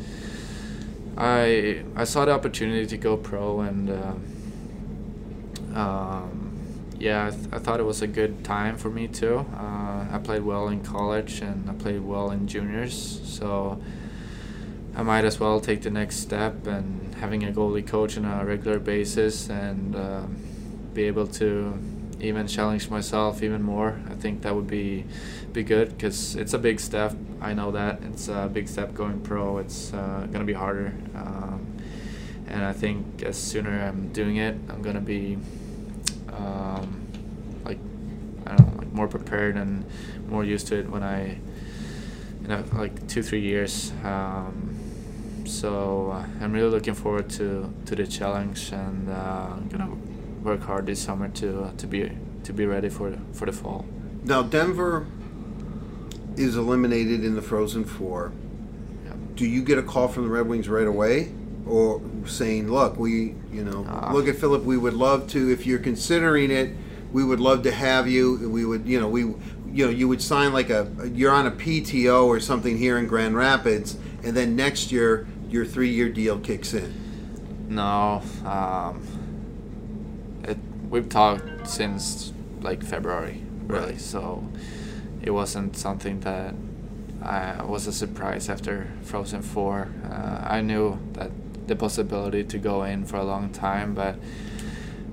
I 1.18 1.84
I 1.96 2.04
saw 2.06 2.26
the 2.26 2.32
opportunity 2.32 2.86
to 2.88 2.98
go 2.98 3.18
pro 3.18 3.62
and. 3.62 3.90
Um, 3.90 4.24
um, 5.76 6.54
yeah, 7.00 7.28
I, 7.28 7.30
th- 7.32 7.48
I 7.52 7.60
thought 7.60 7.80
it 7.80 7.84
was 7.84 8.02
a 8.02 8.08
good 8.08 8.46
time 8.46 8.78
for 8.78 8.90
me 8.90 9.08
too. 9.08 9.46
Uh, 9.58 10.06
I 10.10 10.22
played 10.24 10.44
well 10.44 10.70
in 10.70 10.82
college 10.82 11.42
and 11.42 11.70
I 11.70 11.74
played 11.74 12.02
well 12.02 12.32
in 12.32 12.48
juniors, 12.48 13.20
so 13.26 13.82
I 14.96 15.04
might 15.04 15.26
as 15.26 15.40
well 15.40 15.60
take 15.60 15.82
the 15.82 15.90
next 15.90 16.18
step 16.18 16.68
and 16.68 17.16
having 17.16 17.44
a 17.44 17.52
goalie 17.52 17.86
coach 17.86 18.18
on 18.18 18.26
a 18.26 18.46
regular 18.46 18.80
basis 18.80 19.50
and 19.50 19.96
uh, 19.96 20.22
be 20.94 21.04
able 21.04 21.28
to 21.28 21.78
even 22.24 22.48
challenge 22.48 22.90
myself 22.90 23.44
even 23.44 23.62
more. 23.62 24.00
I 24.10 24.14
think 24.16 24.42
that 24.42 24.56
would 24.56 24.68
be 24.68 25.06
be 25.52 25.64
good 25.64 25.90
because 25.90 26.36
it's 26.36 26.54
a 26.54 26.58
big 26.58 26.80
step. 26.80 27.16
I 27.42 27.54
know 27.54 27.72
that 27.72 28.02
it's 28.04 28.28
a 28.28 28.50
big 28.52 28.68
step 28.68 28.94
going 28.94 29.22
pro. 29.22 29.60
It's 29.60 29.94
uh, 29.94 30.28
gonna 30.32 30.46
be 30.46 30.54
harder, 30.54 30.94
um, 31.16 31.66
and 32.48 32.64
I 32.64 32.74
think 32.74 33.24
as 33.24 33.38
sooner 33.38 33.82
I'm 33.82 34.12
doing 34.14 34.38
it, 34.38 34.56
I'm 34.70 34.82
gonna 34.82 35.02
be 35.02 35.38
um, 36.30 37.08
like 37.64 37.80
I 38.48 38.56
don't 38.56 38.74
know, 38.74 38.80
like 38.80 38.94
more 38.94 39.08
prepared 39.08 39.56
and 39.56 39.86
more 40.28 40.44
used 40.44 40.68
to 40.68 40.80
it 40.80 40.90
when 40.90 41.04
I 41.04 41.38
in 42.44 42.52
a, 42.52 42.64
like 42.76 43.08
two 43.08 43.22
three 43.22 43.42
years. 43.42 43.92
Um, 44.04 44.80
so 45.46 46.12
uh, 46.12 46.26
I'm 46.42 46.54
really 46.54 46.70
looking 46.70 46.94
forward 46.94 47.30
to, 47.32 47.74
to 47.86 47.96
the 47.96 48.08
challenge 48.08 48.72
and 48.72 49.10
uh, 49.10 49.50
I'm 49.52 49.68
gonna 49.68 49.96
work 50.44 50.62
hard 50.64 50.86
this 50.86 51.02
summer 51.02 51.30
to 51.30 51.64
uh, 51.64 51.72
to 51.78 51.88
be 51.88 52.12
to 52.44 52.54
be 52.54 52.66
ready 52.66 52.90
for 52.90 53.10
the, 53.10 53.20
for 53.34 53.46
the 53.46 53.54
fall. 53.54 53.86
Now 54.24 54.44
Denver 54.44 55.06
is 56.36 56.56
eliminated 56.56 57.24
in 57.24 57.36
the 57.36 57.42
Frozen 57.42 57.86
Four. 57.86 58.32
Yeah. 59.06 59.14
Do 59.36 59.46
you 59.46 59.64
get 59.64 59.78
a 59.78 59.84
call 59.84 60.08
from 60.08 60.24
the 60.24 60.30
Red 60.30 60.48
Wings 60.48 60.68
right 60.68 60.88
away, 60.88 61.32
or 61.68 62.02
saying, 62.26 62.70
"Look, 62.72 62.98
we, 63.00 63.36
you 63.52 63.64
know, 63.64 63.86
Ah. 63.88 64.12
look 64.14 64.28
at 64.28 64.36
Filip. 64.36 64.64
We 64.64 64.78
would 64.78 64.94
love 64.94 65.28
to. 65.30 65.52
If 65.52 65.66
you're 65.66 65.80
considering 65.80 66.52
it, 66.52 66.76
we 67.12 67.24
would 67.24 67.40
love 67.40 67.64
to 67.64 67.72
have 67.72 68.08
you. 68.08 68.50
We 68.50 68.66
would, 68.66 68.86
you 68.86 69.00
know, 69.00 69.08
we, 69.08 69.22
you 69.22 69.86
know, 69.86 69.90
you 69.90 70.08
would 70.08 70.22
sign 70.22 70.52
like 70.54 70.70
a. 70.70 70.88
You're 71.14 71.32
on 71.32 71.46
a 71.48 71.52
PTO 71.52 72.26
or 72.26 72.40
something 72.40 72.78
here 72.78 72.98
in 72.98 73.08
Grand 73.08 73.36
Rapids, 73.36 73.98
and 74.24 74.36
then 74.36 74.56
next 74.56 74.92
year 74.92 75.28
your 75.50 75.66
three-year 75.66 76.10
deal 76.10 76.40
kicks 76.40 76.74
in. 76.74 76.92
No, 77.70 78.22
um, 78.46 79.02
we've 80.94 81.10
talked 81.10 81.68
since 81.68 82.32
like 82.62 82.84
February, 82.84 83.42
really. 83.66 83.94
Right. 83.94 84.00
So 84.00 84.48
it 85.24 85.32
wasn't 85.32 85.76
something 85.76 86.20
that 86.20 86.54
I 87.24 87.64
was 87.64 87.88
a 87.88 87.92
surprise 87.92 88.48
after 88.48 88.92
Frozen 89.02 89.42
Four. 89.42 89.90
Uh, 90.06 90.46
I 90.48 90.62
knew 90.62 91.00
that 91.14 91.32
the 91.68 91.76
possibility 91.76 92.44
to 92.44 92.58
go 92.60 92.84
in 92.84 93.06
for 93.06 93.18
a 93.18 93.24
long 93.24 93.50
time, 93.50 93.96
but 93.96 94.18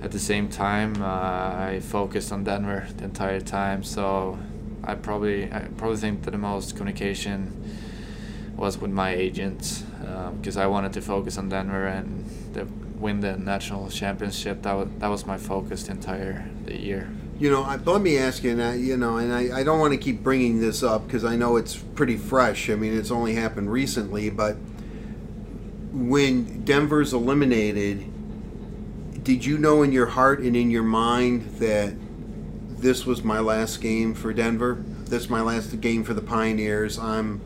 at 0.03 0.11
the 0.11 0.19
same 0.19 0.49
time, 0.49 1.01
uh, 1.01 1.71
I 1.71 1.79
focused 1.81 2.31
on 2.31 2.43
Denver 2.43 2.87
the 2.97 3.05
entire 3.05 3.41
time. 3.41 3.83
So 3.83 4.37
I 4.83 4.93
probably 4.93 5.51
I 5.51 5.61
probably 5.77 5.97
think 5.97 6.23
that 6.23 6.31
the 6.31 6.37
most 6.37 6.75
communication 6.75 7.39
was 8.55 8.77
with 8.77 8.91
my 8.91 9.11
agents 9.13 9.83
because 10.37 10.57
I 10.57 10.67
wanted 10.67 10.93
to 10.93 11.01
focus 11.01 11.37
on 11.39 11.49
Denver 11.49 11.87
and 11.87 12.25
the, 12.53 12.67
win 13.01 13.19
the 13.19 13.37
national 13.37 13.89
championship. 13.89 14.61
That 14.61 14.73
was 14.73 14.87
that 14.99 15.07
was 15.07 15.25
my 15.25 15.37
focus 15.37 15.83
the 15.83 15.91
entire 15.91 16.49
the 16.65 16.79
year. 16.79 17.09
You 17.39 17.49
know, 17.49 17.63
I, 17.63 17.77
let 17.77 18.01
me 18.01 18.19
ask 18.19 18.43
you, 18.43 18.51
and 18.51 18.61
I, 18.61 18.75
you 18.75 18.95
know, 18.95 19.17
and 19.17 19.33
I, 19.33 19.59
I 19.59 19.63
don't 19.63 19.79
want 19.79 19.93
to 19.93 19.97
keep 19.97 20.21
bringing 20.21 20.61
this 20.61 20.83
up 20.83 21.07
because 21.07 21.25
I 21.25 21.35
know 21.35 21.57
it's 21.57 21.75
pretty 21.75 22.15
fresh. 22.15 22.69
I 22.69 22.75
mean, 22.75 22.95
it's 22.95 23.09
only 23.09 23.33
happened 23.33 23.71
recently, 23.71 24.29
but 24.29 24.57
when 25.91 26.63
Denver's 26.63 27.13
eliminated, 27.13 28.05
did 29.23 29.43
you 29.43 29.57
know 29.57 29.81
in 29.81 29.91
your 29.91 30.05
heart 30.05 30.39
and 30.39 30.55
in 30.55 30.69
your 30.69 30.83
mind 30.83 31.57
that 31.57 31.93
this 32.79 33.05
was 33.05 33.23
my 33.23 33.39
last 33.39 33.81
game 33.81 34.13
for 34.13 34.33
Denver? 34.33 34.83
This 35.05 35.23
is 35.23 35.29
my 35.29 35.41
last 35.41 35.81
game 35.81 36.03
for 36.03 36.13
the 36.13 36.21
Pioneers. 36.21 36.99
I'm 36.99 37.41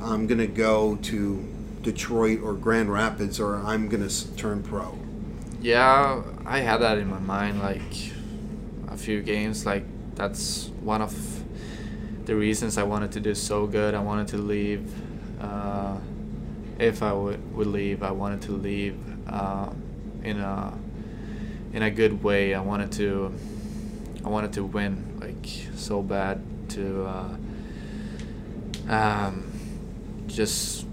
I'm 0.00 0.26
to 0.26 0.48
go 0.48 0.96
to 0.96 1.51
Detroit 1.82 2.40
or 2.42 2.54
Grand 2.54 2.92
Rapids 2.92 3.40
or 3.40 3.56
I'm 3.56 3.88
going 3.88 4.06
to 4.06 4.36
turn 4.36 4.62
pro? 4.62 4.98
Yeah, 5.60 6.22
I 6.44 6.60
had 6.60 6.78
that 6.78 6.98
in 6.98 7.08
my 7.08 7.18
mind 7.18 7.60
like 7.60 8.12
a 8.88 8.96
few 8.96 9.22
games. 9.22 9.66
Like 9.66 9.84
that's 10.14 10.68
one 10.80 11.02
of 11.02 11.14
the 12.24 12.34
reasons 12.36 12.78
I 12.78 12.84
wanted 12.84 13.12
to 13.12 13.20
do 13.20 13.34
so 13.34 13.66
good. 13.66 13.94
I 13.94 14.00
wanted 14.00 14.28
to 14.28 14.38
leave. 14.38 14.92
Uh, 15.40 15.98
if 16.78 17.02
I 17.02 17.12
would 17.12 17.54
would 17.54 17.66
leave, 17.66 18.02
I 18.02 18.10
wanted 18.10 18.42
to 18.42 18.52
leave 18.52 18.96
uh, 19.28 19.70
in 20.24 20.40
a 20.40 20.76
in 21.72 21.82
a 21.82 21.90
good 21.90 22.22
way. 22.22 22.54
I 22.54 22.60
wanted 22.60 22.92
to 22.92 23.32
I 24.24 24.28
wanted 24.28 24.52
to 24.54 24.64
win 24.64 25.18
like 25.20 25.46
so 25.76 26.02
bad 26.02 26.42
to 26.70 27.04
uh, 27.06 27.36
um, 28.88 29.52
just 30.26 30.86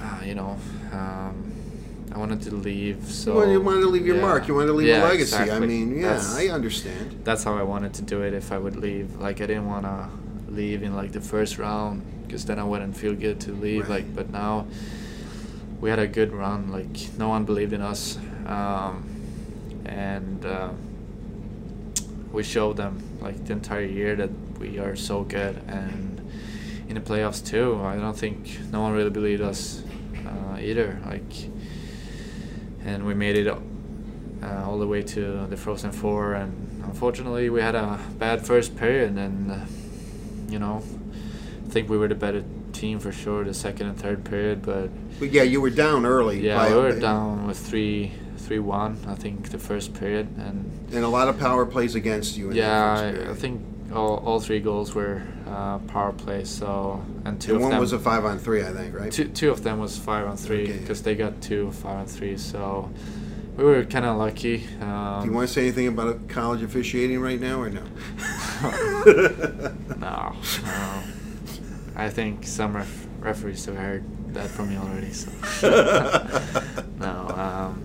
uh, 0.00 0.20
you 0.24 0.34
know. 0.34 0.56
Um, 0.92 1.52
I 2.12 2.18
wanted 2.18 2.40
to 2.42 2.54
leave. 2.54 3.04
So 3.04 3.32
you 3.32 3.36
wanted, 3.36 3.52
you 3.52 3.60
wanted 3.60 3.80
to 3.80 3.86
leave 3.88 4.06
your 4.06 4.16
yeah. 4.16 4.22
mark. 4.22 4.48
You 4.48 4.54
wanted 4.54 4.68
to 4.68 4.72
leave 4.72 4.88
Yeah, 4.88 5.04
a 5.04 5.08
legacy. 5.08 5.36
I 5.36 5.58
mean, 5.58 5.96
yeah, 5.96 6.02
That's- 6.02 6.34
I 6.34 6.48
understand. 6.48 7.20
that's 7.24 7.44
how 7.44 7.58
I 7.58 7.62
wanted 7.62 7.92
to 7.94 8.02
do 8.02 8.22
it 8.22 8.32
if 8.32 8.52
I 8.52 8.58
would 8.58 8.76
leave. 8.76 9.16
Like 9.16 9.40
I 9.42 9.46
didn't 9.46 9.66
want 9.66 9.84
to 9.84 10.08
leave 10.48 10.82
in 10.82 10.94
like 10.96 11.12
the 11.12 11.20
first 11.20 11.58
round 11.58 12.02
because 12.26 12.44
then 12.46 12.58
I 12.58 12.64
wouldn't 12.64 12.96
feel 12.96 13.14
good 13.14 13.40
to 13.40 13.52
leave. 13.52 13.90
Right. 13.90 14.04
Like, 14.04 14.14
but 14.14 14.30
now 14.30 14.66
we 15.80 15.90
had 15.90 15.98
a 15.98 16.06
good 16.06 16.32
run. 16.32 16.72
Like 16.72 17.12
no 17.18 17.28
one 17.28 17.44
believed 17.44 17.72
in 17.72 17.82
us, 17.82 18.18
um, 18.46 19.04
and 19.84 20.44
uh, 20.46 20.70
we 22.32 22.42
showed 22.42 22.76
them 22.76 23.02
like 23.20 23.44
the 23.46 23.52
entire 23.52 23.84
year 23.84 24.16
that 24.16 24.30
we 24.58 24.78
are 24.78 24.96
so 24.96 25.22
good. 25.22 25.60
And 25.68 26.30
in 26.88 26.94
the 26.94 27.00
playoffs 27.00 27.44
too, 27.44 27.80
I 27.82 27.96
don't 27.96 28.16
think 28.16 28.58
no 28.70 28.80
one 28.80 28.92
really 28.92 29.10
believed 29.10 29.42
us 29.42 29.82
uh, 30.56 30.60
either. 30.60 30.98
Like, 31.04 31.50
and 32.84 33.06
we 33.06 33.14
made 33.14 33.36
it 33.36 33.48
uh, 33.48 33.58
all 34.64 34.78
the 34.78 34.86
way 34.86 35.02
to 35.02 35.46
the 35.46 35.56
Frozen 35.56 35.92
Four, 35.92 36.34
and 36.34 36.84
unfortunately 36.84 37.50
we 37.50 37.60
had 37.60 37.74
a 37.74 37.98
bad 38.18 38.46
first 38.46 38.76
period, 38.76 39.16
and 39.16 39.50
uh, 39.50 39.58
you 40.48 40.58
know, 40.58 40.82
I 41.66 41.70
think 41.70 41.88
we 41.88 41.98
were 41.98 42.08
the 42.08 42.14
better 42.14 42.44
team 42.72 42.98
for 42.98 43.10
sure 43.12 43.42
the 43.44 43.54
second 43.54 43.88
and 43.88 43.98
third 43.98 44.24
period, 44.24 44.62
but 44.62 44.90
But 45.18 45.32
yeah, 45.32 45.42
you 45.42 45.60
were 45.60 45.70
down 45.70 46.04
early. 46.06 46.40
yeah, 46.40 46.68
we 46.68 46.74
were 46.74 46.98
down 46.98 47.46
with 47.46 47.58
three 47.58 48.12
three 48.36 48.58
one, 48.60 48.98
I 49.08 49.14
think 49.14 49.50
the 49.50 49.58
first 49.58 49.94
period, 49.94 50.28
and 50.38 50.70
And 50.92 51.04
a 51.04 51.08
lot 51.08 51.28
of 51.28 51.38
power 51.38 51.66
plays 51.66 51.94
against 51.94 52.36
you. 52.36 52.50
In 52.50 52.56
yeah, 52.56 53.24
I. 53.26 53.30
I 53.30 53.34
think 53.34 53.60
all, 53.92 54.16
all 54.18 54.40
three 54.40 54.60
goals 54.60 54.94
were 54.94 55.22
uh, 55.46 55.78
power 55.80 56.12
plays. 56.12 56.48
So 56.48 57.02
and 57.24 57.40
two 57.40 57.52
And 57.52 57.56
of 57.56 57.62
one 57.62 57.70
them 57.72 57.80
was 57.80 57.92
a 57.92 57.98
five 57.98 58.24
on 58.24 58.38
three, 58.38 58.62
I 58.62 58.72
think, 58.72 58.94
right? 58.94 59.12
two, 59.12 59.28
two 59.28 59.50
of 59.50 59.62
them 59.62 59.78
was 59.78 59.96
five 59.98 60.26
on 60.26 60.36
three 60.36 60.64
Okay. 60.64 60.78
because 60.78 61.02
they 61.02 61.14
got 61.14 61.40
two 61.40 61.70
five 61.72 61.98
on 62.00 62.06
three. 62.06 62.36
So 62.36 62.90
we 63.56 63.64
were 63.64 63.84
kind 63.84 64.04
of 64.04 64.16
lucky. 64.18 64.66
Um, 64.80 65.20
Do 65.22 65.28
you 65.28 65.32
want 65.34 65.48
to 65.48 65.54
say 65.54 65.62
anything 65.62 65.88
about 65.88 66.28
college 66.28 66.62
officiating 66.62 67.20
right 67.20 67.40
now, 67.40 67.60
or 67.60 67.70
no? 67.70 67.82
No, 69.98 70.36
no. 70.64 71.02
I 71.96 72.10
think 72.10 72.46
some 72.46 72.76
ref- 72.76 73.06
referees 73.20 73.64
have 73.66 73.76
heard 73.76 74.04
that 74.34 74.48
from 74.48 74.68
me 74.68 74.76
already. 74.76 75.12
So 75.12 75.30
no, 76.98 77.28
um, 77.34 77.82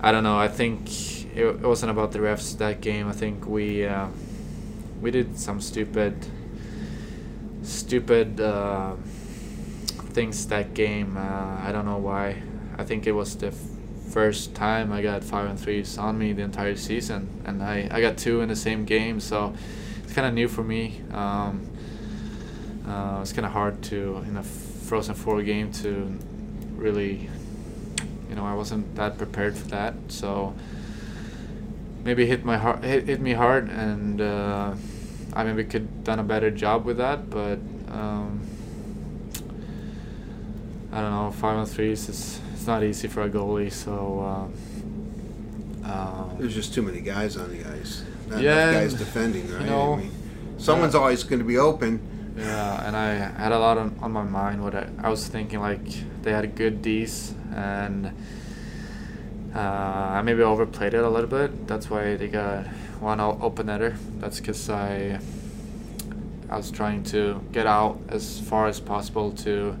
I 0.00 0.12
don't 0.12 0.22
know. 0.22 0.38
I 0.38 0.46
think 0.48 0.88
it, 1.36 1.44
it 1.44 1.60
wasn't 1.62 1.90
about 1.90 2.12
the 2.12 2.20
refs 2.20 2.56
that 2.58 2.80
game. 2.80 3.08
I 3.08 3.12
think 3.12 3.46
we 3.46 3.84
uh, 3.86 4.06
we 5.00 5.10
did 5.10 5.38
some 5.38 5.60
stupid, 5.60 6.14
stupid 7.62 8.40
uh, 8.40 8.94
things 10.10 10.46
that 10.48 10.74
game. 10.74 11.16
Uh, 11.16 11.60
I 11.62 11.70
don't 11.72 11.84
know 11.84 11.98
why. 11.98 12.42
I 12.78 12.84
think 12.84 13.06
it 13.06 13.12
was 13.12 13.36
the 13.36 13.52
first 14.10 14.54
time 14.54 14.92
I 14.92 15.02
got 15.02 15.22
five 15.24 15.48
and 15.50 15.58
threes 15.58 15.98
on 15.98 16.18
me 16.18 16.32
the 16.32 16.42
entire 16.42 16.76
season, 16.76 17.42
and 17.44 17.62
I, 17.62 17.88
I 17.90 18.00
got 18.00 18.16
two 18.16 18.40
in 18.40 18.48
the 18.48 18.56
same 18.56 18.84
game. 18.84 19.20
So 19.20 19.54
it's 20.04 20.12
kind 20.12 20.26
of 20.26 20.34
new 20.34 20.48
for 20.48 20.62
me. 20.62 21.02
Um, 21.12 21.68
uh, 22.86 23.18
it's 23.20 23.32
kind 23.32 23.44
of 23.44 23.52
hard 23.52 23.82
to 23.82 24.24
in 24.28 24.36
a 24.36 24.42
Frozen 24.42 25.16
Four 25.16 25.42
game 25.42 25.72
to 25.72 26.16
really, 26.76 27.28
you 28.28 28.36
know, 28.36 28.44
I 28.44 28.54
wasn't 28.54 28.94
that 28.94 29.18
prepared 29.18 29.56
for 29.56 29.68
that. 29.68 29.94
So 30.08 30.54
maybe 32.06 32.24
hit 32.24 32.44
my 32.44 32.56
heart, 32.56 32.84
hit, 32.84 33.08
hit 33.08 33.20
me 33.20 33.32
hard, 33.32 33.68
and 33.68 34.20
uh, 34.20 34.74
I 35.34 35.42
maybe 35.42 35.64
could 35.64 36.04
done 36.04 36.20
a 36.20 36.22
better 36.22 36.50
job 36.50 36.84
with 36.86 36.98
that. 36.98 37.28
But 37.28 37.58
um, 37.90 38.46
I 40.92 41.00
don't 41.02 41.10
know, 41.10 41.30
five 41.32 41.56
on 41.58 41.66
threes 41.66 42.08
is 42.08 42.40
it's 42.54 42.66
not 42.66 42.82
easy 42.82 43.08
for 43.08 43.22
a 43.22 43.28
goalie. 43.28 43.72
So. 43.72 44.50
Uh, 45.84 45.86
uh, 45.86 46.34
There's 46.38 46.54
just 46.54 46.74
too 46.74 46.82
many 46.82 47.00
guys 47.00 47.36
on 47.36 47.50
the 47.50 47.64
ice. 47.78 48.04
Not 48.28 48.40
Yeah, 48.40 48.72
guys 48.72 48.94
defending, 48.94 49.52
right? 49.52 49.60
you 49.60 49.66
know, 49.66 49.94
I 49.94 49.96
mean, 49.98 50.10
someone's 50.58 50.94
uh, 50.94 51.00
always 51.00 51.22
going 51.22 51.38
to 51.38 51.44
be 51.44 51.58
open. 51.58 52.00
Yeah, 52.36 52.86
and 52.86 52.96
I 52.96 53.14
had 53.14 53.52
a 53.52 53.58
lot 53.58 53.78
on, 53.78 53.96
on 54.02 54.12
my 54.12 54.24
mind. 54.24 54.62
What 54.62 54.74
I, 54.74 54.88
I 54.98 55.08
was 55.08 55.26
thinking, 55.26 55.60
like 55.60 55.86
they 56.22 56.32
had 56.32 56.54
good 56.54 56.82
D's, 56.82 57.34
and 57.54 58.10
I 59.58 60.22
maybe 60.22 60.42
overplayed 60.42 60.94
it 60.94 61.02
a 61.04 61.08
little 61.08 61.28
bit. 61.28 61.66
That's 61.66 61.88
why 61.90 62.16
they 62.16 62.28
got 62.28 62.66
one 63.00 63.20
open 63.20 63.66
netter. 63.66 63.96
That's 64.18 64.38
because 64.40 64.68
I 64.70 65.18
I 66.48 66.56
was 66.56 66.70
trying 66.70 67.02
to 67.04 67.40
get 67.52 67.66
out 67.66 67.98
as 68.08 68.40
far 68.40 68.66
as 68.68 68.80
possible 68.80 69.32
to 69.32 69.76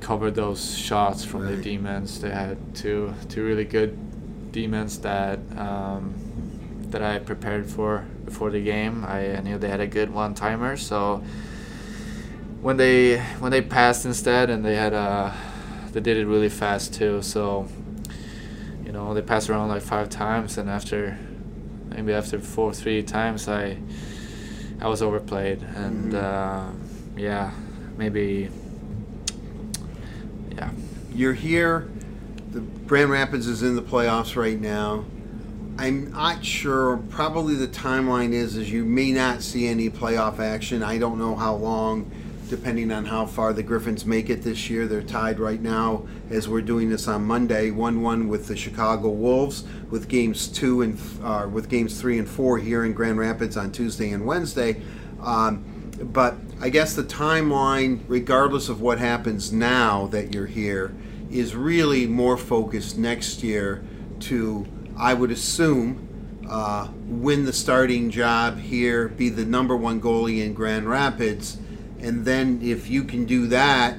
cover 0.00 0.30
those 0.30 0.76
shots 0.76 1.24
from 1.24 1.42
Right. 1.42 1.56
the 1.56 1.62
D-men. 1.62 2.06
They 2.20 2.30
had 2.30 2.56
two 2.74 3.14
two 3.28 3.44
really 3.44 3.64
good 3.64 4.52
D-men 4.52 4.88
that 5.02 5.38
um, 5.56 6.14
that 6.90 7.02
I 7.02 7.18
prepared 7.18 7.66
for 7.66 8.04
before 8.24 8.50
the 8.50 8.62
game. 8.62 9.04
I, 9.04 9.40
knew 9.40 9.58
they 9.58 9.68
had 9.68 9.80
a 9.80 9.86
good 9.86 10.10
one 10.14 10.34
timer, 10.34 10.76
so 10.76 11.22
when 12.62 12.76
they 12.76 13.18
when 13.40 13.50
they 13.50 13.60
passed 13.62 14.04
instead 14.06 14.48
and 14.50 14.64
they 14.64 14.76
had 14.76 14.94
uh 14.94 15.32
they 15.92 16.00
did 16.00 16.16
it 16.16 16.26
really 16.26 16.48
fast 16.48 16.94
too. 16.94 17.20
So 17.22 17.68
know 18.94 19.12
they 19.12 19.20
passed 19.22 19.50
around 19.50 19.68
like 19.68 19.82
five 19.82 20.08
times, 20.08 20.56
and 20.56 20.70
after 20.70 21.18
maybe 21.90 22.12
after 22.14 22.38
four 22.38 22.72
three 22.72 23.02
times 23.02 23.46
I 23.48 23.76
I 24.80 24.88
was 24.88 25.02
overplayed, 25.02 25.62
and 25.76 26.12
Mhm. 26.12 26.22
uh, 26.22 26.70
yeah 27.16 27.50
maybe 27.98 28.48
yeah 30.56 30.70
You're 31.14 31.34
here. 31.34 31.88
The 32.52 32.60
Grand 32.60 33.10
Rapids 33.10 33.46
is 33.46 33.62
in 33.62 33.76
the 33.76 33.82
playoffs 33.82 34.34
right 34.36 34.60
now. 34.60 35.04
I'm 35.78 36.10
not 36.12 36.44
sure. 36.44 36.96
Probably 37.08 37.54
the 37.54 37.68
timeline 37.68 38.32
is 38.32 38.56
is 38.56 38.70
you 38.70 38.84
may 38.84 39.12
not 39.12 39.42
see 39.42 39.66
any 39.68 39.90
playoff 39.90 40.38
action. 40.40 40.82
I 40.82 40.98
don't 40.98 41.18
know 41.18 41.34
how 41.36 41.54
long, 41.54 42.10
depending 42.48 42.92
on 42.92 43.04
how 43.04 43.26
far 43.26 43.52
the 43.52 43.62
Griffins 43.62 44.04
make 44.04 44.30
it 44.30 44.42
this 44.42 44.68
year. 44.68 44.86
They're 44.86 45.02
tied 45.02 45.38
right 45.38 45.60
now 45.60 46.06
as 46.30 46.48
we're 46.48 46.62
doing 46.62 46.90
this 46.90 47.08
on 47.08 47.24
Monday, 47.24 47.70
one-one 47.70 48.28
with 48.28 48.46
the 48.46 48.56
Chicago 48.56 49.08
Wolves, 49.08 49.64
with 49.90 50.08
games 50.08 50.48
two 50.48 50.82
and 50.82 50.98
uh, 51.22 51.48
with 51.50 51.68
games 51.68 52.00
three 52.00 52.18
and 52.18 52.28
four 52.28 52.58
here 52.58 52.84
in 52.84 52.92
Grand 52.92 53.18
Rapids 53.18 53.56
on 53.56 53.72
Tuesday 53.72 54.10
and 54.10 54.26
Wednesday. 54.26 54.82
Um, 55.20 55.64
but 56.02 56.34
I 56.60 56.68
guess 56.68 56.94
the 56.94 57.04
timeline, 57.04 58.00
regardless 58.08 58.68
of 58.68 58.80
what 58.80 58.98
happens 58.98 59.52
now 59.52 60.06
that 60.08 60.34
you're 60.34 60.46
here, 60.46 60.94
is 61.30 61.54
really 61.54 62.06
more 62.06 62.36
focused 62.36 62.98
next 62.98 63.42
year 63.42 63.84
to, 64.20 64.66
I 64.96 65.14
would 65.14 65.30
assume, 65.30 66.08
uh, 66.48 66.88
win 67.06 67.44
the 67.44 67.52
starting 67.52 68.10
job 68.10 68.58
here, 68.58 69.08
be 69.08 69.28
the 69.28 69.44
number 69.44 69.76
one 69.76 70.00
goalie 70.00 70.44
in 70.44 70.52
Grand 70.52 70.88
Rapids, 70.88 71.58
and 72.04 72.24
then 72.24 72.60
if 72.62 72.88
you 72.90 73.02
can 73.02 73.24
do 73.24 73.46
that 73.48 73.96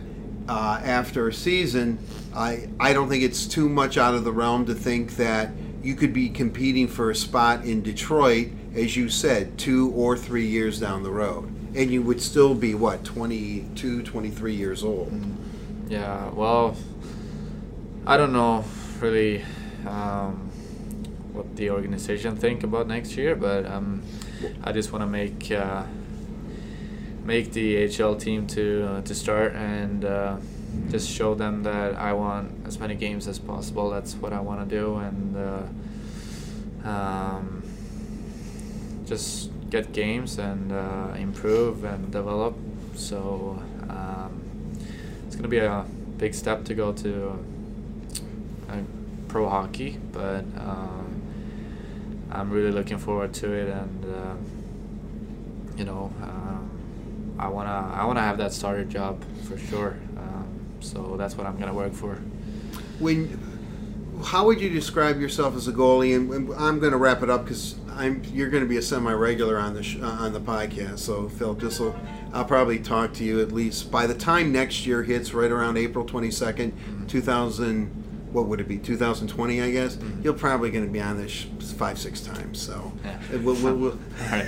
uh, 0.47 0.80
after 0.84 1.28
a 1.28 1.34
season, 1.34 1.97
I 2.36 2.70
I 2.80 2.93
don't 2.93 3.10
think 3.10 3.24
it's 3.24 3.47
too 3.47 3.68
much 3.68 3.97
out 3.97 4.14
of 4.14 4.24
the 4.24 4.32
realm 4.32 4.66
to 4.68 4.76
think 4.76 5.16
that 5.16 5.49
you 5.82 5.95
could 5.95 6.14
be 6.14 6.30
competing 6.30 6.88
for 6.88 7.10
a 7.10 7.16
spot 7.16 7.66
in 7.66 7.82
Detroit, 7.82 8.49
as 8.76 8.95
you 8.95 9.10
said, 9.10 9.58
two 9.58 9.91
or 9.91 10.18
three 10.18 10.45
years 10.45 10.80
down 10.80 11.03
the 11.03 11.12
road. 11.12 11.51
And 11.76 11.91
you 11.91 12.01
would 12.01 12.22
still 12.22 12.56
be, 12.56 12.74
what, 12.74 13.03
22, 13.03 14.01
23 14.01 14.56
years 14.56 14.84
old? 14.84 15.14
Yeah, 15.88 16.30
well, 16.30 16.76
I 18.08 18.18
don't 18.18 18.34
know 18.34 18.64
really 18.99 19.43
um, 19.86 20.49
what 21.34 21.56
the 21.56 21.70
organization 21.70 22.36
think 22.36 22.64
about 22.64 22.88
next 22.88 23.18
year, 23.18 23.36
but 23.36 23.66
um, 23.66 24.01
I 24.64 24.72
just 24.72 24.91
want 24.91 25.03
to 25.03 25.08
make 25.08 25.51
uh, 25.51 25.84
make 27.26 27.52
the 27.54 27.76
HL 27.88 28.20
team 28.20 28.48
to 28.48 28.88
uh, 28.88 29.02
to 29.02 29.16
start 29.16 29.54
and 29.56 30.06
uh, 30.06 30.38
just 30.90 31.10
show 31.10 31.36
them 31.36 31.64
that 31.64 31.96
I 31.96 32.14
want 32.14 32.66
as 32.68 32.80
many 32.80 32.96
games 32.96 33.28
as 33.28 33.40
possible. 33.40 33.90
That's 33.90 34.14
what 34.16 34.32
I 34.32 34.40
want 34.40 34.70
to 34.70 34.76
do, 34.76 34.96
and 34.98 35.36
uh, 35.36 36.90
um, 36.90 37.64
just 39.06 39.52
get 39.70 39.92
games 39.92 40.38
and 40.38 40.72
uh, 40.72 41.14
improve 41.18 41.84
and 41.84 42.12
develop. 42.12 42.56
So 42.96 43.60
Um, 43.90 44.42
it's 45.26 45.36
gonna 45.36 45.48
be 45.48 45.60
a 45.60 45.86
big 46.18 46.34
step 46.34 46.64
to 46.66 46.74
go 46.74 46.92
to 46.94 47.40
uh, 48.70 48.78
pro 49.28 49.50
hockey, 49.50 50.00
but 50.12 50.44
um, 50.58 51.22
I'm 52.32 52.50
really 52.50 52.72
looking 52.72 52.98
forward 52.98 53.34
to 53.36 53.52
it, 53.52 53.70
and 53.70 54.06
uh, 54.06 54.36
you 55.78 55.86
know, 55.86 56.12
uh, 56.22 56.60
I 57.38 57.48
wanna 57.48 57.92
I 57.94 58.06
wanna 58.06 58.22
have 58.22 58.38
that 58.38 58.54
starter 58.54 58.84
job 58.86 59.24
for 59.48 59.58
sure. 59.58 59.98
Um, 60.18 60.48
so 60.80 61.16
that's 61.18 61.36
what 61.38 61.46
I'm 61.48 61.58
gonna 61.60 61.74
work 61.74 61.94
for. 61.94 62.16
When, 63.00 63.38
how 64.24 64.46
would 64.46 64.62
you 64.62 64.70
describe 64.70 65.20
yourself 65.20 65.56
as 65.58 65.68
a 65.68 65.74
goalie? 65.74 66.16
And, 66.16 66.32
and 66.32 66.54
I'm 66.56 66.80
going 66.80 66.94
to 66.94 66.98
wrap 66.98 67.22
it 67.22 67.30
up 67.30 67.44
because 67.44 67.76
I'm 67.92 68.24
you're 68.34 68.50
going 68.50 68.64
to 68.64 68.70
be 68.70 68.78
a 68.78 68.82
semi-regular 68.82 69.58
on 69.60 69.74
the 69.74 69.84
sh- 69.84 69.98
uh, 70.02 70.06
on 70.06 70.32
the 70.32 70.40
podcast. 70.40 71.00
So 71.00 71.28
Phil, 71.28 71.54
this 71.56 71.78
will 71.82 71.94
I'll 72.34 72.46
probably 72.46 72.80
talk 72.80 73.14
to 73.16 73.26
you 73.26 73.42
at 73.42 73.52
least 73.52 73.92
by 73.92 74.08
the 74.08 74.14
time 74.16 74.54
next 74.54 74.86
year 74.86 75.04
hits, 75.04 75.34
right 75.34 75.52
around 75.52 75.78
April 75.78 76.06
22nd, 76.06 76.72
Mm-hmm. 76.72 77.08
2000. 77.08 78.04
What 78.32 78.48
would 78.48 78.60
it 78.60 78.68
be? 78.68 78.78
2020, 78.78 79.62
I 79.62 79.72
guess. 79.72 79.96
Mhm. 79.96 80.24
You're 80.24 80.34
probably 80.34 80.70
going 80.70 80.86
to 80.86 80.92
be 80.92 81.00
on 81.02 81.18
this 81.18 81.46
five, 81.78 81.98
six 81.98 82.20
times. 82.22 82.60
So 82.62 82.92
Yeah. 83.06 83.18
we'll, 83.44 83.56
we'll, 83.56 83.76
we'll, 83.76 83.92
All 84.24 84.30
right. 84.30 84.46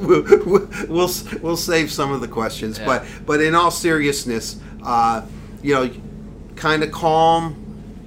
we'll, 0.46 0.68
we'll, 0.88 1.10
we'll, 1.42 1.56
save 1.56 1.92
some 1.92 2.12
of 2.12 2.20
the 2.20 2.28
questions, 2.28 2.78
Yeah. 2.78 2.86
but 2.86 3.06
but 3.26 3.40
in 3.40 3.54
all 3.54 3.70
seriousness, 3.70 4.58
uh, 4.82 5.22
you 5.62 5.74
know, 5.74 5.90
kind 6.56 6.82
of 6.82 6.90
calm. 6.92 7.56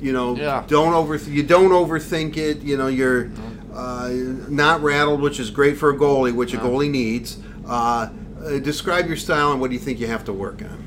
You 0.01 0.11
know, 0.11 0.35
Yeah. 0.35 0.63
don't 0.67 0.93
over 0.93 1.15
you 1.15 1.43
don't 1.43 1.71
overthink 1.71 2.35
it. 2.35 2.61
You 2.61 2.77
know, 2.77 2.87
you're 2.87 3.31
uh, 3.73 4.09
not 4.49 4.81
rattled, 4.81 5.21
which 5.21 5.39
is 5.39 5.49
great 5.49 5.77
for 5.77 5.91
a 5.91 5.97
goalie, 5.97 6.33
which 6.33 6.53
a 6.53 6.57
goalie 6.57 6.89
needs. 6.89 7.37
Uh, 7.65 8.09
uh, 8.43 8.59
describe 8.59 9.07
your 9.07 9.15
style 9.15 9.51
and 9.51 9.61
what 9.61 9.69
do 9.69 9.73
you 9.73 9.79
think 9.79 9.99
you 9.99 10.07
have 10.07 10.25
to 10.25 10.33
work 10.33 10.61
on. 10.61 10.83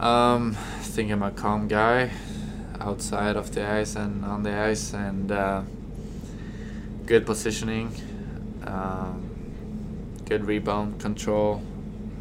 Um, 0.00 0.56
I 0.58 0.82
think 0.82 1.10
I'm 1.10 1.22
a 1.22 1.30
calm 1.30 1.68
guy 1.68 2.10
outside 2.80 3.36
of 3.36 3.54
the 3.54 3.66
ice 3.66 3.96
and 3.96 4.24
on 4.24 4.42
the 4.42 4.52
ice, 4.54 4.92
and 4.94 5.30
uh, 5.30 5.62
good 7.06 7.26
positioning, 7.26 7.92
um, 8.66 9.30
good 10.32 10.46
rebound 10.46 10.98
control, 10.98 11.62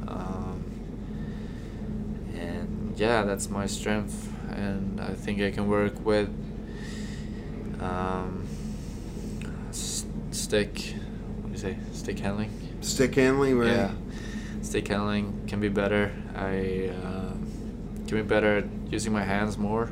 um, 0.05 0.61
and 2.35 2.93
yeah, 2.97 3.23
that's 3.23 3.49
my 3.49 3.65
strength. 3.65 4.27
And 4.49 4.99
I 4.99 5.13
think 5.13 5.41
I 5.41 5.49
can 5.49 5.69
work 5.69 6.05
with 6.05 6.29
um, 7.79 8.45
stick. 9.71 10.93
What 11.39 11.45
do 11.45 11.51
you 11.53 11.57
say? 11.57 11.77
Stick 11.93 12.19
handling. 12.19 12.51
Stick 12.81 13.15
handling, 13.15 13.57
right? 13.57 13.69
Yeah, 13.69 13.91
stick 14.61 14.89
handling 14.89 15.45
can 15.47 15.61
be 15.61 15.69
better. 15.69 16.11
I 16.35 16.91
uh, 17.05 17.33
can 18.07 18.17
be 18.17 18.23
better 18.23 18.57
at 18.57 18.65
using 18.89 19.13
my 19.13 19.23
hands 19.23 19.57
more. 19.57 19.89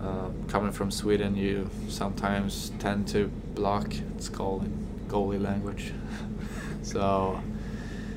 Uh, 0.00 0.28
coming 0.46 0.70
from 0.70 0.92
Sweden, 0.92 1.34
you 1.34 1.68
sometimes 1.88 2.70
tend 2.78 3.08
to 3.08 3.26
block. 3.56 3.92
It's 4.14 4.28
called 4.28 4.62
in 4.62 4.86
goalie 5.08 5.42
language. 5.42 5.92
so 6.86 7.40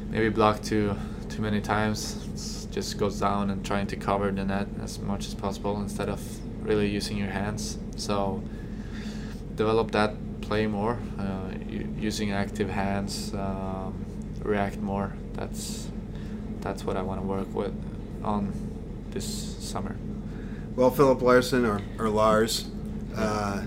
maybe 0.10 0.30
block 0.30 0.62
too 0.62 0.96
too 1.28 1.42
many 1.42 1.60
times. 1.60 2.28
It's 2.32 2.66
just 2.66 2.98
goes 2.98 3.20
down 3.20 3.50
and 3.50 3.66
trying 3.66 3.88
to 3.88 3.96
cover 3.96 4.32
the 4.32 4.46
net 4.46 4.68
as 4.82 5.00
much 5.00 5.28
as 5.28 5.34
possible 5.34 5.82
instead 5.82 6.08
of 6.08 6.22
really 6.64 6.88
using 6.88 7.18
your 7.18 7.30
hands. 7.30 7.78
So 7.96 8.44
develop 9.56 9.92
that 9.92 10.14
play 10.42 10.68
more, 10.68 11.00
uh, 11.18 11.52
using 11.98 12.32
active 12.32 12.70
hands, 12.70 13.34
um, 13.34 14.06
react 14.44 14.78
more. 14.78 15.14
That's 15.34 15.90
that's 16.62 16.84
what 16.84 16.96
I 16.96 17.02
want 17.02 17.22
to 17.22 17.28
work 17.28 17.54
with 17.54 17.74
on 18.24 18.54
this 19.10 19.26
summer. 19.60 19.96
Well, 20.76 20.92
Filip 20.92 21.22
Larsson 21.22 21.66
or, 21.66 21.82
or 21.98 22.10
Lars, 22.10 22.70
uh, 23.16 23.64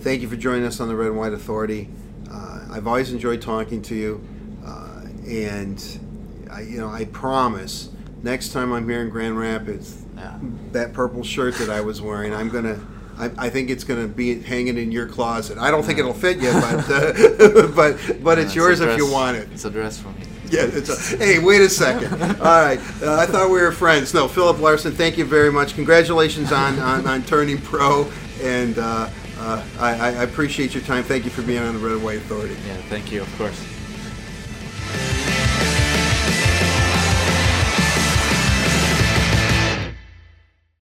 thank 0.00 0.20
you 0.20 0.28
for 0.28 0.36
joining 0.36 0.64
us 0.64 0.80
on 0.80 0.88
the 0.88 0.94
Red 0.94 1.08
and 1.08 1.18
White 1.18 1.32
Authority. 1.32 1.88
Uh, 2.30 2.66
I've 2.70 2.86
always 2.86 3.12
enjoyed 3.12 3.40
talking 3.40 3.82
to 3.82 3.94
you, 3.94 4.26
and 5.26 6.46
I, 6.50 6.60
you 6.62 6.78
know, 6.78 6.88
I 6.88 7.04
promise 7.06 7.90
next 8.22 8.52
time 8.52 8.72
I'm 8.72 8.88
here 8.88 9.02
in 9.02 9.10
Grand 9.10 9.38
Rapids, 9.38 10.02
Yeah. 10.16 10.38
that 10.72 10.92
purple 10.92 11.22
shirt 11.24 11.54
that 11.56 11.70
I 11.70 11.80
was 11.80 12.00
wearing, 12.00 12.34
I'm 12.34 12.48
gonna. 12.48 12.78
I, 13.16 13.30
I 13.38 13.48
think 13.48 13.70
it's 13.70 13.84
going 13.84 14.02
to 14.02 14.08
be 14.12 14.40
hanging 14.42 14.76
in 14.76 14.90
your 14.90 15.06
closet. 15.06 15.56
I 15.56 15.70
don't 15.70 15.84
think 15.84 16.00
it'll 16.00 16.12
fit 16.12 16.38
you, 16.38 16.50
but 16.50 16.90
uh, 16.90 17.66
but 17.76 18.24
but 18.24 18.38
it's 18.40 18.50
Uh, 18.50 18.54
yours 18.56 18.80
if 18.80 18.96
you 18.98 19.08
want 19.08 19.36
it. 19.36 19.48
It's 19.52 19.64
a 19.64 19.70
dress 19.70 20.00
for 20.00 20.08
me. 20.08 20.16
Yeah, 20.50 20.62
it's 20.64 21.12
a, 21.12 21.16
hey, 21.16 21.38
wait 21.38 21.60
a 21.60 21.68
second. 21.68 22.12
All 22.40 22.60
right, 22.64 22.80
uh, 23.00 23.14
I 23.14 23.26
thought 23.26 23.50
we 23.50 23.60
were 23.62 23.70
friends. 23.70 24.12
No, 24.14 24.26
Filip 24.26 24.58
Larsson, 24.58 24.92
thank 24.92 25.16
you 25.16 25.24
very 25.24 25.52
much. 25.52 25.74
Congratulations 25.76 26.50
on, 26.50 26.76
on, 26.80 27.06
on 27.06 27.22
turning 27.22 27.58
pro, 27.60 28.10
and 28.42 28.76
uh, 28.78 29.08
uh, 29.38 29.64
I, 29.78 29.90
I 29.94 30.08
appreciate 30.24 30.74
your 30.74 30.82
time. 30.82 31.04
Thank 31.04 31.24
you 31.24 31.30
for 31.30 31.42
being 31.42 31.62
on 31.62 31.72
the 31.74 31.78
Red 31.80 31.92
and 31.92 32.02
White 32.04 32.18
Authority. 32.18 32.56
Yeah, 32.66 32.74
thank 32.88 33.12
you, 33.12 33.22
of 33.22 33.38
course. 33.38 33.64